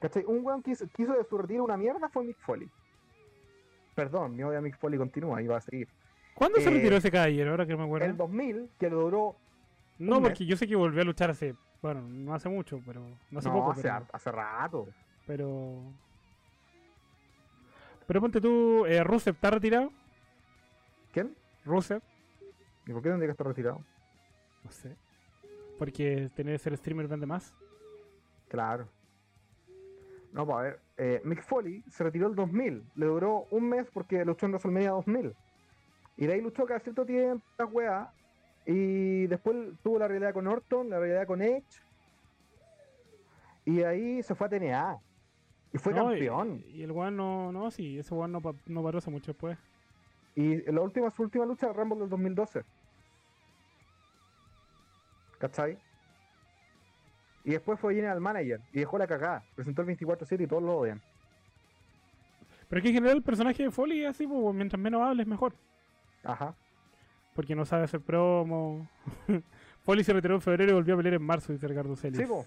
¿Cachai? 0.00 0.24
Un 0.26 0.44
weón 0.44 0.62
que 0.62 0.72
hizo, 0.72 0.86
que 0.88 1.02
hizo 1.02 1.12
de 1.12 1.24
su 1.24 1.36
retiro 1.38 1.64
una 1.64 1.76
mierda 1.76 2.08
fue 2.08 2.24
Mick 2.24 2.38
Foley. 2.38 2.68
Perdón, 3.94 4.34
mi 4.36 4.42
odio 4.42 4.58
a 4.58 4.60
Mick 4.62 4.76
Foley 4.78 4.98
continúa 4.98 5.40
y 5.42 5.46
va 5.46 5.58
a 5.58 5.60
seguir. 5.60 5.88
¿Cuándo 6.34 6.58
se 6.60 6.68
Eh, 6.68 6.72
retiró 6.72 6.96
ese 6.96 7.10
caballero? 7.10 7.50
Ahora 7.52 7.66
que 7.66 7.76
me 7.76 7.82
El 7.82 7.86
acuerdo. 7.86 8.14
2000, 8.16 8.68
que 8.78 8.90
lo 8.90 9.00
duró. 9.02 9.36
No, 9.98 10.20
mes. 10.20 10.30
porque 10.30 10.46
yo 10.46 10.56
sé 10.56 10.66
que 10.66 10.74
volvió 10.74 11.02
a 11.02 11.04
luchar 11.04 11.30
hace. 11.30 11.54
Bueno, 11.80 12.00
no 12.02 12.34
hace 12.34 12.48
mucho, 12.48 12.80
pero. 12.84 13.00
No 13.30 13.38
hace 13.38 13.48
no, 13.48 13.54
poco. 13.54 13.70
hace, 13.72 13.82
pero, 13.82 13.94
har- 13.94 14.06
hace 14.12 14.32
rato. 14.32 14.88
pero. 15.26 15.80
Pero 18.06 18.20
ponte 18.20 18.40
tú, 18.40 18.84
eh, 18.86 19.02
Rusev, 19.02 19.34
¿está 19.34 19.50
retirado? 19.50 19.90
¿Quién? 21.12 21.34
Rusev, 21.64 22.02
¿Y 22.86 22.92
por 22.92 23.00
qué 23.02 23.08
tendría 23.08 23.28
que 23.28 23.32
estar 23.32 23.46
retirado? 23.46 23.80
no 24.62 24.70
sé. 24.70 24.94
Porque 25.78 26.30
tener 26.34 26.54
que 26.54 26.58
ser 26.58 26.76
streamer 26.76 27.06
vende 27.08 27.26
más. 27.26 27.54
Claro. 28.48 28.88
No, 30.34 30.44
pues 30.44 30.58
a 30.58 30.62
ver. 30.62 30.80
eh, 30.96 31.20
Mick 31.24 31.42
Foley 31.42 31.82
se 31.88 32.02
retiró 32.02 32.26
el 32.26 32.34
2000. 32.34 32.82
Le 32.96 33.06
duró 33.06 33.46
un 33.50 33.68
mes 33.68 33.86
porque 33.92 34.24
luchó 34.24 34.46
en 34.46 34.52
WrestleMania 34.52 34.90
2000. 34.90 35.32
Y 36.16 36.26
de 36.26 36.32
ahí 36.32 36.40
luchó 36.40 36.66
cada 36.66 36.80
cierto 36.80 37.06
tiempo, 37.06 37.46
la 37.56 37.64
weá. 37.66 38.12
Y 38.66 39.28
después 39.28 39.56
tuvo 39.84 39.98
la 39.98 40.08
realidad 40.08 40.34
con 40.34 40.48
Orton, 40.48 40.90
la 40.90 40.98
realidad 40.98 41.26
con 41.28 41.40
Edge. 41.40 41.80
Y 43.64 43.76
de 43.76 43.86
ahí 43.86 44.22
se 44.24 44.34
fue 44.34 44.48
a 44.48 44.50
TNA. 44.50 44.98
Y 45.72 45.78
fue 45.78 45.94
No, 45.94 46.06
campeón. 46.06 46.64
Y, 46.66 46.82
el 46.82 46.90
weón 46.90 47.16
no, 47.16 47.52
no, 47.52 47.70
sí, 47.70 48.00
ese 48.00 48.12
weón 48.12 48.32
no, 48.32 48.42
no 48.66 48.82
paró 48.82 48.98
hace 48.98 49.10
mucho 49.10 49.32
después. 49.32 49.56
Y 50.34 50.68
la 50.70 50.80
última, 50.80 51.10
su 51.10 51.22
última 51.22 51.46
lucha, 51.46 51.72
Rumble 51.72 52.00
del 52.00 52.08
2012. 52.08 52.64
¿Cachai? 55.38 55.78
Y 57.44 57.50
después 57.50 57.78
fue 57.78 57.94
General 57.94 58.20
Manager 58.20 58.60
y 58.72 58.80
dejó 58.80 58.98
la 58.98 59.06
cagada. 59.06 59.44
Presentó 59.54 59.82
el 59.82 59.88
24-7 59.88 60.44
y 60.44 60.46
todos 60.46 60.62
lo 60.62 60.78
odian. 60.78 61.00
Pero 62.68 62.82
que 62.82 62.88
en 62.88 62.94
general 62.94 63.18
el 63.18 63.22
personaje 63.22 63.62
de 63.62 63.70
Foley 63.70 64.02
es 64.02 64.10
así, 64.10 64.26
pues, 64.26 64.54
mientras 64.54 64.80
menos 64.80 65.02
hables 65.02 65.26
mejor. 65.26 65.52
Ajá. 66.22 66.54
Porque 67.34 67.54
no 67.54 67.64
sabe 67.66 67.84
hacer 67.84 68.00
promo. 68.00 68.88
Foley 69.84 70.02
se 70.02 70.14
retiró 70.14 70.34
en 70.34 70.40
febrero 70.40 70.72
y 70.72 70.74
volvió 70.74 70.94
a 70.94 70.96
pelear 70.96 71.14
en 71.14 71.22
marzo, 71.22 71.52
dice 71.52 71.68
Ricardo 71.68 71.94
Celis. 71.94 72.18
Sí, 72.18 72.26
po. 72.26 72.46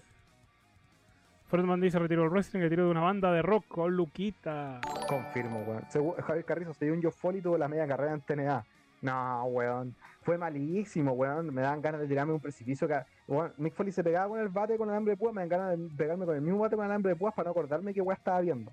Fredman 1.48 1.80
dice 1.80 1.98
retiró 1.98 2.24
el 2.24 2.30
wrestling, 2.30 2.60
retiró 2.60 2.84
de 2.84 2.90
una 2.90 3.00
banda 3.00 3.32
de 3.32 3.40
rock 3.40 3.66
con 3.68 3.96
Luquita. 3.96 4.80
Confirmo, 5.08 5.60
weón. 5.60 5.82
Según 5.88 6.14
Javier 6.16 6.44
Carrizo, 6.44 6.74
según 6.74 7.00
yo, 7.00 7.10
Foley 7.10 7.40
tuvo 7.40 7.56
la 7.56 7.68
media 7.68 7.86
carrera 7.86 8.12
en 8.12 8.20
TNA. 8.20 8.66
No, 9.00 9.44
weón. 9.44 9.94
Fue 10.22 10.36
malísimo, 10.36 11.12
weón. 11.12 11.54
Me 11.54 11.62
dan 11.62 11.80
ganas 11.80 12.00
de 12.00 12.08
tirarme 12.08 12.32
un 12.32 12.40
precipicio. 12.40 12.88
Weón, 13.26 13.52
Mick 13.56 13.74
Foley 13.74 13.92
se 13.92 14.02
pegaba 14.04 14.28
con 14.28 14.40
el 14.40 14.48
bate 14.48 14.76
con 14.76 14.90
alambre 14.90 15.12
de 15.12 15.16
púas. 15.16 15.32
Me 15.34 15.42
dan 15.42 15.48
ganas 15.48 15.78
de 15.78 15.88
pegarme 15.96 16.26
con 16.26 16.34
el 16.34 16.42
mismo 16.42 16.58
bate 16.60 16.76
con 16.76 16.84
alambre 16.84 17.10
de 17.10 17.16
púas 17.16 17.34
para 17.34 17.46
no 17.46 17.50
acordarme 17.52 17.94
qué 17.94 18.00
weón 18.00 18.16
estaba 18.18 18.40
viendo. 18.40 18.72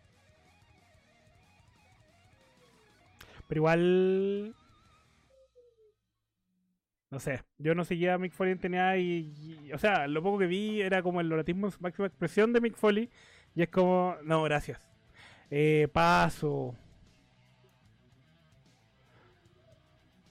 Pero 3.47 3.59
igual. 3.59 4.55
No 7.11 7.19
sé, 7.19 7.43
yo 7.59 7.75
no 7.75 7.85
seguía 7.85 8.15
a 8.15 8.17
Mick 8.17 8.33
Foley 8.33 8.53
en 8.53 8.59
TNA 8.59 8.97
y, 8.97 9.33
y- 9.67 9.73
O 9.73 9.77
sea, 9.77 10.07
lo 10.07 10.21
poco 10.21 10.39
que 10.39 10.47
vi 10.47 10.81
era 10.81 11.01
como 11.01 11.21
el 11.21 11.29
loratismo 11.29 11.69
máxima 11.79 12.07
expresión 12.07 12.51
de 12.51 12.61
Mick 12.61 12.75
Foley. 12.75 13.09
Y 13.55 13.61
es 13.61 13.69
como, 13.69 14.15
no, 14.23 14.43
gracias. 14.43 14.81
Eh, 15.49 15.87
paso. 15.93 16.75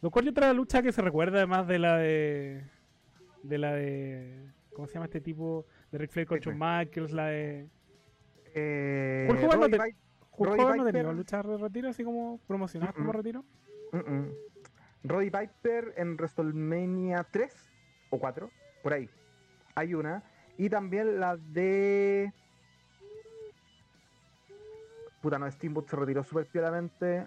Lo 0.05 0.11
cual 0.11 0.29
otra 0.29 0.53
lucha 0.53 0.83
que 0.83 0.93
se 0.93 1.01
recuerda 1.01 1.39
además 1.39 1.67
de 1.67 1.79
la 1.79 1.97
de. 1.97 2.63
De 3.43 3.57
la 3.57 3.73
de. 3.73 4.53
¿Cómo 4.75 4.87
se 4.87 4.93
llama 4.93 5.07
este 5.07 5.23
tipo? 5.23 5.65
De 5.91 5.97
Rick 5.97 6.11
Flair 6.11 6.29
con 6.29 6.39
Shawn. 6.41 6.59
Michaels, 6.59 7.11
la 7.13 7.29
de. 7.29 7.71
Eh, 8.55 9.27
Hulk 9.31 9.45
Hogan 9.45 9.61
no 9.61 9.71
te- 9.71 9.79
no 11.03 11.25
tenía 11.25 11.43
de 11.43 11.57
retiro 11.57 11.89
así 11.89 12.05
como 12.05 12.39
promocionadas 12.47 12.95
como 12.95 13.13
retiro. 13.13 13.47
Roddy 15.05 15.31
Piper 15.31 15.95
en 15.97 16.17
WrestleMania 16.19 17.25
3 17.31 17.71
o 18.11 18.19
4, 18.19 18.51
por 18.83 18.93
ahí. 18.93 19.09
Hay 19.75 19.95
una. 19.95 20.23
Y 20.59 20.69
también 20.69 21.19
la 21.19 21.39
de. 21.39 22.31
Puta, 25.23 25.39
no, 25.39 25.51
Steamboat 25.51 25.89
se 25.89 25.97
retiró 25.97 26.23
súper 26.23 26.45
piolamente. 26.45 27.27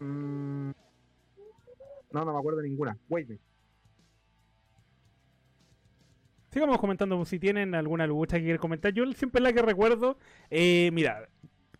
Mm, 0.00 0.70
No, 2.10 2.24
no 2.24 2.32
me 2.32 2.38
acuerdo 2.38 2.60
de 2.60 2.68
ninguna. 2.68 2.96
Wait. 3.08 3.38
Sigamos 6.50 6.78
comentando 6.78 7.16
pues, 7.16 7.28
si 7.28 7.38
tienen 7.38 7.74
alguna 7.74 8.06
lucha 8.06 8.36
que 8.36 8.44
quieren 8.44 8.60
comentar. 8.60 8.92
Yo 8.92 9.04
siempre 9.12 9.42
la 9.42 9.52
que 9.52 9.60
recuerdo, 9.60 10.18
eh, 10.50 10.90
mira, 10.92 11.28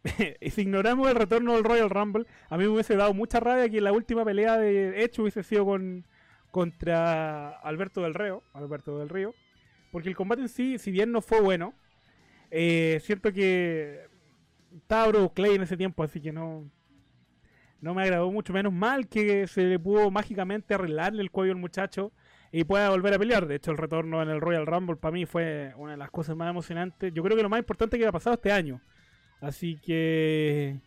si 0.50 0.60
ignoramos 0.60 1.08
el 1.08 1.14
retorno 1.14 1.54
del 1.54 1.64
Royal 1.64 1.90
Rumble, 1.90 2.26
a 2.48 2.56
mí 2.58 2.64
me 2.64 2.70
hubiese 2.70 2.96
dado 2.96 3.14
mucha 3.14 3.40
rabia 3.40 3.68
que 3.68 3.80
la 3.80 3.92
última 3.92 4.24
pelea 4.24 4.58
de 4.58 5.02
Edge 5.02 5.20
hubiese 5.22 5.42
sido 5.42 5.64
con 5.64 6.06
contra 6.50 7.50
Alberto 7.50 8.02
del 8.02 8.14
Río, 8.14 8.42
Alberto 8.52 8.98
del 8.98 9.08
Río, 9.08 9.34
porque 9.92 10.08
el 10.08 10.16
combate 10.16 10.42
en 10.42 10.48
sí, 10.48 10.78
si 10.78 10.90
bien 10.90 11.12
no 11.12 11.20
fue 11.20 11.40
bueno, 11.40 11.74
eh, 12.50 13.00
siento 13.02 13.32
que 13.32 14.06
estaba 14.74 15.12
Clay 15.34 15.54
en 15.54 15.62
ese 15.62 15.76
tiempo, 15.76 16.02
así 16.02 16.20
que 16.20 16.32
no 16.32 16.70
no 17.80 17.94
me 17.94 18.02
agradó 18.02 18.30
mucho, 18.32 18.52
menos 18.52 18.72
mal 18.72 19.08
que 19.08 19.46
se 19.46 19.62
le 19.62 19.78
pudo 19.78 20.10
mágicamente 20.10 20.74
arreglarle 20.74 21.22
el 21.22 21.30
cuello 21.30 21.52
al 21.52 21.58
muchacho 21.58 22.12
y 22.50 22.64
pueda 22.64 22.90
volver 22.90 23.14
a 23.14 23.18
pelear. 23.18 23.46
De 23.46 23.56
hecho, 23.56 23.70
el 23.70 23.78
retorno 23.78 24.22
en 24.22 24.30
el 24.30 24.40
Royal 24.40 24.66
Rumble 24.66 24.96
para 24.96 25.12
mí 25.12 25.26
fue 25.26 25.72
una 25.76 25.92
de 25.92 25.98
las 25.98 26.10
cosas 26.10 26.36
más 26.36 26.50
emocionantes. 26.50 27.12
Yo 27.14 27.22
creo 27.22 27.36
que 27.36 27.42
lo 27.42 27.48
más 27.48 27.60
importante 27.60 27.98
que 27.98 28.06
ha 28.06 28.12
pasado 28.12 28.34
este 28.34 28.50
año. 28.50 28.80
Así 29.40 29.76
que 29.76 30.80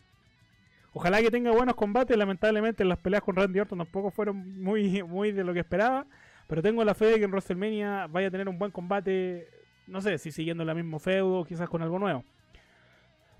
ojalá 0.92 1.22
que 1.22 1.30
tenga 1.30 1.50
buenos 1.52 1.76
combates. 1.76 2.16
Lamentablemente 2.16 2.84
las 2.84 2.98
peleas 2.98 3.22
con 3.22 3.36
Randy 3.36 3.60
Orton 3.60 3.78
tampoco 3.78 4.10
fueron 4.10 4.60
muy, 4.60 5.02
muy 5.02 5.32
de 5.32 5.44
lo 5.44 5.54
que 5.54 5.60
esperaba. 5.60 6.06
Pero 6.46 6.60
tengo 6.60 6.84
la 6.84 6.94
fe 6.94 7.06
de 7.06 7.18
que 7.18 7.24
en 7.24 7.30
WrestleMania 7.30 8.06
vaya 8.08 8.28
a 8.28 8.30
tener 8.30 8.48
un 8.48 8.58
buen 8.58 8.70
combate. 8.70 9.48
No 9.86 10.02
sé 10.02 10.18
si 10.18 10.30
siguiendo 10.30 10.62
el 10.62 10.74
mismo 10.74 10.98
feudo, 10.98 11.44
quizás 11.44 11.68
con 11.68 11.80
algo 11.80 11.98
nuevo. 11.98 12.24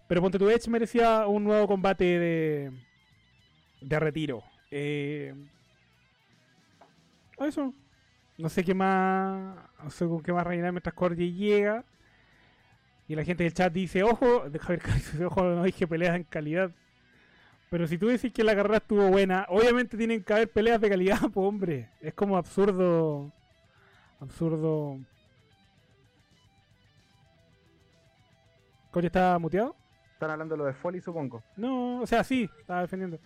Pero 0.09 0.21
Ponte 0.21 0.39
tu 0.39 0.49
Edge 0.49 0.69
merecía 0.71 1.27
un 1.27 1.45
nuevo 1.45 1.67
combate 1.67 2.05
de, 2.05 2.73
de 3.83 4.01
retiro. 4.01 4.43
Eh, 4.71 5.35
eso. 7.47 7.73
No 8.39 8.49
sé 8.49 8.65
qué 8.65 8.75
más. 8.75 9.57
No 9.83 9.91
sé 9.91 10.07
con 10.07 10.23
qué 10.23 10.33
más 10.33 10.47
rellenar 10.47 10.73
mientras 10.73 10.95
Cordy 10.95 11.33
llega. 11.33 11.85
Y 13.09 13.15
la 13.15 13.25
gente 13.25 13.45
del 13.45 13.53
chat 13.53 13.73
dice, 13.73 14.03
ojo, 14.03 14.49
de 14.49 14.59
Javier 14.59 14.83
dice, 14.95 15.25
ojo, 15.25 15.43
no 15.43 15.65
dije 15.65 15.87
peleas 15.87 16.17
en 16.17 16.25
calidad. 16.25 16.71
Pero 17.71 17.87
si 17.87 17.99
tú 17.99 18.07
decís 18.07 18.33
que 18.33 18.45
la 18.45 18.55
carrera 18.55 18.79
estuvo 18.79 19.09
buena, 19.09 19.47
obviamente 19.49 19.97
tienen 19.97 20.23
que 20.23 20.33
haber 20.33 20.51
peleas 20.51 20.81
de 20.81 20.91
calidad, 20.91 21.19
pues 21.33 21.47
hombre. 21.47 21.91
Es 22.01 22.15
como 22.15 22.37
absurdo. 22.37 23.33
Absurdo. 24.21 24.99
¿Cordy 28.91 29.07
está 29.07 29.39
muteado? 29.39 29.75
Están 30.13 30.31
hablando 30.31 30.55
de 30.55 30.59
lo 30.59 30.65
de 30.67 30.75
Foley, 30.75 31.01
supongo. 31.01 31.43
No, 31.57 32.03
o 32.03 32.07
sea, 32.07 32.23
sí, 32.23 32.49
estaba 32.61 32.83
defendiendo. 32.83 33.19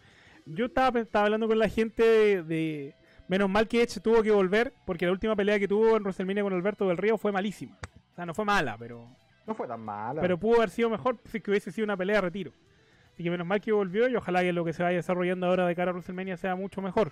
Yo 0.47 0.67
estaba, 0.67 1.01
estaba 1.01 1.25
hablando 1.27 1.49
con 1.49 1.59
la 1.59 1.69
gente 1.69 2.03
de, 2.03 2.43
de- 2.43 2.95
Menos 3.29 3.51
mal 3.51 3.67
que 3.67 3.83
Edge 3.83 4.01
tuvo 4.01 4.23
que 4.23 4.31
volver, 4.31 4.73
porque 4.87 5.05
la 5.05 5.11
última 5.13 5.35
pelea 5.35 5.59
que 5.59 5.67
tuvo 5.67 5.97
en 5.97 6.03
WrestleMania 6.05 6.45
con 6.45 6.53
Alberto 6.53 6.87
del 6.87 6.97
Río 6.97 7.19
fue 7.19 7.33
malísima. 7.33 7.77
O 8.13 8.15
sea, 8.15 8.25
no 8.25 8.33
fue 8.35 8.45
mala, 8.45 8.77
pero 8.79 9.09
No 9.47 9.55
fue 9.55 9.67
tan 9.67 9.81
mala. 9.81 10.23
pero 10.23 10.39
pudo 10.39 10.59
haber 10.59 10.71
sido 10.71 10.89
mejor 10.89 11.19
si 11.25 11.41
que 11.41 11.51
hubiese 11.51 11.73
sido 11.73 11.85
una 11.87 11.97
pelea 11.97 12.17
de 12.17 12.21
retiro. 12.23 12.53
Así 13.13 13.25
que 13.25 13.31
menos 13.31 13.47
mal 13.47 13.61
que 13.61 13.73
volvió 13.73 14.09
y 14.09 14.15
ojalá 14.15 14.43
que 14.43 14.53
lo 14.53 14.65
que 14.65 14.73
se 14.73 14.83
vaya 14.85 14.97
desarrollando 14.99 15.47
ahora 15.49 15.67
de 15.67 15.75
cara 15.75 15.91
a 15.91 15.95
WrestleMania 15.95 16.37
sea 16.37 16.55
mucho 16.55 16.81
mejor. 16.81 17.11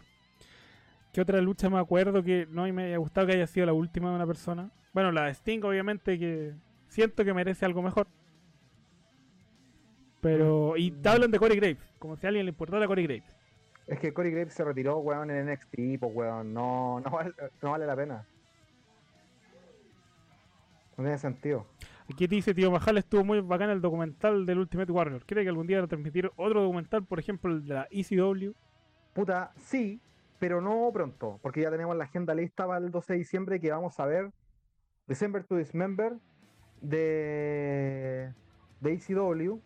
¿Qué 1.13 1.21
otra 1.21 1.41
lucha 1.41 1.69
me 1.69 1.79
acuerdo 1.79 2.23
que 2.23 2.47
no 2.51 2.65
me 2.73 2.85
haya 2.85 2.97
gustado 2.99 3.27
que 3.27 3.33
haya 3.35 3.47
sido 3.49 3.67
la 3.67 3.73
última 3.73 4.11
de 4.11 4.17
una 4.17 4.27
persona? 4.27 4.71
Bueno, 4.93 5.11
la 5.11 5.25
de 5.25 5.35
Sting, 5.35 5.63
obviamente, 5.65 6.19
que 6.19 6.53
siento 6.89 7.25
que 7.25 7.35
merece 7.35 7.65
algo 7.65 7.83
mejor. 7.83 8.07
Pero. 10.25 10.79
Y 10.79 10.91
te 10.91 11.09
hablan 11.11 11.31
de 11.31 11.39
Corey 11.39 11.59
Graves, 11.59 11.95
como 11.99 12.17
si 12.17 12.27
a 12.27 12.29
alguien 12.31 12.47
le 12.47 12.51
importara 12.51 12.87
Corey 12.87 13.07
Graves. 13.07 13.37
Es 13.87 13.99
que 13.99 14.15
Corey 14.15 14.33
Graves 14.33 14.55
se 14.55 14.65
retiró, 14.65 14.97
weón, 15.01 15.31
en 15.31 15.53
NXT, 15.53 16.01
pues, 16.01 16.13
weón. 16.15 16.55
No, 16.55 16.99
no, 17.01 17.11
vale, 17.11 17.35
no 17.61 17.73
vale 17.73 17.85
la 17.85 17.95
pena. 17.95 18.27
No 20.97 21.05
tiene 21.05 21.19
sentido. 21.19 21.67
Aquí 22.11 22.27
te 22.27 22.37
dice, 22.37 22.55
tío 22.55 22.71
Majal, 22.71 22.97
estuvo 22.97 23.23
muy 23.23 23.41
bacán 23.41 23.69
el 23.69 23.83
documental 23.83 24.47
del 24.47 24.61
Ultimate 24.61 24.91
Warrior. 24.91 25.27
¿Cree 25.27 25.43
que 25.43 25.51
algún 25.51 25.67
día 25.67 25.81
va 25.81 25.85
a 25.85 25.89
transmitir 25.89 26.31
otro 26.37 26.63
documental, 26.63 27.05
por 27.05 27.19
ejemplo, 27.19 27.53
el 27.53 27.67
de 27.67 27.75
la 27.75 27.89
ECW? 27.91 28.53
Puta, 29.13 29.53
sí, 29.59 30.01
pero 30.39 30.63
no 30.63 30.89
pronto, 30.91 31.39
porque 31.43 31.61
ya 31.61 31.71
tenemos 31.71 31.97
la 31.97 32.05
agenda 32.05 32.35
lista 32.35 32.67
para 32.67 32.83
el 32.83 32.91
12 32.91 33.13
de 33.13 33.19
diciembre 33.19 33.61
que 33.61 33.71
vamos 33.71 34.01
a 34.01 34.07
ver 34.07 34.31
December 35.07 35.45
to 35.45 35.57
Dismember 35.57 36.15
de, 36.81 38.33
de 38.81 38.93
ECW 38.93 39.61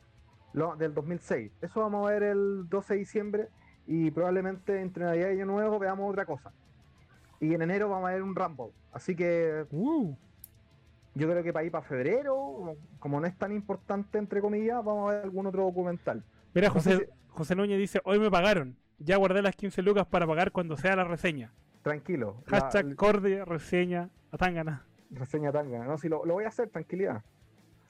lo- 0.52 0.76
del 0.76 0.94
2006. 0.94 1.52
Eso 1.60 1.80
vamos 1.80 2.06
a 2.08 2.12
ver 2.12 2.22
el 2.22 2.68
12 2.68 2.94
de 2.94 3.00
diciembre 3.00 3.48
y 3.86 4.10
probablemente 4.10 4.80
entre 4.80 5.04
Navidad 5.04 5.28
y 5.30 5.32
Año 5.32 5.46
Nuevo 5.46 5.78
veamos 5.78 6.10
otra 6.10 6.24
cosa. 6.26 6.52
Y 7.40 7.54
en 7.54 7.62
enero 7.62 7.88
vamos 7.88 8.08
a 8.08 8.12
ver 8.12 8.22
un 8.22 8.34
Rumble. 8.34 8.72
Así 8.92 9.14
que 9.14 9.66
Uh, 9.70 10.14
yo 11.14 11.28
creo 11.28 11.42
que 11.42 11.52
para 11.52 11.64
ir 11.64 11.72
para 11.72 11.84
febrero, 11.84 12.76
como 12.98 13.20
no 13.20 13.26
es 13.26 13.36
tan 13.36 13.52
importante, 13.52 14.18
entre 14.18 14.40
comillas, 14.40 14.84
vamos 14.84 15.10
a 15.10 15.14
ver 15.14 15.24
algún 15.24 15.46
otro 15.46 15.64
documental. 15.64 16.22
Mira, 16.54 16.70
José, 16.70 17.08
José 17.28 17.54
Núñez 17.54 17.78
dice, 17.78 18.00
hoy 18.04 18.18
me 18.18 18.30
pagaron. 18.30 18.76
Ya 18.98 19.16
guardé 19.16 19.42
las 19.42 19.54
15 19.54 19.82
lucas 19.82 20.06
para 20.06 20.26
pagar 20.26 20.50
cuando 20.52 20.76
sea 20.76 20.96
la 20.96 21.04
reseña. 21.04 21.52
Tranquilo. 21.82 22.42
la- 22.48 22.60
Hashtag 22.60 22.94
corde, 22.96 23.44
reseña, 23.44 24.10
atangana. 24.32 24.84
reseña 25.10 25.52
tanga. 25.52 25.84
No, 25.84 25.96
si 25.98 26.08
lo, 26.08 26.24
lo 26.26 26.34
voy 26.34 26.44
a 26.44 26.48
hacer, 26.48 26.68
tranquilidad. 26.68 27.22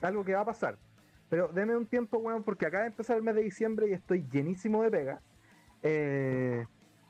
Algo 0.02 0.24
que 0.24 0.34
va 0.34 0.42
a 0.42 0.44
pasar. 0.44 0.76
Pero 1.28 1.48
deme 1.48 1.76
un 1.76 1.86
tiempo, 1.86 2.18
weón, 2.18 2.42
porque 2.42 2.66
acaba 2.66 2.82
de 2.84 2.88
empezar 2.88 3.16
el 3.16 3.22
mes 3.22 3.34
de 3.34 3.42
diciembre 3.42 3.88
y 3.88 3.92
estoy 3.92 4.26
llenísimo 4.30 4.82
de 4.82 4.90
pega. 4.90 5.20
Eh, 5.82 6.64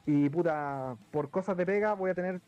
y 0.06 0.28
puta, 0.30 0.96
por 1.10 1.30
cosas 1.30 1.56
de 1.56 1.64
pega 1.64 1.94
voy 1.94 2.10
a 2.10 2.14
tener 2.14 2.40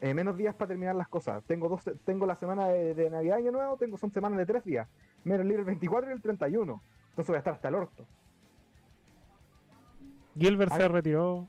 eh, 0.00 0.14
menos 0.14 0.36
días 0.36 0.54
para 0.54 0.68
terminar 0.68 0.96
las 0.96 1.08
cosas. 1.08 1.42
Tengo 1.44 1.68
dos, 1.68 1.82
tengo 2.04 2.26
la 2.26 2.34
semana 2.36 2.68
de, 2.68 2.94
de 2.94 3.08
Navidad 3.10 3.38
y 3.38 3.42
Año 3.42 3.52
Nuevo, 3.52 3.76
tengo 3.76 3.96
son 3.96 4.10
semanas 4.10 4.38
de 4.38 4.46
tres 4.46 4.64
días. 4.64 4.88
Menos 5.24 5.46
libre 5.46 5.60
el 5.60 5.66
24 5.66 6.10
y 6.10 6.12
el 6.14 6.20
31. 6.22 6.82
Entonces 7.10 7.28
voy 7.28 7.36
a 7.36 7.38
estar 7.38 7.54
hasta 7.54 7.68
el 7.68 7.74
orto. 7.76 8.06
Gilbert 10.36 10.72
se 10.72 10.88
retiró 10.88 11.46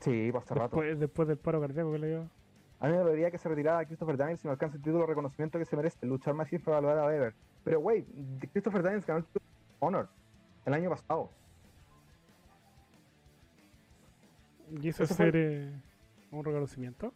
Sí, 0.00 0.30
por 0.30 0.42
hace 0.42 0.54
rato. 0.54 0.76
después, 0.76 1.00
después 1.00 1.28
del 1.28 1.38
paro 1.38 1.60
cardíaco 1.60 1.92
que 1.92 1.98
le 1.98 2.08
dio. 2.08 2.30
A 2.78 2.86
mí 2.86 2.92
me 2.92 2.98
debería 2.98 3.30
que 3.30 3.38
se 3.38 3.48
retirara 3.48 3.84
Christopher 3.86 4.18
Daniels 4.18 4.44
y 4.44 4.46
no 4.46 4.52
alcance 4.52 4.76
el 4.76 4.82
título 4.82 5.00
de 5.02 5.06
reconocimiento 5.08 5.58
que 5.58 5.64
se 5.64 5.76
merece, 5.76 6.04
luchar 6.06 6.34
más 6.34 6.52
infravalorado 6.52 7.04
a 7.04 7.06
Weber. 7.06 7.34
Pero, 7.66 7.80
güey, 7.80 8.06
Christopher 8.52 8.80
Daniels 8.80 9.04
ganó 9.04 9.18
el 9.18 9.42
Honor 9.80 10.08
el 10.66 10.72
año 10.72 10.88
pasado. 10.88 11.32
¿Y 14.70 14.88
eso 14.88 15.04
fue 15.04 15.16
ser 15.16 15.34
eh, 15.34 15.82
un 16.30 16.44
reconocimiento? 16.44 17.12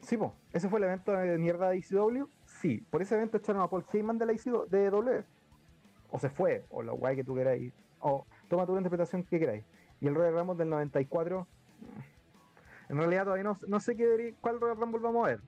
Sí, 0.00 0.16
po, 0.16 0.34
ese 0.52 0.68
fue 0.68 0.80
el 0.80 0.86
evento 0.86 1.12
de 1.12 1.38
mierda 1.38 1.70
de 1.70 1.76
ECW. 1.76 2.26
Sí, 2.46 2.84
por 2.90 3.00
ese 3.00 3.14
evento 3.14 3.36
echaron 3.36 3.62
a 3.62 3.70
Paul 3.70 3.84
Heyman 3.92 4.18
de 4.18 4.26
la 4.26 4.32
ECW, 4.32 4.66
de 4.68 4.90
W. 4.90 5.24
O 6.10 6.18
se 6.18 6.30
fue, 6.30 6.64
o 6.68 6.82
la 6.82 6.90
guay 6.90 7.14
que 7.14 7.22
tú 7.22 7.36
queráis. 7.36 7.72
O 8.00 8.26
toma 8.48 8.66
tu 8.66 8.76
interpretación 8.76 9.22
que 9.22 9.38
queráis. 9.38 9.64
Y 10.00 10.08
el 10.08 10.16
Royal 10.16 10.34
Rumble 10.34 10.56
del 10.56 10.70
94. 10.70 11.46
mm, 11.80 12.90
En 12.90 12.98
realidad 12.98 13.22
todavía 13.22 13.44
no, 13.44 13.56
no 13.68 13.78
sé 13.78 13.94
qué, 13.94 14.34
cuál 14.40 14.60
Royal 14.60 14.78
Rumble 14.78 15.00
vamos 15.00 15.24
a 15.26 15.28
ver. 15.28 15.40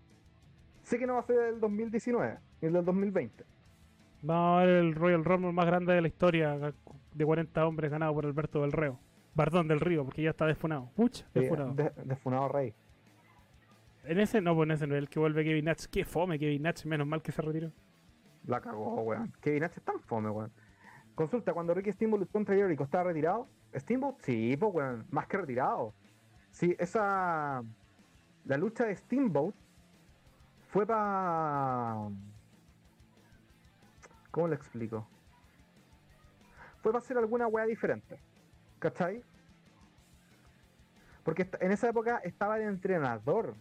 Sé 0.84 0.96
que 0.96 1.08
no 1.08 1.14
va 1.14 1.20
a 1.20 1.24
ser 1.24 1.40
el 1.40 1.58
2019, 1.58 2.38
ni 2.60 2.68
el 2.68 2.72
del 2.72 2.84
2020. 2.84 3.55
Vamos 4.26 4.58
a 4.62 4.64
ver 4.66 4.68
el 4.76 4.94
Royal 4.94 5.24
Rumble 5.24 5.52
más 5.52 5.66
grande 5.66 5.92
de 5.94 6.00
la 6.02 6.08
historia 6.08 6.74
de 7.14 7.24
40 7.24 7.66
hombres 7.66 7.90
ganado 7.90 8.12
por 8.14 8.26
Alberto 8.26 8.62
del 8.62 8.72
Reo. 8.72 8.98
Perdón, 9.36 9.68
del 9.68 9.80
Río, 9.80 10.04
porque 10.04 10.22
ya 10.22 10.30
está 10.30 10.46
desfunado. 10.46 10.90
Pucha, 10.96 11.24
Sí, 11.32 11.40
desfunado. 11.40 11.74
de, 11.74 11.90
de 12.04 12.16
Funado 12.16 12.48
Rey. 12.48 12.74
En 14.04 14.18
ese, 14.18 14.40
no, 14.40 14.54
pues 14.54 14.66
en 14.68 14.70
ese 14.72 14.86
no 14.86 14.96
el 14.96 15.08
que 15.08 15.18
vuelve 15.20 15.44
Kevin 15.44 15.66
Nash. 15.66 15.84
Qué 15.90 16.04
fome 16.04 16.38
Kevin 16.38 16.62
Nash, 16.62 16.84
menos 16.86 17.06
mal 17.06 17.22
que 17.22 17.32
se 17.32 17.42
retiró. 17.42 17.70
La 18.46 18.60
cagó, 18.60 19.02
weón. 19.02 19.32
Kevin 19.40 19.60
Nash 19.60 19.72
es 19.76 19.82
tan 19.82 20.00
fome, 20.00 20.30
weón. 20.30 20.50
Consulta, 21.14 21.52
cuando 21.52 21.74
Ricky 21.74 21.92
Steamboat 21.92 22.20
luchó 22.20 22.32
contra 22.32 22.54
Jericho, 22.54 22.84
¿estaba 22.84 23.04
retirado? 23.04 23.46
¿Steamboat? 23.74 24.16
Sí, 24.22 24.56
pues, 24.58 24.74
weón. 24.74 25.06
Más 25.10 25.26
que 25.26 25.36
retirado. 25.36 25.92
Sí, 26.50 26.74
esa... 26.78 27.62
La 28.46 28.56
lucha 28.56 28.86
de 28.86 28.96
Steamboat 28.96 29.54
fue 30.68 30.86
para... 30.86 32.08
¿Cómo 34.36 34.48
lo 34.48 34.54
explico? 34.54 35.08
Fue 36.82 36.92
para 36.92 36.98
hacer 36.98 37.16
alguna 37.16 37.46
weá 37.46 37.64
diferente. 37.64 38.20
¿Cachai? 38.78 39.24
Porque 41.24 41.48
en 41.58 41.72
esa 41.72 41.88
época 41.88 42.18
estaba 42.18 42.58
de 42.58 42.64
entrenador. 42.64 43.54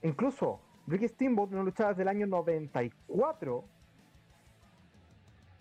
Incluso 0.00 0.62
Ricky 0.86 1.08
Steamboat 1.08 1.50
no 1.50 1.62
luchaba 1.62 1.90
desde 1.90 2.00
el 2.04 2.08
año 2.08 2.26
94 2.26 3.62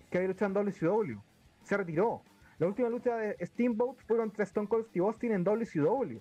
que 0.09 0.17
había 0.17 0.29
luchado 0.29 0.61
en 0.61 0.71
WCW. 0.71 1.19
Se 1.63 1.75
retiró. 1.75 2.21
La 2.57 2.67
última 2.67 2.87
lucha 2.87 3.17
de 3.17 3.45
Steamboat 3.45 3.97
fue 4.07 4.15
contra 4.15 4.45
Stone 4.45 4.69
Cold 4.69 4.85
Steve 4.85 5.05
Austin 5.05 5.33
en 5.33 5.43
WCW. 5.43 6.19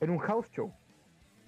En 0.00 0.10
un 0.10 0.18
house 0.18 0.50
show. 0.50 0.70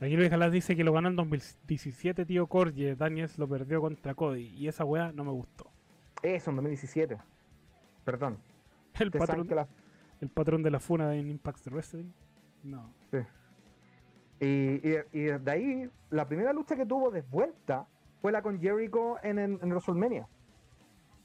Aquí 0.00 0.16
Luis 0.16 0.30
Galás 0.30 0.50
dice 0.50 0.74
que 0.76 0.84
lo 0.84 0.92
ganó 0.92 1.08
en 1.08 1.16
2017, 1.16 2.24
tío 2.24 2.46
Corge. 2.46 2.96
Daniels 2.96 3.38
lo 3.38 3.46
perdió 3.48 3.80
contra 3.80 4.14
Cody. 4.14 4.46
Y 4.48 4.68
esa 4.68 4.84
weá 4.84 5.12
no 5.12 5.24
me 5.24 5.30
gustó. 5.30 5.70
Eso, 6.22 6.50
en 6.50 6.56
2017. 6.56 7.18
Perdón. 8.04 8.38
El 8.98 9.10
patrón, 9.10 9.46
la- 9.50 9.68
el 10.20 10.28
patrón 10.30 10.62
de 10.62 10.70
la 10.70 10.80
funa 10.80 11.08
de 11.10 11.18
Impact 11.18 11.66
Wrestling. 11.68 12.10
No. 12.62 12.92
Y, 14.40 14.46
y, 14.46 14.96
y 15.12 15.20
desde 15.24 15.50
ahí, 15.50 15.90
la 16.08 16.26
primera 16.26 16.52
lucha 16.54 16.74
que 16.76 16.86
tuvo 16.86 17.10
de 17.10 17.20
vuelta 17.22 17.86
fue 18.22 18.32
la 18.32 18.40
con 18.42 18.58
Jericho 18.60 19.16
en, 19.22 19.38
en, 19.38 19.58
en 19.62 19.68
WrestleMania. 19.70 20.26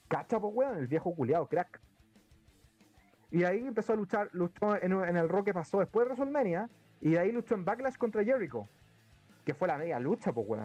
Cacha, 0.10 0.40
pues, 0.40 0.54
weón, 0.54 0.78
el 0.78 0.88
viejo 0.88 1.16
culiado, 1.16 1.48
crack. 1.48 1.80
Y 3.32 3.44
ahí 3.44 3.60
empezó 3.66 3.94
a 3.94 3.96
luchar, 3.96 4.30
luchó 4.34 4.76
en, 4.82 4.92
en 4.92 5.18
el 5.18 5.30
Rock 5.30 5.46
que 5.46 5.54
pasó 5.54 5.80
después 5.80 6.06
de 6.08 6.14
WrestleMania, 6.14 6.70
y 7.02 7.12
de 7.12 7.20
ahí 7.20 7.32
luchó 7.32 7.56
en 7.56 7.66
Backlash 7.66 7.96
contra 7.98 8.24
Jericho. 8.24 8.68
Que 9.46 9.54
fue 9.54 9.68
la 9.68 9.78
media 9.78 10.00
lucha, 10.00 10.32
pues, 10.34 10.48
weón. 10.48 10.64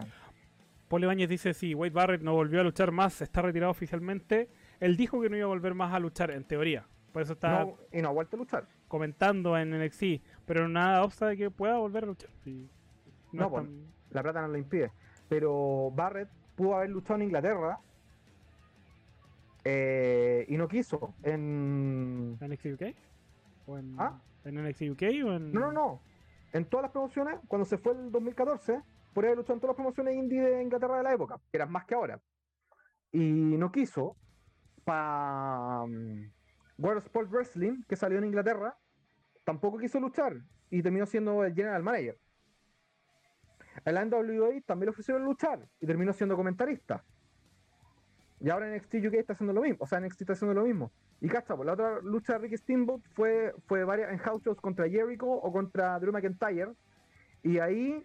Paul 0.87 1.03
Ibáñez 1.03 1.29
dice, 1.29 1.53
sí, 1.53 1.73
Wade 1.75 1.91
Barrett 1.91 2.21
no 2.21 2.33
volvió 2.33 2.59
a 2.61 2.63
luchar 2.63 2.91
más, 2.91 3.21
está 3.21 3.41
retirado 3.41 3.71
oficialmente. 3.71 4.49
Él 4.79 4.97
dijo 4.97 5.21
que 5.21 5.29
no 5.29 5.37
iba 5.37 5.45
a 5.45 5.49
volver 5.49 5.73
más 5.73 5.93
a 5.93 5.99
luchar, 5.99 6.31
en 6.31 6.43
teoría. 6.43 6.85
Por 7.13 7.21
eso 7.21 7.33
está 7.33 7.63
No, 7.65 7.77
y 7.91 8.01
no 8.01 8.09
ha 8.09 8.11
vuelto 8.11 8.35
a 8.35 8.39
luchar. 8.39 8.67
comentando 8.87 9.57
en 9.57 9.69
NXT. 9.71 10.21
Pero 10.45 10.67
nada 10.67 11.03
obsta 11.03 11.27
de 11.27 11.37
que 11.37 11.51
pueda 11.51 11.77
volver 11.77 12.03
a 12.03 12.07
luchar. 12.07 12.29
Sí. 12.43 12.69
No, 13.31 13.41
No, 13.41 13.45
es 13.45 13.51
pues, 13.51 13.63
tan- 13.65 13.85
La 14.09 14.23
plata 14.23 14.41
no 14.41 14.47
lo 14.49 14.57
impide. 14.57 14.91
Pero 15.29 15.91
Barrett 15.95 16.29
pudo 16.55 16.75
haber 16.75 16.89
luchado 16.89 17.15
en 17.17 17.23
Inglaterra. 17.23 17.79
eh, 19.63 20.45
y 20.47 20.57
no 20.57 20.67
quiso. 20.67 21.13
En, 21.23 22.37
¿En 22.41 22.51
NXT 22.51 22.65
UK? 22.73 22.95
¿O 23.67 23.77
en, 23.77 23.95
¿Ah? 23.99 24.19
¿En 24.43 24.55
NXT 24.57 24.81
UK 24.91 25.03
o 25.25 25.33
en...? 25.35 25.53
No, 25.53 25.59
no, 25.61 25.71
no. 25.71 26.01
En 26.53 26.65
todas 26.65 26.83
las 26.83 26.91
promociones, 26.91 27.39
cuando 27.47 27.65
se 27.65 27.77
fue 27.77 27.93
el 27.93 28.11
2014, 28.11 28.81
por 29.13 29.25
haber 29.25 29.37
luchado 29.37 29.53
en 29.53 29.59
todas 29.61 29.71
las 29.71 29.75
promociones 29.75 30.15
indie 30.15 30.41
de 30.41 30.61
Inglaterra 30.61 30.97
de 30.97 31.03
la 31.03 31.13
época, 31.13 31.37
que 31.51 31.57
eran 31.57 31.71
más 31.71 31.85
que 31.85 31.95
ahora. 31.95 32.19
Y 33.11 33.19
no 33.19 33.71
quiso 33.71 34.17
para 34.83 35.83
World 36.77 37.03
Sport 37.03 37.29
Wrestling, 37.29 37.83
que 37.87 37.95
salió 37.95 38.17
en 38.17 38.25
Inglaterra, 38.25 38.77
tampoco 39.43 39.77
quiso 39.77 39.99
luchar 39.99 40.37
y 40.69 40.81
terminó 40.81 41.05
siendo 41.05 41.43
el 41.43 41.53
general 41.53 41.83
manager. 41.83 42.17
En 43.85 43.95
la 43.95 44.05
NWA 44.05 44.61
también 44.65 44.87
le 44.87 44.91
ofrecieron 44.91 45.23
luchar 45.23 45.67
y 45.79 45.85
terminó 45.85 46.13
siendo 46.13 46.35
comentarista. 46.35 47.03
Y 48.43 48.49
ahora 48.49 48.67
en 48.67 48.75
NXT 48.75 48.95
UK 49.05 49.13
está 49.13 49.33
haciendo 49.33 49.53
lo 49.53 49.61
mismo. 49.61 49.77
O 49.79 49.87
sea, 49.87 49.99
NXT 49.99 50.21
está 50.21 50.33
haciendo 50.33 50.59
lo 50.59 50.65
mismo. 50.65 50.91
Y 51.21 51.27
cacha, 51.27 51.55
pues, 51.55 51.65
la 51.67 51.73
otra 51.73 51.99
lucha 52.01 52.33
de 52.33 52.39
Ricky 52.39 52.57
Steamboat 52.57 53.01
fue, 53.13 53.53
fue 53.67 53.83
varias 53.83 54.11
en 54.11 54.17
house 54.17 54.41
shows 54.43 54.59
contra 54.59 54.89
Jericho 54.89 55.27
o 55.27 55.51
contra 55.51 55.99
Drew 55.99 56.11
McIntyre. 56.11 56.73
Y 57.43 57.59
ahí 57.59 58.03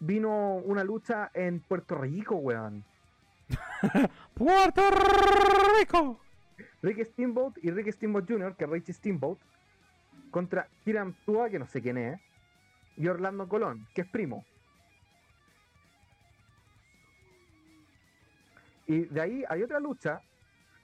vino 0.00 0.56
una 0.56 0.82
lucha 0.82 1.30
en 1.34 1.60
Puerto 1.60 1.94
Rico, 1.94 2.36
weón. 2.36 2.84
¡Puerto 4.34 4.82
Rico! 5.78 6.20
Ricky 6.82 7.04
Steamboat 7.04 7.58
y 7.62 7.70
Ricky 7.70 7.92
Steamboat 7.92 8.28
Jr., 8.28 8.56
que 8.56 8.64
es 8.64 8.70
Richie 8.70 8.92
Steamboat, 8.92 9.38
contra 10.30 10.68
Kiran 10.84 11.14
Tua, 11.24 11.48
que 11.48 11.58
no 11.58 11.66
sé 11.66 11.80
quién 11.80 11.96
es, 11.96 12.20
y 12.96 13.06
Orlando 13.06 13.48
Colón, 13.48 13.86
que 13.94 14.02
es 14.02 14.08
primo. 14.08 14.44
Y 18.86 19.06
de 19.06 19.20
ahí 19.20 19.44
hay 19.48 19.62
otra 19.62 19.80
lucha 19.80 20.20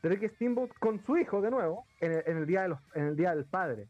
de 0.03 0.09
Ricky 0.09 0.29
Steamboat 0.29 0.71
con 0.79 1.05
su 1.05 1.17
hijo 1.17 1.41
de 1.41 1.51
nuevo 1.51 1.85
en 2.01 2.13
el, 2.13 2.23
en 2.27 2.37
el 2.39 2.47
día 2.47 2.63
de 2.63 2.69
los, 2.69 2.79
en 2.95 3.07
el 3.07 3.17
día 3.17 3.35
del 3.35 3.45
padre. 3.45 3.89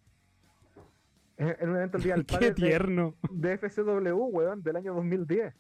En, 1.37 1.57
en 1.61 1.71
un 1.71 1.77
evento 1.77 1.99
el 1.99 2.03
día 2.03 2.15
del 2.15 2.25
padre 2.27 2.49
¡Qué 2.49 2.55
tierno! 2.55 3.15
de 3.31 3.59
FCW, 3.59 4.15
weón, 4.15 4.63
del 4.63 4.77
año 4.77 4.95
2010. 4.95 5.55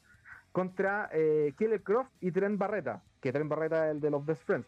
Contra 0.53 1.09
eh, 1.13 1.55
Killer 1.57 1.83
Croft 1.83 2.11
y 2.21 2.33
Trent 2.33 2.59
Barreta. 2.59 3.03
Que 3.21 3.33
Trent 3.33 3.49
Barreta 3.49 3.87
es 3.87 3.95
el 3.95 4.01
de 4.01 4.11
los 4.11 4.25
Best 4.25 4.43
Friends. 4.45 4.67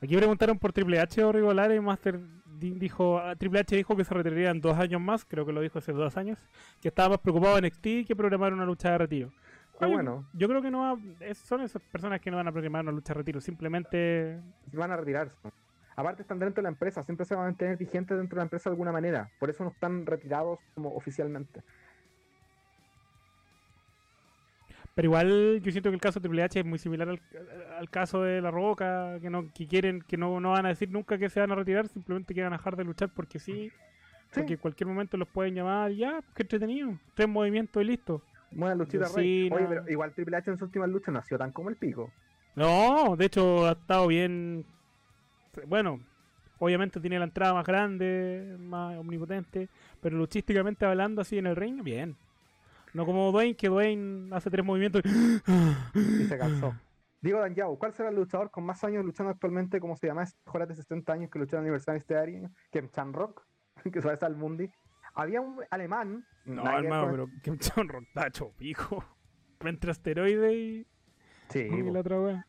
Aquí 0.00 0.16
preguntaron 0.16 0.58
por 0.58 0.72
Triple 0.72 1.00
H 1.00 1.24
o 1.24 1.32
Rigolar 1.32 1.72
y 1.72 1.80
Master 1.80 2.20
dijo, 2.60 3.18
ah, 3.18 3.34
Triple 3.34 3.60
H 3.60 3.76
dijo 3.76 3.96
que 3.96 4.04
se 4.04 4.14
retiraría 4.14 4.50
en 4.50 4.60
dos 4.60 4.76
años 4.78 5.00
más, 5.00 5.24
creo 5.24 5.46
que 5.46 5.52
lo 5.52 5.60
dijo 5.60 5.78
hace 5.78 5.92
dos 5.92 6.16
años, 6.16 6.38
que 6.80 6.88
estaba 6.88 7.10
más 7.10 7.18
preocupado 7.18 7.58
en 7.58 7.64
NXT 7.64 8.06
que 8.06 8.14
programar 8.16 8.52
una 8.52 8.64
lucha 8.64 8.92
de 8.92 8.98
retiro. 8.98 9.32
Bueno. 9.80 10.26
Yo 10.32 10.48
creo 10.48 10.62
que 10.62 10.70
no 10.70 10.80
va, 10.80 11.34
son 11.34 11.62
esas 11.62 11.82
personas 11.82 12.20
que 12.20 12.30
no 12.30 12.36
van 12.36 12.48
a 12.48 12.52
programar 12.52 12.82
una 12.82 12.92
lucha 12.92 13.12
de 13.12 13.18
retiro, 13.18 13.40
simplemente 13.40 14.40
van 14.72 14.90
a 14.90 14.96
retirarse. 14.96 15.36
Aparte 15.94 16.22
están 16.22 16.38
dentro 16.38 16.56
de 16.56 16.64
la 16.64 16.68
empresa, 16.70 17.02
siempre 17.02 17.24
se 17.24 17.34
van 17.34 17.44
a 17.44 17.46
mantener 17.48 17.76
vigentes 17.76 18.16
dentro 18.16 18.36
de 18.36 18.40
la 18.40 18.44
empresa 18.44 18.68
de 18.68 18.74
alguna 18.74 18.92
manera. 18.92 19.30
Por 19.38 19.50
eso 19.50 19.64
no 19.64 19.70
están 19.70 20.04
retirados 20.04 20.58
como 20.74 20.94
oficialmente. 20.94 21.62
Pero 24.94 25.06
igual 25.06 25.60
yo 25.62 25.72
siento 25.72 25.90
que 25.90 25.94
el 25.94 26.00
caso 26.00 26.20
de 26.20 26.24
Triple 26.24 26.42
H 26.42 26.60
es 26.60 26.66
muy 26.66 26.78
similar 26.78 27.08
al, 27.08 27.20
al 27.78 27.90
caso 27.90 28.22
de 28.22 28.40
La 28.40 28.50
Roca, 28.50 29.18
que 29.20 29.28
no 29.28 29.52
que 29.52 29.66
quieren, 29.66 30.00
que 30.00 30.16
no, 30.16 30.40
no 30.40 30.52
van 30.52 30.64
a 30.64 30.70
decir 30.70 30.90
nunca 30.90 31.18
que 31.18 31.28
se 31.28 31.40
van 31.40 31.52
a 31.52 31.54
retirar, 31.54 31.88
simplemente 31.88 32.34
que 32.34 32.42
van 32.42 32.54
a 32.54 32.56
dejar 32.56 32.76
de 32.76 32.84
luchar 32.84 33.10
porque 33.14 33.38
sí, 33.38 33.70
Sí, 34.30 34.40
porque 34.40 34.54
en 34.54 34.60
cualquier 34.60 34.88
momento 34.88 35.16
los 35.16 35.28
pueden 35.28 35.54
llamar, 35.54 35.92
y 35.92 35.98
ya, 35.98 36.20
qué 36.34 36.42
entretenido, 36.42 36.98
tres 37.14 37.28
movimientos 37.28 37.82
y 37.82 37.86
listo. 37.86 38.22
Buena 38.50 38.74
luchita 38.74 39.08
rey. 39.14 39.50
Oye, 39.50 39.66
Cena. 39.66 39.68
pero 39.68 39.90
igual 39.90 40.12
Triple 40.12 40.36
H 40.36 40.50
en 40.50 40.56
sus 40.56 40.66
últimas 40.66 40.88
luchas 40.88 41.12
no 41.12 41.18
ha 41.18 41.22
sido 41.22 41.38
tan 41.38 41.52
como 41.52 41.70
el 41.70 41.76
pico. 41.76 42.10
No, 42.54 43.16
de 43.16 43.26
hecho 43.26 43.66
ha 43.66 43.72
estado 43.72 44.06
bien, 44.06 44.64
bueno, 45.66 46.00
obviamente 46.58 47.00
tiene 47.00 47.18
la 47.18 47.26
entrada 47.26 47.52
más 47.54 47.66
grande, 47.66 48.56
más 48.58 48.96
omnipotente, 48.96 49.68
pero 50.00 50.16
luchísticamente 50.16 50.86
hablando 50.86 51.20
así 51.20 51.38
en 51.38 51.46
el 51.46 51.56
ring, 51.56 51.82
bien. 51.82 52.16
No 52.94 53.04
como 53.04 53.30
Dwayne, 53.30 53.56
que 53.56 53.68
Dwayne 53.68 54.34
hace 54.34 54.48
tres 54.48 54.64
movimientos 54.64 55.02
y... 55.04 55.08
Y 55.98 56.24
se 56.24 56.38
cansó. 56.38 56.74
Digo, 57.20 57.40
Dan 57.40 57.54
Yao, 57.54 57.78
¿cuál 57.78 57.92
será 57.92 58.10
el 58.10 58.14
luchador 58.16 58.50
con 58.50 58.64
más 58.64 58.84
años 58.84 59.04
luchando 59.04 59.32
actualmente, 59.32 59.80
como 59.80 59.96
se 59.96 60.06
llama, 60.06 60.24
joras 60.46 60.68
de 60.68 60.76
60 60.76 61.12
años 61.12 61.30
que 61.30 61.38
luchó 61.38 61.56
en 61.56 61.60
el 61.60 61.64
aniversario 61.64 61.98
este 61.98 62.16
año? 62.16 62.50
Que 62.70 62.88
Chan 62.90 63.12
Rock, 63.12 63.42
que 63.92 64.00
suele 64.00 64.18
al 64.20 64.36
Mundi. 64.36 64.70
Había 65.16 65.40
un 65.40 65.60
alemán. 65.70 66.24
No, 66.44 66.62
hermano, 66.70 67.10
pero 67.10 67.28
Kim 67.42 67.58
Jong 67.74 67.90
Rock 67.90 68.04
está 68.04 68.26
hecho 68.28 68.50
pico. 68.56 69.04
Entre 69.60 69.90
asteroide 69.90 70.54
y, 70.54 70.86
Sí, 71.48 71.60
y 71.72 71.82
la 71.90 72.00
otra 72.00 72.20
wea. 72.20 72.46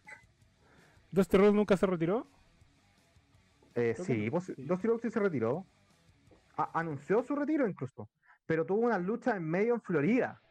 ¿Dusty 1.11 1.37
Rhodes 1.37 1.53
nunca 1.53 1.77
se 1.77 1.85
retiró? 1.85 2.27
Eh, 3.73 3.95
sí, 3.97 4.29
no, 4.31 4.41
sí. 4.41 4.53
Rhodes 4.67 5.01
sí 5.01 5.09
se 5.09 5.19
retiró. 5.19 5.65
A- 6.57 6.77
anunció 6.79 7.23
su 7.23 7.35
retiro 7.35 7.67
incluso. 7.67 8.09
Pero 8.45 8.65
tuvo 8.65 8.79
una 8.81 8.97
lucha 8.99 9.35
en 9.37 9.43
medio 9.49 9.73
en 9.75 9.81
Florida. 9.81 10.41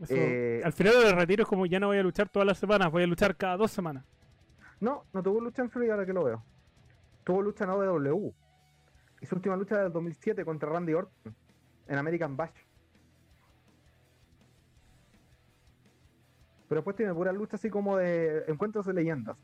Eso- 0.00 0.14
Eh, 0.16 0.62
al 0.64 0.72
final 0.72 0.94
del 1.02 1.16
retiro 1.16 1.42
es 1.42 1.48
como 1.48 1.66
ya 1.66 1.78
no 1.80 1.88
voy 1.88 1.98
a 1.98 2.02
luchar 2.02 2.28
todas 2.28 2.46
las 2.46 2.58
semanas, 2.58 2.90
voy 2.90 3.02
a 3.02 3.06
luchar 3.06 3.36
cada 3.36 3.56
dos 3.56 3.70
semanas. 3.70 4.04
No, 4.80 5.04
no 5.12 5.22
tuvo 5.22 5.40
lucha 5.40 5.62
en 5.62 5.70
Florida 5.70 5.92
ahora 5.94 6.06
que 6.06 6.12
lo 6.12 6.24
veo. 6.24 6.44
Tuvo 7.24 7.42
lucha 7.42 7.64
en 7.64 7.70
OW. 7.70 8.34
Y 9.24 9.26
su 9.26 9.36
última 9.36 9.56
lucha 9.56 9.78
del 9.82 9.90
2007 9.90 10.44
contra 10.44 10.68
Randy 10.68 10.92
Orton 10.92 11.34
en 11.88 11.96
American 11.98 12.36
Bash. 12.36 12.52
Pero 16.68 16.80
después 16.80 16.94
tiene 16.94 17.14
pura 17.14 17.32
lucha 17.32 17.56
así 17.56 17.70
como 17.70 17.96
de 17.96 18.44
encuentros 18.48 18.84
de 18.84 18.92
leyendas. 18.92 19.38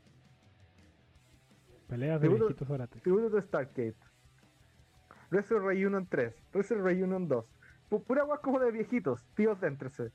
Peleas 1.87 2.21
de 2.21 2.27
Tributo- 2.27 2.45
viejitos 2.45 2.69
orates. 2.69 3.01
Tributo 3.01 3.31
de 3.31 3.41
Stargate. 3.41 3.95
Wrestle 5.31 5.61
Reunion 5.61 6.05
3. 6.05 6.35
Wrestle 6.53 6.83
Reunion 6.83 7.27
2. 7.27 7.43
Pu- 7.89 8.03
pura 8.03 8.23
weá 8.23 8.37
como 8.37 8.59
de 8.59 8.69
viejitos. 8.71 9.25
Tíos 9.33 9.59
déntrese. 9.59 10.11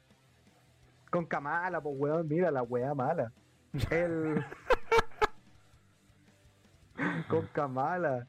Con 1.10 1.26
Kamala, 1.26 1.80
pues 1.80 1.96
weón. 1.98 2.28
Mira 2.28 2.52
la 2.52 2.62
weá 2.62 2.94
mala. 2.94 3.32
El. 3.90 4.44
Con 7.28 7.46
Kamala. 7.48 8.28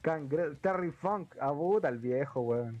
Cangre 0.00 0.54
Terry 0.56 0.90
Funk. 0.90 1.36
Abuta 1.40 1.88
el 1.88 1.98
viejo, 1.98 2.40
weón. 2.40 2.80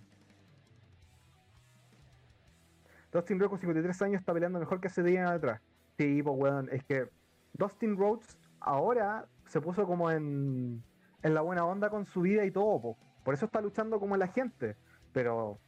Dustin 3.12 3.38
Rhodes 3.38 3.50
con 3.50 3.60
53 3.60 4.02
años 4.02 4.20
está 4.20 4.32
peleando 4.32 4.58
mejor 4.58 4.80
que 4.80 4.88
hace 4.88 5.02
10 5.02 5.20
años 5.20 5.32
atrás. 5.32 5.60
Sí, 5.98 6.22
pues 6.22 6.36
weón. 6.38 6.68
Es 6.70 6.84
que 6.84 7.08
Dustin 7.54 7.96
Rhodes 7.96 8.36
ahora 8.60 9.26
se 9.46 9.60
puso 9.60 9.86
como 9.86 10.10
en, 10.10 10.82
en 11.22 11.34
la 11.34 11.40
buena 11.40 11.64
onda 11.64 11.88
con 11.88 12.06
su 12.06 12.22
vida 12.22 12.44
y 12.44 12.50
todo, 12.50 12.80
po. 12.80 12.98
por 13.24 13.34
eso 13.34 13.46
está 13.46 13.60
luchando 13.60 13.98
como 13.98 14.16
la 14.16 14.28
gente. 14.28 14.76
Pero, 15.12 15.58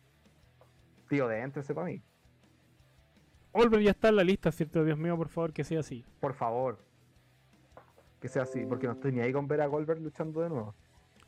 tío, 1.09 1.26
déntrese 1.28 1.74
para 1.74 1.86
mí, 1.86 2.03
Olver 3.53 3.80
ya 3.80 3.90
está 3.90 4.09
en 4.09 4.16
la 4.16 4.24
lista, 4.24 4.53
¿cierto? 4.53 4.84
Dios 4.84 4.99
mío, 4.99 5.16
por 5.16 5.28
favor, 5.28 5.53
que 5.53 5.64
sea 5.64 5.80
así. 5.80 6.05
por 6.20 6.34
favor. 6.34 6.78
Que 8.20 8.28
sea 8.28 8.42
así, 8.42 8.64
porque 8.66 8.86
no 8.86 8.92
estoy 8.94 9.12
ni 9.12 9.20
ahí 9.20 9.32
con 9.32 9.49
ver 9.49 9.61
a 9.61 9.66
Goldberg 9.66 10.01
luchando 10.01 10.40
de 10.42 10.49
nuevo. 10.49 10.74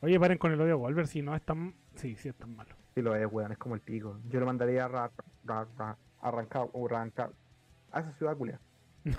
Oye, 0.02 0.18
paren 0.18 0.38
con 0.38 0.52
el 0.52 0.60
odio 0.60 0.74
a 0.74 0.76
Wolver, 0.76 1.06
si 1.06 1.20
no 1.22 1.34
es 1.34 1.42
tan... 1.42 1.74
Sí, 1.94 2.16
sí 2.16 2.28
es 2.30 2.34
tan 2.34 2.56
malo. 2.56 2.74
Si 2.94 3.02
lo 3.02 3.14
es, 3.14 3.26
weón, 3.30 3.52
es 3.52 3.58
como 3.58 3.74
el 3.74 3.80
pico. 3.80 4.18
Yo 4.28 4.40
lo 4.40 4.46
mandaría 4.46 4.86
a 4.86 4.88
ra- 4.88 5.10
ra- 5.44 5.68
ra- 5.76 5.96
arrancar 6.22 6.68
o 6.72 6.86
arrancar 6.86 7.30
a 7.92 8.00
esa 8.00 8.12
ciudad 8.12 8.36
culia. 8.36 8.58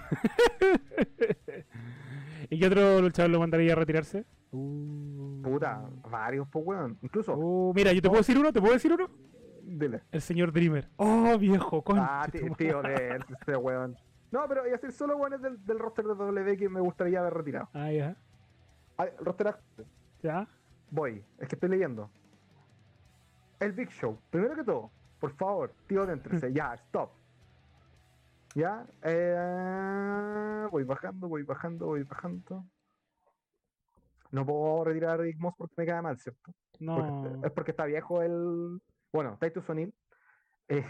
¿Y 2.49 2.59
qué 2.59 2.67
otro 2.67 3.01
luchador 3.01 3.31
lo 3.31 3.39
mandaría 3.39 3.73
a 3.73 3.75
retirarse? 3.75 4.25
Uh, 4.51 5.41
Puta, 5.41 5.87
varios, 6.09 6.47
pues, 6.49 6.65
weón. 6.65 6.97
Incluso, 7.01 7.35
Uh, 7.37 7.73
mira, 7.73 7.93
yo 7.93 8.01
te 8.01 8.09
puedo 8.09 8.19
decir 8.21 8.37
uno, 8.37 8.51
¿te 8.51 8.59
puedo 8.59 8.73
decir 8.73 8.91
uno? 8.91 9.09
dile. 9.63 10.01
El 10.11 10.21
señor 10.21 10.51
Dreamer. 10.51 10.89
Oh, 10.97 11.37
viejo, 11.37 11.81
concha 11.83 12.23
Ah, 12.23 12.27
tío, 12.27 12.81
de 12.81 13.19
este 13.39 13.55
weón. 13.55 13.95
No, 14.31 14.45
pero 14.47 14.63
a 14.63 14.77
ser 14.77 14.91
solo 14.91 15.15
weones 15.17 15.41
del, 15.41 15.63
del 15.65 15.79
roster 15.79 16.05
de 16.05 16.15
W 16.15 16.57
que 16.57 16.67
me 16.69 16.81
gustaría 16.81 17.19
haber 17.19 17.33
retirado. 17.35 17.69
Ah, 17.73 17.91
ya. 17.91 18.15
Ah, 18.97 19.05
el 19.05 19.25
roster 19.25 19.55
Ya. 20.23 20.47
Voy, 20.91 21.23
es 21.39 21.47
que 21.47 21.55
estoy 21.55 21.69
leyendo. 21.69 22.11
El 23.59 23.71
Big 23.73 23.89
Show, 23.89 24.19
primero 24.29 24.55
que 24.55 24.63
todo, 24.63 24.91
por 25.19 25.31
favor, 25.35 25.73
tío, 25.87 26.05
déntrese, 26.05 26.51
ya, 26.53 26.73
stop. 26.75 27.11
Ya, 28.53 28.85
eh, 29.03 30.67
voy 30.69 30.83
bajando, 30.83 31.27
voy 31.29 31.43
bajando, 31.43 31.85
voy 31.85 32.03
bajando. 32.03 32.65
No 34.31 34.45
puedo 34.45 34.83
retirar 34.83 35.11
a 35.11 35.23
Rick 35.23 35.37
Moss 35.39 35.53
porque 35.57 35.73
me 35.77 35.85
cae 35.85 36.01
mal, 36.01 36.17
¿cierto? 36.19 36.51
Porque- 36.71 36.83
No. 36.85 37.45
es 37.45 37.51
porque 37.51 37.71
está 37.71 37.85
viejo 37.85 38.21
el. 38.21 38.81
Bueno, 39.13 39.37
Titus 39.39 39.69
O'Neill, 39.69 39.93
eh, 40.69 40.85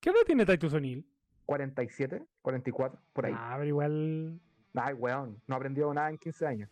¿Qué 0.00 0.10
edad 0.10 0.20
tiene 0.26 0.44
Titus 0.46 0.74
O'Neill? 0.74 1.06
47, 1.46 2.24
44, 2.42 3.00
por 3.12 3.26
ahí. 3.26 3.34
Ah, 3.36 3.52
pero 3.54 3.66
igual. 3.68 4.40
Ay, 4.74 4.94
weón, 4.94 5.40
no 5.46 5.56
aprendió 5.56 5.92
nada 5.94 6.10
en 6.10 6.18
15 6.18 6.46
años. 6.46 6.70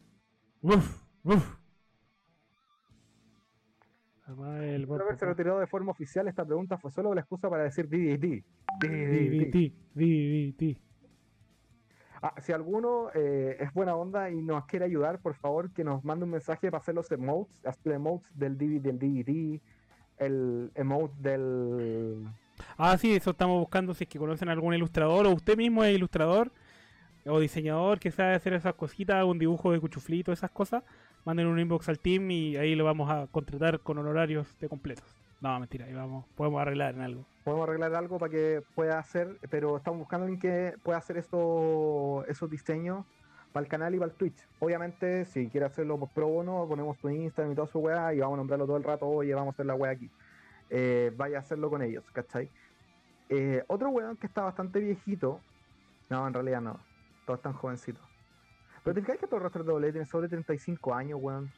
Uf, 0.63 1.03
uf. 1.25 1.57
Además, 4.31 4.63
el 4.63 4.87
papá. 4.87 5.05
retirado 5.21 5.59
de 5.59 5.67
forma 5.67 5.91
oficial, 5.91 6.29
esta 6.29 6.45
pregunta 6.45 6.79
fue 6.79 6.91
solo 6.93 7.13
la 7.15 7.21
excusa 7.21 7.51
para 7.51 7.65
decir 7.65 7.89
DDT. 7.89 8.45
DDT. 8.81 9.73
DDT. 9.95 10.79
Ah, 12.23 12.35
si 12.41 12.53
alguno 12.53 13.11
eh, 13.15 13.57
es 13.59 13.73
buena 13.73 13.97
onda 13.97 14.31
y 14.31 14.41
nos 14.41 14.67
quiere 14.67 14.85
ayudar, 14.85 15.19
por 15.21 15.35
favor, 15.35 15.73
que 15.73 15.83
nos 15.83 16.05
mande 16.05 16.27
un 16.27 16.31
mensaje 16.31 16.71
para 16.71 16.81
hacer 16.81 16.95
los 16.95 17.11
emotes, 17.11 17.67
hacer 17.67 17.93
emotes 17.93 18.31
del, 18.39 18.57
DV 18.57 18.81
del 18.81 18.99
DVD, 18.99 19.61
el 20.19 20.71
emote 20.75 21.15
del... 21.19 22.29
Ah, 22.77 22.97
sí, 22.99 23.17
eso 23.17 23.31
estamos 23.31 23.59
buscando 23.59 23.95
si 23.95 24.05
es 24.05 24.11
que 24.11 24.19
conocen 24.19 24.51
algún 24.51 24.75
ilustrador 24.75 25.27
o 25.27 25.31
usted 25.31 25.57
mismo 25.57 25.83
es 25.83 25.95
ilustrador 25.95 26.53
o 27.27 27.41
diseñador 27.41 27.99
que 27.99 28.11
sabe 28.11 28.35
hacer 28.35 28.53
esas 28.53 28.75
cositas, 28.75 29.25
un 29.25 29.39
dibujo 29.39 29.73
de 29.73 29.81
cuchuflito, 29.81 30.31
esas 30.31 30.51
cosas. 30.51 30.85
Manden 31.25 31.47
un 31.47 31.59
inbox 31.59 31.89
al 31.89 31.99
team 31.99 32.31
y 32.31 32.57
ahí 32.57 32.75
lo 32.75 32.85
vamos 32.85 33.11
a 33.11 33.27
contratar 33.27 33.81
con 33.81 33.99
honorarios 33.99 34.57
de 34.59 34.69
completos. 34.69 35.05
No, 35.41 35.59
mentira, 35.59 35.87
ahí 35.87 35.95
vamos, 35.95 36.27
podemos 36.35 36.61
arreglar 36.61 36.95
en 36.95 37.01
algo. 37.01 37.25
Podemos 37.45 37.69
arreglar 37.69 37.95
algo 37.95 38.19
para 38.19 38.31
que 38.31 38.63
pueda 38.75 38.99
hacer, 38.99 39.39
pero 39.51 39.77
estamos 39.77 40.01
buscando 40.01 40.27
alguien 40.27 40.41
que 40.41 40.75
pueda 40.83 40.99
hacer 40.99 41.17
esto, 41.17 42.25
esos 42.27 42.51
diseños 42.51 43.05
para 43.53 43.65
el 43.65 43.71
canal 43.71 43.95
y 43.95 43.99
para 43.99 44.11
el 44.11 44.17
Twitch. 44.17 44.47
Obviamente, 44.59 45.25
si 45.25 45.49
quiere 45.49 45.67
hacerlo 45.67 45.99
por 45.99 46.11
pro 46.11 46.29
bono, 46.29 46.67
ponemos 46.69 46.99
tu 46.99 47.09
Instagram 47.09 47.53
y 47.53 47.55
toda 47.55 47.67
su 47.67 47.79
weá 47.79 48.15
y 48.15 48.21
vamos 48.21 48.35
a 48.35 48.37
nombrarlo 48.39 48.67
todo 48.67 48.77
el 48.77 48.85
rato, 48.85 49.07
oye, 49.07 49.35
vamos 49.35 49.53
a 49.53 49.55
hacer 49.55 49.67
la 49.67 49.75
weá 49.75 49.93
aquí. 49.93 50.11
Eh, 50.69 51.13
vaya 51.17 51.39
a 51.39 51.41
hacerlo 51.41 51.71
con 51.71 51.83
ellos, 51.83 52.05
¿cachai? 52.13 52.49
Eh, 53.29 53.65
otro 53.67 53.89
weón 53.91 54.17
que 54.17 54.27
está 54.27 54.43
bastante 54.43 54.79
viejito, 54.79 55.41
no, 56.09 56.27
en 56.27 56.35
realidad 56.35 56.61
no, 56.61 56.81
todos 57.27 57.39
están 57.39 57.55
jovencitos. 57.55 58.10
Pero 58.85 58.95
te 58.95 59.01
fijas 59.03 59.19
que 59.19 59.27
todo 59.27 59.41
de 59.49 59.63
doble 59.65 59.91
tiene 59.93 60.07
sobre 60.07 60.29
35 60.29 60.95
años, 60.95 61.19
weón. 61.23 61.51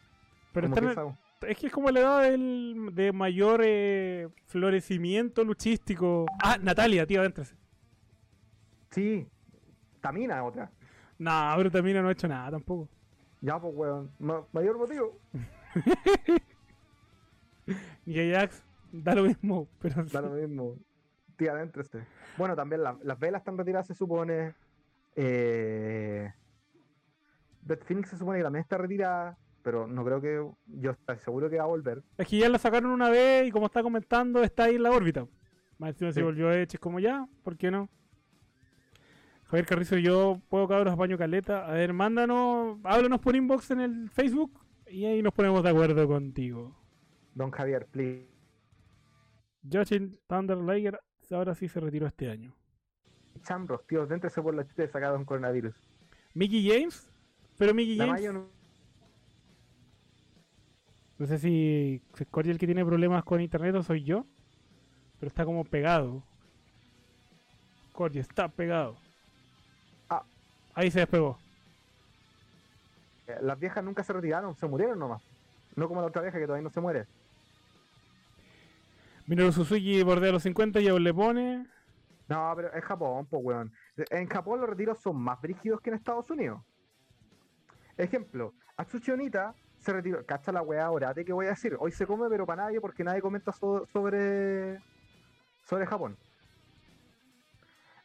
Pero 0.52 0.70
que 0.72 0.80
esa- 0.80 1.16
es 1.48 1.58
que 1.58 1.66
es 1.68 1.72
como 1.72 1.90
la 1.90 2.00
edad 2.00 2.22
del, 2.22 2.90
de 2.92 3.12
mayor 3.12 3.60
eh, 3.64 4.28
florecimiento 4.46 5.44
luchístico. 5.44 6.26
Ah, 6.42 6.58
Natalia, 6.60 7.06
tío, 7.06 7.20
adéntrese. 7.20 7.56
Sí, 8.90 9.26
Tamina 10.00 10.44
otra. 10.44 10.70
No, 11.18 11.52
pero 11.56 11.70
también 11.70 12.02
no 12.02 12.08
ha 12.08 12.12
hecho 12.12 12.26
nada 12.28 12.50
tampoco. 12.50 12.88
Ya, 13.40 13.58
pues, 13.60 13.72
weón. 13.74 14.10
Ma- 14.18 14.44
mayor 14.52 14.76
motivo. 14.78 15.18
Y 18.04 18.32
Ajax 18.34 18.62
da 18.90 19.14
lo 19.14 19.22
mismo, 19.24 19.68
pero 19.80 20.04
Da 20.04 20.20
lo 20.20 20.30
mismo. 20.30 20.76
Tía, 21.36 21.52
adéntrese. 21.52 22.04
Bueno, 22.36 22.56
también 22.56 22.82
la- 22.82 22.98
las 23.02 23.18
velas 23.18 23.40
están 23.40 23.56
retiradas, 23.56 23.86
se 23.86 23.94
supone. 23.94 24.54
Eh, 25.14 26.32
Beth 27.62 27.84
Phoenix 27.84 28.10
se 28.10 28.16
supone 28.18 28.38
que 28.38 28.44
también 28.44 28.62
está 28.62 28.76
retirada, 28.78 29.38
pero 29.62 29.86
no 29.86 30.04
creo 30.04 30.20
que. 30.20 30.44
Yo 30.80 30.90
estoy 30.92 31.18
seguro 31.18 31.48
que 31.48 31.56
va 31.58 31.64
a 31.64 31.68
volver. 31.68 32.02
Es 32.18 32.26
que 32.28 32.38
ya 32.38 32.48
la 32.48 32.58
sacaron 32.58 32.90
una 32.90 33.08
vez 33.08 33.46
y 33.48 33.50
como 33.50 33.66
está 33.66 33.82
comentando, 33.82 34.42
está 34.42 34.64
ahí 34.64 34.76
en 34.76 34.82
la 34.82 34.90
órbita. 34.90 35.26
Más 35.78 35.90
encima 35.90 36.10
Sí. 36.12 36.16
se 36.16 36.22
volvió 36.22 36.52
Edge, 36.52 36.78
como 36.78 37.00
ya, 37.00 37.26
¿por 37.42 37.56
qué 37.56 37.70
no? 37.70 37.88
Javier 39.44 39.66
Carrizo, 39.66 39.96
yo 39.98 40.40
puedo 40.48 40.66
cabros 40.66 40.94
apaño 40.94 41.18
caleta. 41.18 41.66
A 41.66 41.72
ver, 41.72 41.92
mándanos, 41.92 42.78
háblanos 42.84 43.20
por 43.20 43.36
inbox 43.36 43.70
en 43.72 43.80
el 43.80 44.10
Facebook 44.10 44.60
y 44.86 45.04
ahí 45.04 45.22
nos 45.22 45.32
ponemos 45.34 45.62
de 45.62 45.70
acuerdo 45.70 46.06
contigo. 46.08 46.74
Don 47.34 47.50
Javier, 47.50 47.86
please. 47.86 48.28
Justin 49.70 50.18
Thunder 50.26 50.58
Liger 50.58 50.98
ahora 51.30 51.54
sí 51.54 51.68
se 51.68 51.80
retiró 51.80 52.06
este 52.06 52.30
año. 52.30 52.54
Chambros, 53.42 53.86
tío, 53.86 54.06
déntrese 54.06 54.42
por 54.42 54.54
la 54.54 54.66
chucha 54.66 54.84
y 54.84 54.88
sacado 54.88 55.16
un 55.16 55.24
coronavirus. 55.24 55.74
Mickey 56.34 56.68
James, 56.68 57.10
pero 57.58 57.74
Mickey 57.74 57.96
James, 57.98 58.32
no- 58.32 58.46
no 61.18 61.26
sé 61.26 61.38
si 61.38 62.02
es 62.18 62.46
el 62.48 62.58
que 62.58 62.66
tiene 62.66 62.84
problemas 62.84 63.22
con 63.24 63.40
internet 63.40 63.74
o 63.76 63.82
soy 63.82 64.02
yo, 64.02 64.26
pero 65.20 65.28
está 65.28 65.44
como 65.44 65.64
pegado. 65.64 66.22
Corey 67.92 68.18
está 68.18 68.48
pegado. 68.48 68.96
Ah. 70.08 70.24
Ahí 70.74 70.90
se 70.90 71.00
despegó. 71.00 71.38
eh, 73.28 73.36
Las 73.42 73.58
viejas 73.58 73.84
nunca 73.84 74.02
se 74.02 74.12
retiraron, 74.12 74.56
se 74.56 74.66
murieron 74.66 74.98
nomás. 74.98 75.22
No 75.76 75.86
como 75.88 76.00
la 76.00 76.08
otra 76.08 76.22
vieja 76.22 76.38
que 76.38 76.46
todavía 76.46 76.64
no 76.64 76.70
se 76.70 76.80
muere. 76.80 77.06
Minoru 79.26 79.52
Suzuki 79.52 80.02
bordea 80.02 80.32
los 80.32 80.42
50 80.42 80.80
y 80.80 80.88
aún 80.88 81.04
le 81.04 81.14
pone. 81.14 81.66
No, 82.28 82.52
pero 82.56 82.72
es 82.72 82.82
Japón, 82.84 83.26
pues, 83.30 83.42
weón. 83.44 83.72
En 84.10 84.26
Japón 84.26 84.60
los 84.60 84.68
retiros 84.68 84.98
son 84.98 85.16
más 85.16 85.40
brígidos 85.40 85.80
que 85.80 85.90
en 85.90 85.96
Estados 85.96 86.28
Unidos. 86.30 86.60
Ejemplo, 87.96 88.54
Atsuchionita 88.76 89.54
se 89.78 89.92
retiró. 89.92 90.24
Cacha 90.24 90.52
la 90.52 90.62
weá 90.62 90.86
ahora, 90.86 91.12
¿de 91.12 91.24
qué 91.24 91.32
voy 91.32 91.46
a 91.46 91.50
decir? 91.50 91.76
Hoy 91.78 91.92
se 91.92 92.06
come, 92.06 92.28
pero 92.28 92.46
para 92.46 92.64
nadie, 92.64 92.80
porque 92.80 93.04
nadie 93.04 93.20
comenta 93.20 93.52
sobre. 93.52 94.80
sobre 95.64 95.86
Japón. 95.86 96.16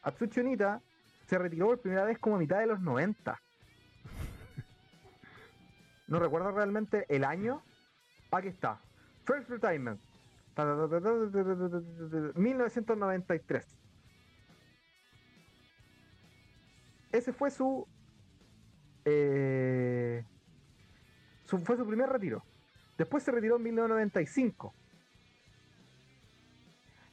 Atsuchionita 0.02 0.80
se 1.26 1.38
retiró 1.38 1.66
por 1.66 1.80
primera 1.80 2.04
vez 2.04 2.18
como 2.18 2.36
a 2.36 2.38
mitad 2.38 2.58
de 2.60 2.66
los 2.66 2.80
90. 2.80 3.40
no 6.08 6.18
recuerdo 6.18 6.50
realmente 6.52 7.04
el 7.08 7.24
año. 7.24 7.62
Aquí 8.30 8.48
está. 8.48 8.80
First 9.24 9.48
Retirement. 9.50 10.00
1993. 12.34 13.78
Ese 17.12 17.32
fue 17.32 17.50
su 17.50 17.86
eh, 19.10 20.24
su- 21.44 21.58
fue 21.60 21.76
su 21.76 21.86
primer 21.86 22.08
retiro. 22.08 22.44
Después 22.96 23.22
se 23.22 23.30
retiró 23.32 23.56
en 23.56 23.62
1995. 23.62 24.74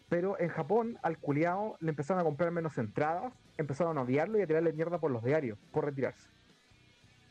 Pero 0.09 0.39
en 0.39 0.49
Japón, 0.49 0.97
al 1.01 1.17
culiao 1.17 1.77
le 1.79 1.89
empezaron 1.89 2.21
a 2.21 2.23
comprar 2.23 2.51
menos 2.51 2.77
entradas, 2.77 3.33
empezaron 3.57 3.97
a 3.97 4.01
odiarlo 4.01 4.37
y 4.37 4.41
a 4.43 4.47
tirarle 4.47 4.71
mierda 4.73 4.99
por 4.99 5.11
los 5.11 5.23
diarios, 5.23 5.57
por 5.71 5.85
retirarse. 5.85 6.29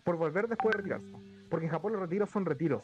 Por 0.03 0.17
volver 0.17 0.49
después 0.49 0.73
de 0.73 0.79
retirarse. 0.79 1.13
Porque 1.49 1.67
en 1.67 1.73
Japón 1.73 1.93
los 1.93 2.01
retiros 2.03 2.31
son 2.31 2.45
retiros. 2.45 2.83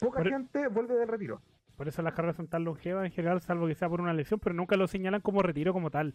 Poca 0.00 0.18
Por- 0.18 0.28
gente 0.30 0.68
vuelve 0.68 0.94
del 0.94 1.08
retiro. 1.08 1.40
Por 1.76 1.88
eso 1.88 2.02
las 2.02 2.14
carreras 2.14 2.36
son 2.36 2.48
tan 2.48 2.64
longevas 2.64 3.04
en 3.04 3.12
general, 3.12 3.40
salvo 3.40 3.66
que 3.66 3.74
sea 3.74 3.88
por 3.88 4.00
una 4.00 4.12
lesión, 4.12 4.40
pero 4.40 4.54
nunca 4.54 4.76
lo 4.76 4.86
señalan 4.86 5.20
como 5.20 5.42
retiro 5.42 5.72
como 5.72 5.90
tal. 5.90 6.14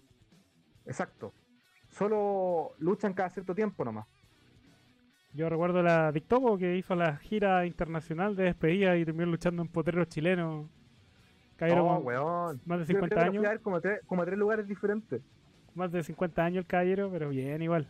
Exacto. 0.86 1.34
Solo 1.90 2.72
luchan 2.80 3.14
cada 3.14 3.30
cierto 3.30 3.54
tiempo 3.56 3.84
nomás. 3.86 4.08
Yo 5.34 5.50
recuerdo 5.50 5.84
la 5.84 6.12
Dictopo 6.12 6.58
que 6.58 6.78
hizo 6.78 6.96
la 6.96 7.18
gira 7.18 7.66
internacional 7.66 8.36
de 8.36 8.46
despedida 8.46 8.98
y 8.98 9.06
terminó 9.06 9.28
luchando 9.28 9.62
en 9.62 9.68
potreros 9.68 10.08
chilenos. 10.08 10.68
Cayeron 11.58 11.88
Oh, 11.88 11.98
weón. 12.00 12.62
más 12.66 12.80
de 12.88 12.94
Yo 12.94 13.00
creo 13.00 13.10
50 13.10 13.16
que 13.16 13.26
lo 13.26 13.32
fui 13.42 13.46
años. 13.50 13.62
como 13.62 13.76
a 13.78 13.82
tres, 13.82 14.02
como 14.06 14.22
a 14.22 14.26
tres 14.26 14.38
lugares 14.38 14.68
diferentes. 14.68 15.22
más 15.76 15.92
de 15.92 16.04
50 16.04 16.44
años 16.44 16.58
el 16.60 16.66
caballero, 16.68 17.10
pero 17.12 17.30
bien 17.30 17.62
igual. 17.62 17.88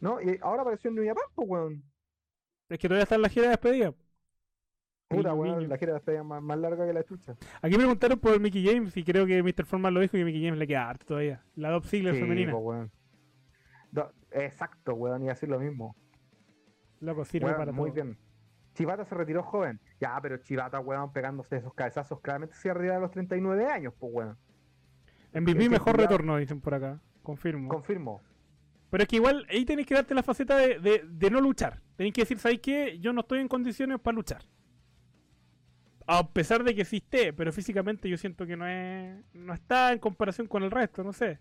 ¿No? 0.00 0.20
Y 0.22 0.38
ahora 0.42 0.62
apareció 0.62 0.88
en 0.90 0.96
New 0.96 1.06
Japan, 1.06 1.24
pues, 1.34 1.48
weón. 1.48 1.82
Es 2.68 2.78
que 2.78 2.86
todavía 2.88 3.02
está 3.02 3.16
en 3.16 3.22
la 3.22 3.28
gira 3.28 3.44
de 3.46 3.50
despedida. 3.50 3.92
Puta, 5.08 5.32
weón. 5.34 5.68
La 5.68 5.76
gira 5.78 5.96
está 5.96 6.22
más, 6.22 6.42
más 6.42 6.58
larga 6.58 6.86
que 6.86 6.92
la 6.92 7.02
chucha. 7.04 7.34
Aquí 7.62 7.76
preguntaron 7.76 8.18
por 8.18 8.38
Mickey 8.40 8.64
James 8.66 8.96
y 8.96 9.04
creo 9.04 9.26
que 9.26 9.42
Mr. 9.42 9.64
Forman 9.64 9.92
lo 9.94 10.00
dijo 10.00 10.16
y 10.16 10.22
a 10.22 10.24
Mickey 10.24 10.44
James 10.44 10.58
le 10.58 10.66
queda 10.66 10.88
harto 10.88 11.06
todavía. 11.06 11.42
La 11.56 11.70
Dop 11.70 11.84
Ziggler 11.84 12.14
Sí, 12.14 12.20
femenina. 12.20 12.52
pues, 12.52 12.62
weón. 12.64 12.90
Do- 13.98 14.12
Exacto, 14.30 14.94
weón. 14.94 15.22
Iba 15.22 15.32
a 15.32 15.34
decir 15.34 15.48
lo 15.48 15.58
mismo. 15.58 15.96
Loco, 17.00 17.24
sirve 17.24 17.46
Weón, 17.46 17.58
para 17.58 17.72
muy 17.72 17.90
todo. 17.90 17.94
bien. 18.04 18.18
Chivata 18.74 19.04
se 19.04 19.14
retiró 19.14 19.42
joven. 19.42 19.80
Ya, 20.00 20.18
pero 20.20 20.36
Chivata, 20.38 20.78
weón, 20.80 21.12
pegándose 21.12 21.56
esos 21.56 21.74
cabezazos, 21.74 22.20
claramente 22.20 22.54
se 22.56 22.68
iba 22.68 22.96
a 22.96 23.00
los 23.00 23.10
39 23.10 23.66
años, 23.66 23.94
pues, 23.98 24.12
weón. 24.12 24.36
MVP 25.34 25.68
mejor 25.68 25.96
retorno, 25.96 26.36
dicen 26.36 26.60
por 26.60 26.74
acá. 26.74 27.00
Confirmo. 27.22 27.68
Confirmo. 27.68 28.20
Pero 28.90 29.02
es 29.02 29.08
que 29.08 29.16
igual 29.16 29.46
ahí 29.50 29.64
tenés 29.64 29.84
que 29.86 29.94
darte 29.94 30.14
la 30.14 30.22
faceta 30.22 30.56
de, 30.56 30.78
de- 30.78 31.04
de 31.06 31.30
no 31.30 31.40
luchar. 31.40 31.80
Tenés 31.96 32.12
que 32.14 32.22
decir, 32.22 32.38
¿sabes 32.38 32.60
qué? 32.60 32.98
Yo 33.00 33.12
no 33.12 33.20
estoy 33.20 33.40
en 33.40 33.48
condiciones 33.48 34.00
para 34.00 34.14
luchar. 34.14 34.42
A 36.06 36.26
pesar 36.26 36.64
de 36.64 36.74
que 36.74 36.84
sí 36.86 36.96
esté, 36.98 37.34
pero 37.34 37.52
físicamente 37.52 38.08
yo 38.08 38.16
siento 38.16 38.46
que 38.46 38.56
no 38.56 38.66
es 38.66 39.22
no 39.34 39.52
está 39.52 39.92
en 39.92 39.98
comparación 39.98 40.46
con 40.46 40.62
el 40.62 40.70
resto, 40.70 41.04
no 41.04 41.12
sé. 41.12 41.38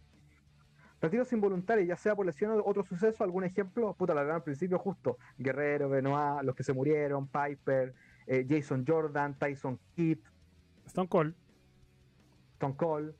Retiros 0.99 1.31
involuntarios, 1.31 1.87
ya 1.87 1.95
sea 1.95 2.15
por 2.15 2.25
lesión 2.25 2.51
o 2.51 2.63
otro 2.65 2.83
suceso, 2.83 3.23
algún 3.23 3.43
ejemplo, 3.43 3.93
puta, 3.93 4.13
la 4.13 4.21
verdad 4.21 4.37
al 4.37 4.43
principio 4.43 4.79
justo. 4.79 5.17
Guerrero, 5.37 5.89
Benoit, 5.89 6.43
los 6.43 6.55
que 6.55 6.63
se 6.63 6.73
murieron, 6.73 7.27
Piper, 7.27 7.93
eh, 8.25 8.45
Jason 8.49 8.83
Jordan, 8.87 9.37
Tyson 9.37 9.79
Kidd, 9.95 10.19
Stone 10.87 11.07
Cold. 11.07 11.35
Stone 12.53 12.75
Cold. 12.75 13.13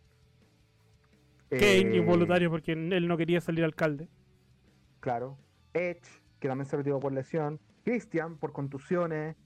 Kane, 1.50 1.62
eh, 1.62 1.96
involuntario 1.96 2.50
porque 2.50 2.74
él 2.74 3.08
no 3.08 3.16
quería 3.18 3.40
salir 3.40 3.64
alcalde. 3.64 4.10
Claro. 5.00 5.38
Edge, 5.74 6.22
que 6.40 6.48
también 6.48 6.66
se 6.66 6.76
retiró 6.76 7.00
por 7.00 7.14
lesión. 7.14 7.60
Christian, 7.84 8.38
por 8.38 8.52
contusiones. 8.52 9.38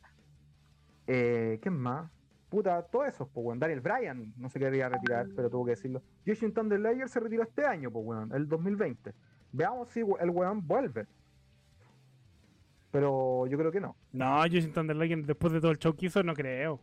Eh, 1.07 1.59
¿Quién 1.61 1.77
más? 1.77 2.09
Puta, 2.51 2.81
todos 2.83 3.07
esos, 3.07 3.29
pues, 3.29 3.45
weón. 3.45 3.59
Daniel 3.59 3.79
Bryan 3.79 4.33
no 4.35 4.49
se 4.49 4.59
quería 4.59 4.89
retirar, 4.89 5.25
pero 5.33 5.49
tuvo 5.49 5.63
que 5.63 5.71
decirlo. 5.71 6.01
Justin 6.27 6.53
Thunder 6.53 7.07
se 7.07 7.21
retiró 7.21 7.43
este 7.43 7.65
año, 7.65 7.89
pues, 7.89 8.05
weón, 8.05 8.29
el 8.33 8.45
2020. 8.45 9.13
Veamos 9.53 9.87
si 9.87 10.01
el 10.01 10.29
weón 10.29 10.67
vuelve. 10.67 11.07
Pero 12.91 13.47
yo 13.47 13.57
creo 13.57 13.71
que 13.71 13.79
no. 13.79 13.95
No, 14.11 14.41
Jason 14.41 14.73
Thunder 14.73 14.97
después 15.25 15.53
de 15.53 15.61
todo 15.61 15.71
el 15.71 15.79
show 15.79 15.95
que 15.95 16.07
hizo, 16.07 16.21
no 16.23 16.33
creo. 16.33 16.81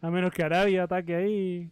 A 0.00 0.10
menos 0.10 0.32
que 0.32 0.42
Arabia 0.42 0.82
ataque 0.82 1.14
ahí. 1.14 1.70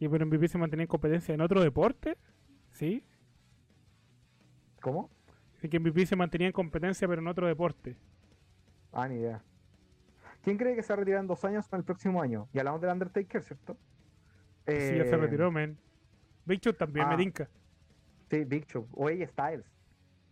Y 0.00 0.08
pero 0.08 0.26
MVP 0.26 0.48
se 0.48 0.58
mantenía 0.58 0.82
en 0.82 0.88
competencia 0.88 1.32
en 1.36 1.40
otro 1.40 1.62
deporte. 1.62 2.16
¿Sí? 2.72 3.04
¿Cómo? 4.80 5.08
Que 5.70 5.78
MVP 5.78 6.04
se 6.04 6.16
mantenía 6.16 6.48
en 6.48 6.52
competencia 6.52 7.06
pero 7.06 7.22
en 7.22 7.28
otro 7.28 7.46
deporte. 7.46 7.96
Ah, 8.94 9.08
ni 9.08 9.16
idea. 9.16 9.42
¿Quién 10.42 10.56
cree 10.56 10.76
que 10.76 10.82
se 10.82 10.92
va 10.92 10.94
a 10.94 11.00
retirar 11.00 11.20
en 11.20 11.26
dos 11.26 11.44
años 11.44 11.66
en 11.72 11.78
el 11.78 11.84
próximo 11.84 12.22
año? 12.22 12.48
Y 12.52 12.58
hablamos 12.58 12.80
del 12.80 12.90
Undertaker, 12.92 13.42
¿cierto? 13.42 13.76
Sí, 14.66 14.72
ya 14.74 15.04
se 15.04 15.10
Eh, 15.10 15.16
retiró, 15.16 15.50
man. 15.50 15.76
Big 16.44 16.60
Show 16.60 16.72
también 16.74 17.08
me 17.08 17.14
ah. 17.14 17.16
tinca. 17.18 17.50
Sí, 18.30 18.44
Big 18.44 18.66
Show. 18.66 18.86
O 18.92 19.08
AJ 19.08 19.28
Styles. 19.30 19.66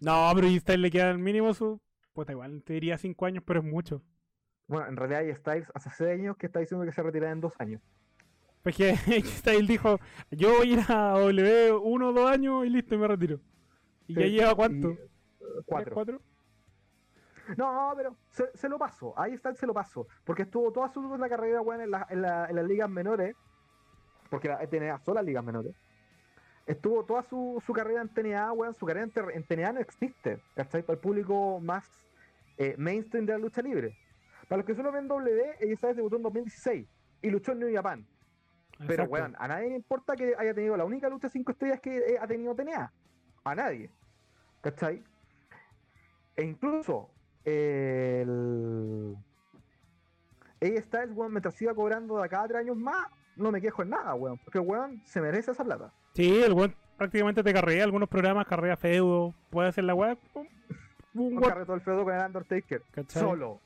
No, 0.00 0.30
pero 0.34 0.46
y 0.46 0.58
Styles 0.60 0.80
le 0.80 0.90
queda 0.90 1.10
al 1.10 1.18
mínimo 1.18 1.52
su. 1.54 1.80
Pues 2.12 2.28
igual 2.28 2.62
te 2.62 2.74
diría 2.74 2.98
5 2.98 3.24
años, 3.26 3.42
pero 3.46 3.60
es 3.60 3.66
mucho. 3.66 4.02
Bueno, 4.68 4.86
en 4.88 4.96
realidad 4.96 5.20
AJ 5.22 5.36
Styles 5.38 5.72
hace 5.74 5.90
6 5.90 6.10
años 6.20 6.36
que 6.36 6.46
está 6.46 6.60
diciendo 6.60 6.84
que 6.84 6.92
se 6.92 7.02
retirará 7.02 7.32
en 7.32 7.40
dos 7.40 7.54
años. 7.58 7.80
Pues 8.62 8.76
que 8.76 8.94
Styles 9.24 9.66
dijo: 9.68 9.98
Yo 10.30 10.58
voy 10.58 10.70
a 10.70 10.72
ir 10.74 10.80
a 10.88 11.18
W 11.18 11.72
uno 11.82 12.10
o 12.10 12.12
dos 12.12 12.30
años 12.30 12.64
y 12.66 12.70
listo, 12.70 12.94
y 12.94 12.98
me 12.98 13.08
retiro. 13.08 13.40
¿Y 14.06 14.14
ya 14.14 14.26
Sí, 14.26 14.30
lleva 14.30 14.54
cuánto? 14.54 14.90
y, 14.90 14.92
eh, 14.92 15.10
¿Tres, 15.64 15.64
cuatro. 15.66 15.94
¿Cuatro? 15.94 16.22
No, 17.56 17.92
pero 17.96 18.16
se, 18.30 18.50
se 18.56 18.68
lo 18.68 18.78
paso. 18.78 19.14
Ahí 19.16 19.32
está, 19.34 19.54
se 19.54 19.66
lo 19.66 19.74
paso. 19.74 20.06
Porque 20.24 20.42
estuvo 20.42 20.72
toda 20.72 20.88
su 20.88 21.16
la 21.16 21.28
carrera, 21.28 21.60
weón, 21.60 21.80
en, 21.82 21.90
la- 21.90 22.06
en, 22.08 22.22
la- 22.22 22.46
en 22.46 22.56
las 22.56 22.64
ligas 22.64 22.88
menores. 22.88 23.34
Porque 24.30 24.48
la 24.48 24.58
TNA 24.66 24.98
son 25.00 25.14
las 25.16 25.24
ligas 25.24 25.44
menores. 25.44 25.74
Estuvo 26.66 27.04
toda 27.04 27.22
su, 27.22 27.60
su 27.66 27.72
carrera 27.72 28.00
en 28.02 28.08
TNA, 28.08 28.52
weón. 28.52 28.74
Su 28.74 28.86
carrera 28.86 29.06
en, 29.14 29.30
en 29.30 29.44
TNA 29.44 29.72
no 29.72 29.80
existe. 29.80 30.40
¿Cachai? 30.54 30.82
Para 30.82 30.94
el 30.94 31.00
público 31.00 31.60
más 31.60 31.88
eh, 32.58 32.74
mainstream 32.78 33.26
de 33.26 33.32
la 33.32 33.38
lucha 33.38 33.60
libre. 33.62 33.96
Para 34.48 34.58
los 34.58 34.66
que 34.66 34.74
solo 34.74 34.92
ven 34.92 35.08
W, 35.08 35.56
ella 35.60 35.76
sabes 35.76 35.96
debutó 35.96 36.16
en 36.16 36.22
2016 36.22 36.86
y 37.22 37.30
luchó 37.30 37.52
en 37.52 37.58
New 37.60 37.74
Japan. 37.74 38.06
Pero, 38.86 39.04
weón, 39.04 39.36
a 39.38 39.48
nadie 39.48 39.68
le 39.68 39.76
importa 39.76 40.14
que 40.16 40.34
haya 40.36 40.54
tenido 40.54 40.76
la 40.76 40.84
única 40.84 41.08
lucha 41.08 41.28
5 41.28 41.52
estrellas 41.52 41.80
que 41.80 41.96
eh, 41.98 42.18
ha 42.20 42.26
tenido 42.26 42.54
TNA. 42.54 42.92
A 43.44 43.54
nadie. 43.54 43.90
¿Cachai? 44.60 45.02
E 46.36 46.44
incluso 46.44 47.10
el. 47.44 49.16
Ella 50.60 50.82
Styles, 50.82 51.10
weón, 51.14 51.32
mientras 51.32 51.54
siga 51.54 51.74
cobrando 51.74 52.22
de 52.22 52.28
cada 52.28 52.46
tres 52.46 52.60
años 52.60 52.76
más, 52.76 53.08
no 53.36 53.50
me 53.50 53.60
quejo 53.60 53.82
en 53.82 53.90
nada, 53.90 54.14
weón. 54.14 54.38
Porque 54.38 54.58
el 54.58 54.66
weón 54.66 55.02
se 55.04 55.20
merece 55.20 55.50
esa 55.50 55.64
plata. 55.64 55.92
Sí, 56.14 56.42
el 56.42 56.52
weón 56.52 56.74
prácticamente 56.96 57.42
te 57.42 57.52
carrea 57.52 57.84
algunos 57.84 58.08
programas, 58.08 58.46
carrea 58.46 58.76
feudo, 58.76 59.34
puede 59.50 59.68
hacer 59.68 59.84
la 59.84 59.94
web. 59.94 60.18
Un 61.14 61.40
carrete 61.40 61.66
todo 61.66 61.76
el 61.76 61.82
feudo 61.82 62.04
con 62.04 62.14
el 62.14 62.24
Undertaker. 62.24 62.82
¿Cachai? 62.92 63.22
Solo. 63.22 63.60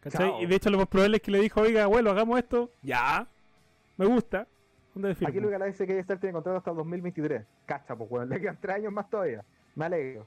¿cachai? 0.00 0.30
Chao. 0.30 0.42
Y 0.42 0.46
de 0.46 0.54
hecho 0.54 0.70
lo 0.70 0.78
más 0.78 0.86
probable 0.86 1.16
es 1.16 1.22
que 1.22 1.30
le 1.30 1.40
dijo, 1.40 1.60
oiga, 1.60 1.84
abuelo, 1.84 2.10
hagamos 2.10 2.38
esto. 2.38 2.70
Ya. 2.82 3.26
Me 3.96 4.06
gusta. 4.06 4.46
¿Dónde? 4.94 5.10
Aquí 5.10 5.40
Luis 5.40 5.50
Gala 5.50 5.66
dice 5.66 5.86
que 5.86 5.98
ella 5.98 6.16
tiene 6.16 6.32
contrato 6.32 6.58
hasta 6.58 6.70
el 6.70 6.76
2023. 6.76 7.44
Cacha, 7.66 7.96
pues 7.96 8.10
weón. 8.10 8.28
Le 8.28 8.40
quedan 8.40 8.58
tres 8.60 8.76
años 8.76 8.92
más 8.92 9.10
todavía. 9.10 9.44
Me 9.74 9.86
alegro. 9.86 10.26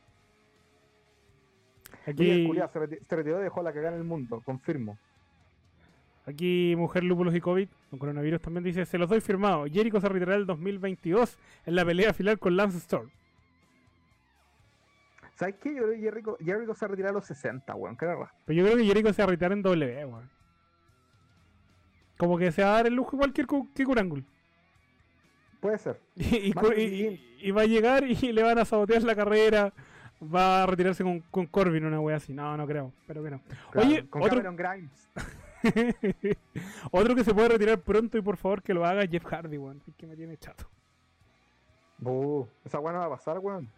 Aquí... 2.05 2.47
Culiao, 2.47 2.67
se, 2.69 2.99
se 3.03 3.15
retiró 3.15 3.39
y 3.39 3.43
dejó 3.43 3.61
la 3.63 3.73
cagada 3.73 3.95
en 3.95 4.01
el 4.01 4.07
mundo. 4.07 4.41
Confirmo. 4.43 4.97
aquí 6.25 6.75
Mujer 6.77 7.03
Lúpulos 7.03 7.35
y 7.35 7.41
COVID, 7.41 7.67
con 7.89 7.99
coronavirus 7.99 8.41
también 8.41 8.63
dice, 8.63 8.85
se 8.85 8.97
los 8.97 9.09
doy 9.09 9.21
firmado. 9.21 9.65
Jericho 9.65 9.99
se 9.99 10.09
retirará 10.09 10.35
el 10.35 10.45
2022 10.45 11.37
en 11.65 11.75
la 11.75 11.85
pelea 11.85 12.13
final 12.13 12.39
con 12.39 12.55
Lance 12.55 12.77
Storm. 12.77 13.09
¿Sabes 15.35 15.55
qué? 15.55 15.73
Yo 15.73 15.83
creo 15.83 15.95
que 15.95 15.99
Jericho, 16.01 16.37
Jericho 16.39 16.75
se 16.75 16.87
retiró 16.87 17.09
a 17.09 17.13
los 17.13 17.25
60, 17.25 17.73
weón. 17.73 17.97
Qué 17.97 18.05
raro. 18.05 18.29
Pero 18.45 18.57
yo 18.57 18.65
creo 18.65 18.77
que 18.77 18.85
Jericho 18.85 19.11
se 19.11 19.23
va 19.23 19.27
a 19.27 19.31
retirar 19.31 19.51
en 19.53 19.63
W, 19.63 20.05
weón. 20.05 20.29
Como 22.17 22.37
que 22.37 22.51
se 22.51 22.61
va 22.61 22.69
a 22.69 22.73
dar 22.73 22.87
el 22.87 22.93
lujo 22.93 23.15
igual 23.15 23.33
que, 23.33 23.45
que 23.73 23.83
Kurangul. 23.83 24.23
Puede 25.59 25.77
ser. 25.79 25.99
Y 27.43 27.49
va 27.49 27.61
a 27.63 27.65
llegar 27.65 28.03
y 28.03 28.13
le 28.31 28.43
van 28.43 28.59
a 28.59 28.65
sabotear 28.65 29.01
la 29.01 29.15
carrera. 29.15 29.73
Va 30.23 30.63
a 30.63 30.65
retirarse 30.67 31.03
con, 31.03 31.19
con 31.31 31.47
Corbin, 31.47 31.85
una 31.85 31.99
wea 31.99 32.17
así. 32.17 32.33
No, 32.33 32.55
no 32.55 32.67
creo. 32.67 32.93
Pero 33.07 33.23
que 33.23 33.31
no. 33.31 33.41
Claro, 33.71 33.87
Oye, 33.87 34.07
con 34.07 34.21
otro- 34.21 34.41
Cameron 34.43 34.55
Grimes. 34.55 35.09
Otro 36.91 37.15
que 37.15 37.23
se 37.23 37.33
puede 37.33 37.49
retirar 37.49 37.79
pronto 37.81 38.17
y 38.17 38.21
por 38.21 38.37
favor 38.37 38.61
que 38.63 38.73
lo 38.73 38.85
haga 38.85 39.05
Jeff 39.07 39.25
Hardy, 39.25 39.57
weón. 39.57 39.81
Es 39.87 39.95
que 39.95 40.07
me 40.07 40.15
tiene 40.15 40.37
chato. 40.37 40.65
Buh, 41.97 42.47
esa 42.65 42.79
weón 42.79 42.95
no 42.95 42.99
va 43.01 43.05
a 43.07 43.09
pasar, 43.17 43.39
weón. 43.39 43.69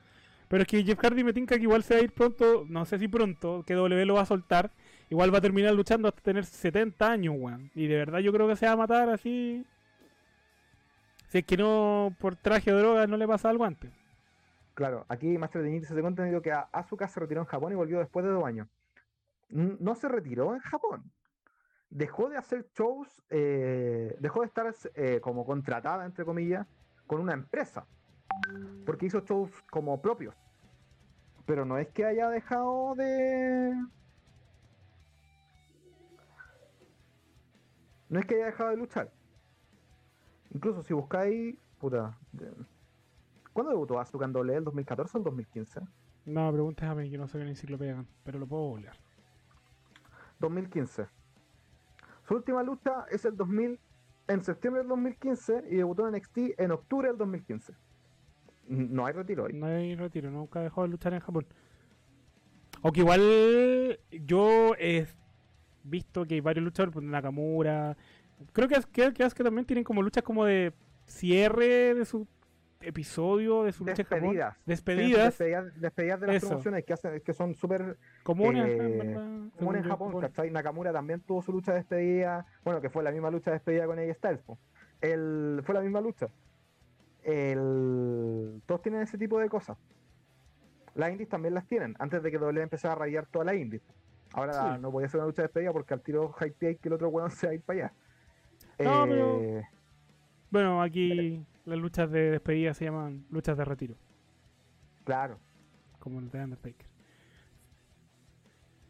Pero 0.48 0.62
es 0.64 0.68
que 0.68 0.84
Jeff 0.84 1.00
Hardy 1.00 1.24
me 1.24 1.34
tinca 1.34 1.56
que 1.58 1.64
igual 1.64 1.84
se 1.84 1.96
va 1.96 2.00
a 2.02 2.04
ir 2.04 2.12
pronto, 2.12 2.66
no 2.68 2.86
sé 2.86 3.00
si 3.00 3.08
pronto, 3.08 3.64
que 3.66 3.74
W 3.74 4.06
lo 4.06 4.14
va 4.16 4.22
a 4.22 4.26
soltar. 4.26 4.72
Igual 5.10 5.34
va 5.34 5.40
a 5.40 5.42
terminar 5.42 5.74
luchando 5.74 6.08
hasta 6.08 6.22
tener 6.22 6.46
70 6.46 7.10
años, 7.12 7.36
weón. 7.38 7.72
Y 7.76 7.88
de 7.88 7.96
verdad 7.98 8.20
yo 8.20 8.32
creo 8.32 8.48
que 8.48 8.56
se 8.56 8.66
va 8.66 8.74
a 8.74 8.78
matar 8.78 9.10
así. 9.10 9.66
Si 11.30 11.40
es 11.40 11.46
que 11.46 11.58
no 11.58 12.16
por 12.20 12.36
traje 12.36 12.72
o 12.72 12.78
droga 12.78 13.08
no 13.08 13.18
le 13.18 13.28
pasa 13.28 13.50
algo 13.50 13.66
antes. 13.66 13.92
Claro, 14.74 15.06
aquí 15.08 15.38
Master 15.38 15.62
Dignity 15.62 15.86
se 15.86 15.94
te 15.94 16.02
contenido 16.02 16.42
que 16.42 16.52
Asuka 16.52 17.08
se 17.08 17.20
retiró 17.20 17.42
en 17.42 17.48
Japón 17.48 17.72
y 17.74 17.76
volvió 17.76 18.00
después 18.00 18.26
de 18.26 18.32
dos 18.32 18.44
años. 18.44 18.68
No 19.50 19.94
se 19.94 20.08
retiró 20.08 20.56
en 20.56 20.62
Japón. 20.62 21.12
Dejó 21.92 22.28
de 22.30 22.38
hacer 22.38 22.66
shows, 22.74 23.24
eh, 23.30 24.16
dejó 24.20 24.40
de 24.42 24.48
estar 24.48 24.74
eh, 24.96 25.20
como 25.22 25.46
contratada, 25.46 26.06
entre 26.06 26.26
comillas, 26.26 26.66
con 27.06 27.22
una 27.22 27.34
empresa. 27.34 27.86
Porque 28.84 29.06
hizo 29.06 29.20
shows 29.20 29.52
como 29.70 30.02
propios. 30.02 30.36
Pero 31.46 31.66
no 31.66 31.78
es 31.78 31.88
que 31.90 32.06
haya 32.06 32.30
dejado 32.30 32.96
de... 32.96 33.76
No 38.10 38.20
es 38.20 38.26
que 38.26 38.36
haya 38.36 38.46
dejado 38.46 38.72
de 38.72 38.78
luchar. 38.78 39.12
Incluso 40.50 40.82
si 40.82 40.96
buscáis... 40.96 41.56
Puta... 41.78 42.18
¿Cuándo 43.54 43.72
debutó 43.72 44.00
Asuka 44.00 44.26
en 44.26 44.34
doble? 44.34 44.56
¿El 44.56 44.64
2014 44.64 45.18
o 45.18 45.20
el 45.20 45.24
2015? 45.26 45.82
No, 46.26 46.52
preguntes 46.52 46.88
a 46.90 46.96
mí, 46.96 47.10
que 47.10 47.18
no 47.18 47.28
sé 47.28 47.38
qué 47.38 47.48
enciclopedia, 47.48 48.04
pero 48.24 48.40
lo 48.40 48.48
puedo 48.48 48.64
googlear. 48.64 48.96
2015. 50.40 51.06
Su 52.28 52.36
última 52.36 52.64
lucha 52.64 53.06
es 53.12 53.26
el 53.26 53.36
2000, 53.36 53.80
en 54.28 54.44
septiembre 54.44 54.82
del 54.82 54.90
2015 54.90 55.64
y 55.70 55.76
debutó 55.76 56.08
en 56.08 56.16
NXT 56.16 56.38
en 56.58 56.72
octubre 56.72 57.08
del 57.10 57.18
2015. 57.18 57.74
N- 58.70 58.88
No 58.90 59.06
hay 59.06 59.14
retiro 59.14 59.46
ahí. 59.46 59.54
No 59.54 59.66
hay 59.68 59.96
retiro, 59.96 60.32
nunca 60.32 60.62
dejó 60.62 60.84
de 60.84 60.88
luchar 60.90 61.14
en 61.14 61.20
Japón. 61.20 61.46
Aunque 62.82 63.02
igual 63.02 64.00
yo 64.12 64.74
he 64.78 65.08
visto 65.84 66.26
que 66.26 66.36
hay 66.36 66.42
varios 66.42 66.64
luchadores, 66.64 66.94
pues, 66.94 67.06
Nakamura. 67.06 67.96
Creo 68.52 68.68
que, 68.68 68.76
que, 68.92 69.14
que, 69.14 69.30
que 69.30 69.44
también 69.44 69.66
tienen 69.66 69.84
como 69.84 70.02
luchas 70.02 70.24
como 70.24 70.44
de 70.46 70.74
cierre 71.06 71.94
de 71.94 72.06
su 72.06 72.28
episodio, 72.88 73.64
de 73.64 73.72
su 73.72 73.84
lucha 73.86 74.04
Japón. 74.04 74.20
Despedidas. 74.22 74.58
Despedidas 74.66 75.26
Despedidas, 75.26 75.82
despedidas 75.82 76.20
de 76.22 76.28
las 76.28 76.36
Eso. 76.38 76.48
promociones 76.48 76.84
que, 76.86 76.94
hacen, 76.94 77.22
que 77.22 77.34
son 77.34 77.56
súper 77.56 77.98
comunes. 78.24 78.66
eh, 78.70 79.50
comunes 79.58 79.82
en 79.82 79.84
yo, 79.84 79.90
Japón, 79.90 80.22
¿cachai? 80.22 80.52
Nakamura 80.52 80.92
también 80.94 81.22
tuvo 81.22 81.42
su 81.42 81.52
lucha 81.52 81.72
de 81.72 81.80
despedida, 81.80 82.46
bueno, 82.64 82.82
que 82.82 82.90
fue 82.90 83.04
la 83.04 83.12
misma 83.12 83.30
lucha 83.32 83.52
de 83.52 83.56
despedida 83.56 83.86
con 83.86 83.98
AJ 84.00 84.14
Styles. 84.16 84.42
El, 85.02 85.62
fue 85.64 85.76
la 85.76 85.82
misma 85.82 86.02
lucha. 86.02 86.28
El, 87.24 88.62
todos 88.66 88.82
tienen 88.82 89.02
ese 89.02 89.18
tipo 89.18 89.40
de 89.40 89.50
cosas. 89.50 89.78
Las 90.96 91.12
indies 91.12 91.30
también 91.30 91.54
las 91.54 91.66
tienen, 91.66 91.96
antes 92.00 92.22
de 92.22 92.30
que 92.32 92.38
doble 92.38 92.62
empezara 92.62 92.94
a 92.94 92.98
rayar 92.98 93.26
toda 93.26 93.46
la 93.46 93.56
indies. 93.56 93.82
Ahora 94.34 94.76
Sí. 94.76 94.82
no 94.82 94.92
podía 94.92 95.08
ser 95.10 95.20
una 95.20 95.28
lucha 95.28 95.42
de 95.42 95.48
despedida 95.48 95.72
porque 95.72 95.94
al 95.94 96.02
tiro 96.02 96.32
hype 96.34 96.78
que 96.78 96.88
el 96.90 96.94
otro 96.94 97.10
weón 97.10 97.32
se 97.32 97.48
va 97.48 97.52
a 97.52 97.56
ir 97.56 97.62
para 97.62 97.80
allá. 97.86 97.94
No, 98.80 99.06
pero- 99.08 99.40
Eh, 99.42 99.64
Bueno, 100.52 100.82
aquí 100.84 101.44
las 101.66 101.80
luchas 101.80 102.10
de 102.12 102.32
despedida 102.32 102.74
se 102.74 102.86
llaman 102.86 103.26
luchas 103.30 103.58
de 103.58 103.66
retiro, 103.66 103.96
Claro. 105.06 105.40
como 106.00 106.20
el 106.20 106.30
de 106.30 106.44
Undertaker. 106.44 106.88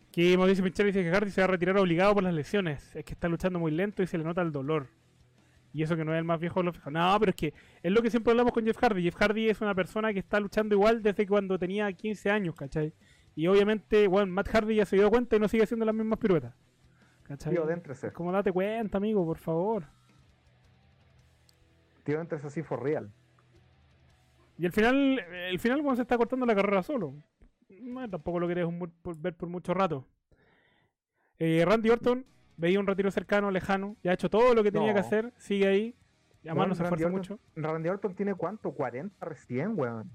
Aquí 0.09 0.37
Mauricio 0.37 0.63
Pinchero 0.63 0.87
dice 0.87 1.03
que 1.03 1.09
Hardy 1.09 1.31
se 1.31 1.41
va 1.41 1.45
a 1.45 1.47
retirar 1.51 1.75
obligado 1.77 2.13
por 2.13 2.23
las 2.23 2.33
lesiones. 2.33 2.95
Es 2.95 3.03
que 3.03 3.13
está 3.13 3.27
luchando 3.27 3.57
muy 3.59 3.71
lento 3.71 4.03
y 4.03 4.07
se 4.07 4.17
le 4.17 4.23
nota 4.23 4.41
el 4.43 4.51
dolor. 4.51 4.87
Y 5.73 5.81
eso 5.81 5.95
que 5.95 6.05
no 6.05 6.13
es 6.13 6.19
el 6.19 6.23
más 6.23 6.39
viejo 6.39 6.59
de 6.59 6.65
los 6.65 6.75
No, 6.85 7.17
pero 7.19 7.31
es 7.31 7.35
que 7.35 7.53
es 7.81 7.91
lo 7.91 7.99
que 8.03 8.11
siempre 8.11 8.29
hablamos 8.29 8.53
con 8.53 8.63
Jeff 8.63 8.77
Hardy. 8.77 9.01
Jeff 9.01 9.15
Hardy 9.15 9.49
es 9.49 9.59
una 9.61 9.73
persona 9.73 10.13
que 10.13 10.19
está 10.19 10.39
luchando 10.39 10.75
igual 10.75 11.01
desde 11.01 11.25
cuando 11.25 11.57
tenía 11.57 11.91
15 11.91 12.29
años, 12.29 12.53
¿cachai? 12.55 12.93
Y 13.35 13.47
obviamente, 13.47 14.07
bueno, 14.07 14.31
Matt 14.31 14.49
Hardy 14.49 14.75
ya 14.75 14.85
se 14.85 14.97
dio 14.97 15.09
cuenta 15.09 15.35
y 15.35 15.39
no 15.39 15.47
sigue 15.47 15.63
haciendo 15.63 15.83
las 15.83 15.95
mismas 15.95 16.19
piruetas. 16.19 16.53
¿Cachai? 17.23 17.53
Tío. 17.53 17.67
Es 17.67 18.11
como 18.13 18.31
date 18.31 18.51
cuenta, 18.51 18.99
amigo, 18.99 19.25
por 19.25 19.39
favor. 19.39 19.85
Tío, 22.03 22.19
entres 22.19 22.43
así 22.45 22.61
for 22.63 22.81
real. 22.83 23.11
Y 24.57 24.65
al 24.65 24.71
final, 24.71 25.19
el 25.19 25.59
final 25.59 25.81
cuando 25.81 25.95
se 25.97 26.01
está 26.03 26.17
cortando 26.17 26.45
la 26.45 26.55
carrera 26.55 26.83
solo. 26.83 27.13
No, 27.81 28.09
tampoco 28.09 28.39
lo 28.39 28.47
querés 28.47 28.65
un 28.65 28.77
mu- 28.77 28.89
por- 29.01 29.17
ver 29.17 29.35
por 29.35 29.49
mucho 29.49 29.73
rato. 29.73 30.05
Eh, 31.39 31.63
Randy 31.65 31.89
Orton 31.89 32.25
veía 32.57 32.79
un 32.79 32.87
retiro 32.87 33.09
cercano, 33.11 33.49
lejano. 33.51 33.95
Ya 34.03 34.11
ha 34.11 34.13
hecho 34.13 34.29
todo 34.29 34.53
lo 34.53 34.63
que 34.63 34.71
tenía 34.71 34.93
que 34.93 34.99
No. 35.01 35.05
hacer. 35.05 35.33
Sigue 35.37 35.67
ahí. 35.67 35.95
Además 36.43 36.57
Weón, 36.57 36.69
no 36.69 36.75
se 36.75 36.83
esfuerza 36.83 37.09
mucho. 37.09 37.39
Randy 37.55 37.89
Orton 37.89 38.15
tiene 38.15 38.35
cuánto? 38.35 38.71
40 38.73 39.25
recién, 39.25 39.73
weón. 39.79 40.11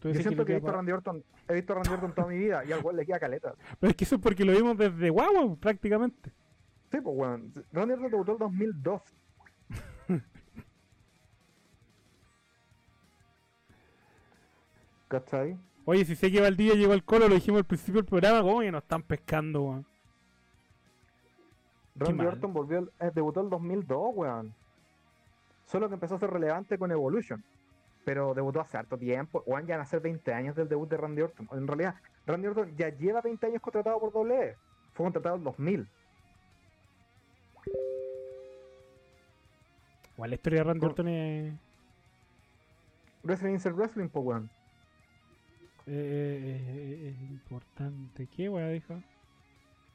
Yo 0.00 0.14
siento 0.14 0.42
le 0.42 0.44
que 0.46 0.52
he 0.52 0.54
visto, 0.56 0.70
Randy 0.72 0.92
Orton, 0.92 1.24
he 1.48 1.54
visto 1.54 1.72
a 1.72 1.76
Randy 1.76 1.90
Orton 1.90 2.14
toda 2.14 2.28
mi 2.28 2.38
vida 2.38 2.64
y 2.64 2.70
al 2.72 2.82
weón 2.84 2.96
le 2.96 3.04
queda 3.04 3.18
caleta. 3.18 3.54
Pero 3.80 3.90
es 3.90 3.96
que 3.96 4.04
eso 4.04 4.14
es 4.14 4.20
porque 4.22 4.44
lo 4.44 4.52
vimos 4.52 4.76
desde 4.78 5.10
guagua, 5.10 5.56
prácticamente. 5.56 6.30
Sí, 6.92 6.98
pues 7.02 7.16
weón. 7.16 7.52
Randy 7.72 7.94
Orton 7.94 8.10
debutó 8.10 8.32
el 8.32 8.38
2002. 8.38 9.02
¿Cachai? 15.08 15.56
Oye, 15.86 16.04
si 16.04 16.14
sé 16.14 16.30
que 16.30 16.40
Valdivia 16.40 16.74
llegó 16.74 16.92
al 16.92 17.02
colo, 17.02 17.28
lo 17.28 17.34
dijimos 17.34 17.60
al 17.60 17.64
principio 17.64 18.02
del 18.02 18.08
programa, 18.08 18.42
¿cómo 18.42 18.60
que 18.60 18.70
nos 18.70 18.82
están 18.82 19.02
pescando, 19.02 19.62
weón? 19.62 19.86
Randy. 21.96 22.26
Orton 22.26 22.52
volvió, 22.52 22.90
eh, 23.00 23.10
debutó 23.14 23.40
el 23.40 23.50
2002, 23.50 24.10
weón. 24.14 24.54
Solo 25.64 25.88
que 25.88 25.94
empezó 25.94 26.14
a 26.14 26.18
ser 26.18 26.30
relevante 26.30 26.78
con 26.78 26.92
Evolution. 26.92 27.42
Pero 28.04 28.34
debutó 28.34 28.60
hace 28.60 28.76
harto 28.76 28.96
tiempo. 28.96 29.42
Weón, 29.46 29.66
ya 29.66 29.76
van 29.76 29.82
a 29.82 29.88
ser 29.88 30.00
20 30.00 30.32
años 30.32 30.54
del 30.54 30.68
debut 30.68 30.88
de 30.88 30.96
Randy 30.96 31.22
Orton. 31.22 31.48
En 31.52 31.66
realidad, 31.66 31.94
Randy 32.26 32.48
Orton 32.48 32.76
ya 32.76 32.90
lleva 32.90 33.20
20 33.20 33.46
años 33.46 33.62
contratado 33.62 33.98
por 33.98 34.14
WWE. 34.14 34.56
Fue 34.92 35.04
contratado 35.04 35.36
en 35.36 35.44
2000. 35.44 35.88
Igual 40.14 40.30
la 40.30 40.34
historia 40.36 40.58
de 40.58 40.64
Randy 40.64 40.86
Orton 40.86 41.08
es, 41.08 41.54
Wrestling 43.22 43.54
is 43.54 43.64
Wrestling, 43.64 44.08
pues 44.08 44.24
weón. 44.24 44.50
Eh, 45.88 47.14
es 47.14 47.30
importante. 47.30 48.26
¿Qué 48.26 48.48
weón 48.48 48.72
dijo? 48.72 49.02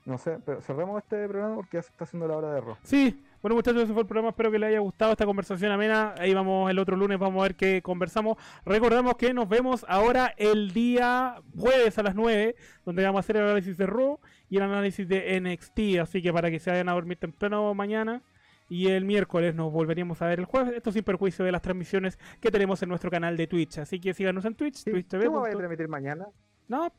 No 0.06 0.18
sé, 0.18 0.38
pero 0.46 0.62
cerremos 0.62 1.02
este 1.02 1.28
programa 1.30 1.56
porque 1.56 1.78
ya 1.78 1.82
se 1.82 1.90
está 1.90 2.04
haciendo 2.04 2.28
la 2.28 2.36
hora 2.36 2.52
de 2.52 2.58
error. 2.58 2.78
Sí, 2.84 3.24
bueno 3.42 3.56
muchachos, 3.56 3.84
ese 3.84 3.94
fue 3.94 4.02
el 4.02 4.08
programa, 4.08 4.30
espero 4.30 4.52
que 4.52 4.60
les 4.60 4.70
haya 4.70 4.80
gustado 4.80 5.14
esta 5.14 5.26
conversación 5.26 5.72
amena. 5.72 6.14
Ahí 6.18 6.34
vamos 6.34 6.70
el 6.70 6.78
otro 6.78 6.98
lunes, 6.98 7.18
vamos 7.18 7.40
a 7.40 7.44
ver 7.44 7.56
qué 7.56 7.82
conversamos. 7.82 8.38
Recordamos 8.66 9.16
que 9.16 9.34
nos 9.34 9.48
vemos 9.48 9.86
ahora 9.88 10.34
el 10.38 10.74
día 10.74 11.42
jueves 11.58 11.98
a 11.98 12.04
las 12.04 12.16
9, 12.16 12.56
donde 12.86 13.04
vamos 13.04 13.20
a 13.20 13.22
hacer 13.22 13.38
el 13.38 13.44
análisis 13.44 13.78
de 13.78 13.86
Raw 13.86 14.20
y 14.50 14.58
el 14.58 14.64
análisis 14.64 15.08
de 15.08 15.40
NXT, 15.40 16.02
así 16.02 16.22
que 16.22 16.34
para 16.34 16.52
que 16.52 16.60
se 16.60 16.70
vayan 16.70 16.90
a 16.90 16.94
dormir 16.94 17.18
temprano 17.18 17.74
mañana. 17.74 18.22
Y 18.70 18.88
el 18.88 19.06
miércoles 19.06 19.54
nos 19.56 19.72
volveríamos 19.72 20.22
a 20.22 20.28
ver 20.28 20.40
el 20.40 20.46
jueves, 20.46 20.74
esto 20.74 20.92
sin 20.92 21.04
perjuicio 21.04 21.44
de 21.46 21.52
las 21.52 21.62
transmisiones 21.62 22.18
que 22.40 22.50
tenemos 22.50 22.82
en 22.82 22.90
nuestro 22.90 23.12
canal 23.12 23.36
de 23.38 23.48
Twitch. 23.48 23.78
Así 23.80 24.00
que 24.00 24.14
síganos 24.14 24.46
en 24.46 24.56
Twitch, 24.56 24.76
Sí, 24.76 24.92
Twitch 24.92 25.06
¿Qué 25.08 25.18
TV. 25.18 25.30
me 25.30 25.38
vais 25.40 25.54
a 25.54 25.58
transmitir 25.58 25.88
mañana? 25.88 26.28
No, 26.68 26.92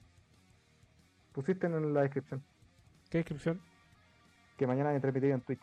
Pusiste 1.32 1.66
en 1.66 1.92
la 1.92 2.02
descripción 2.02 2.44
¿qué 3.10 3.18
descripción? 3.18 3.60
que 4.56 4.66
mañana 4.68 4.90
voy 4.90 4.98
a 4.98 5.00
transmitir 5.00 5.30
en 5.32 5.40
Twitch. 5.40 5.60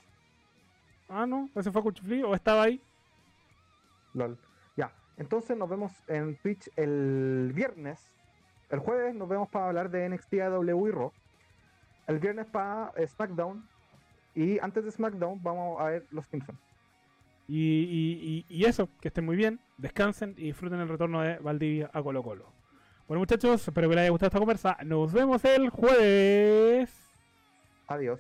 Ah, 1.08 1.26
no, 1.26 1.50
ese 1.56 1.72
fue 1.72 1.82
Cuchufli 1.82 2.24
o 2.24 2.34
estaba 2.36 2.64
ahí. 2.64 2.82
LOL. 4.14 4.38
Entonces 5.18 5.56
nos 5.56 5.70
vemos 5.70 5.92
en 6.08 6.36
Twitch 6.38 6.70
el 6.78 7.52
viernes. 7.54 8.10
El 8.70 8.80
jueves 8.80 9.14
nos 9.14 9.30
vemos 9.30 9.50
para 9.50 9.68
hablar 9.68 9.92
de 9.92 10.10
NXT 10.10 10.34
AW 10.42 10.88
y 10.88 10.92
Raw. 10.92 11.12
El 12.08 12.18
viernes 12.18 12.48
para 12.48 12.92
SmackDown. 13.06 13.64
Y 14.36 14.60
antes 14.60 14.86
de 14.86 14.92
SmackDown 14.92 15.42
vamos 15.44 15.80
a 15.82 15.86
ver 15.86 16.06
los 16.12 16.26
Simpsons. 16.28 16.60
Y, 17.48 17.58
y- 17.60 18.46
y- 18.50 18.56
y 18.62 18.66
eso, 18.66 18.88
que 19.02 19.10
estén 19.10 19.26
muy 19.26 19.36
bien, 19.36 19.60
descansen 19.78 20.36
y 20.38 20.44
disfruten 20.46 20.80
el 20.80 20.88
retorno 20.88 21.22
de 21.22 21.38
Valdivia 21.40 21.90
a 21.94 22.02
Colo 22.02 22.24
Colo. 22.24 22.46
Bueno 23.08 23.20
muchachos, 23.20 23.68
espero 23.68 23.90
que 23.90 23.96
les 23.96 24.04
haya 24.04 24.12
gustado 24.12 24.28
esta 24.28 24.40
conversa. 24.40 24.78
Nos 24.86 25.12
vemos 25.12 25.44
el 25.44 25.70
jueves. 25.70 26.94
Adiós. 27.88 28.20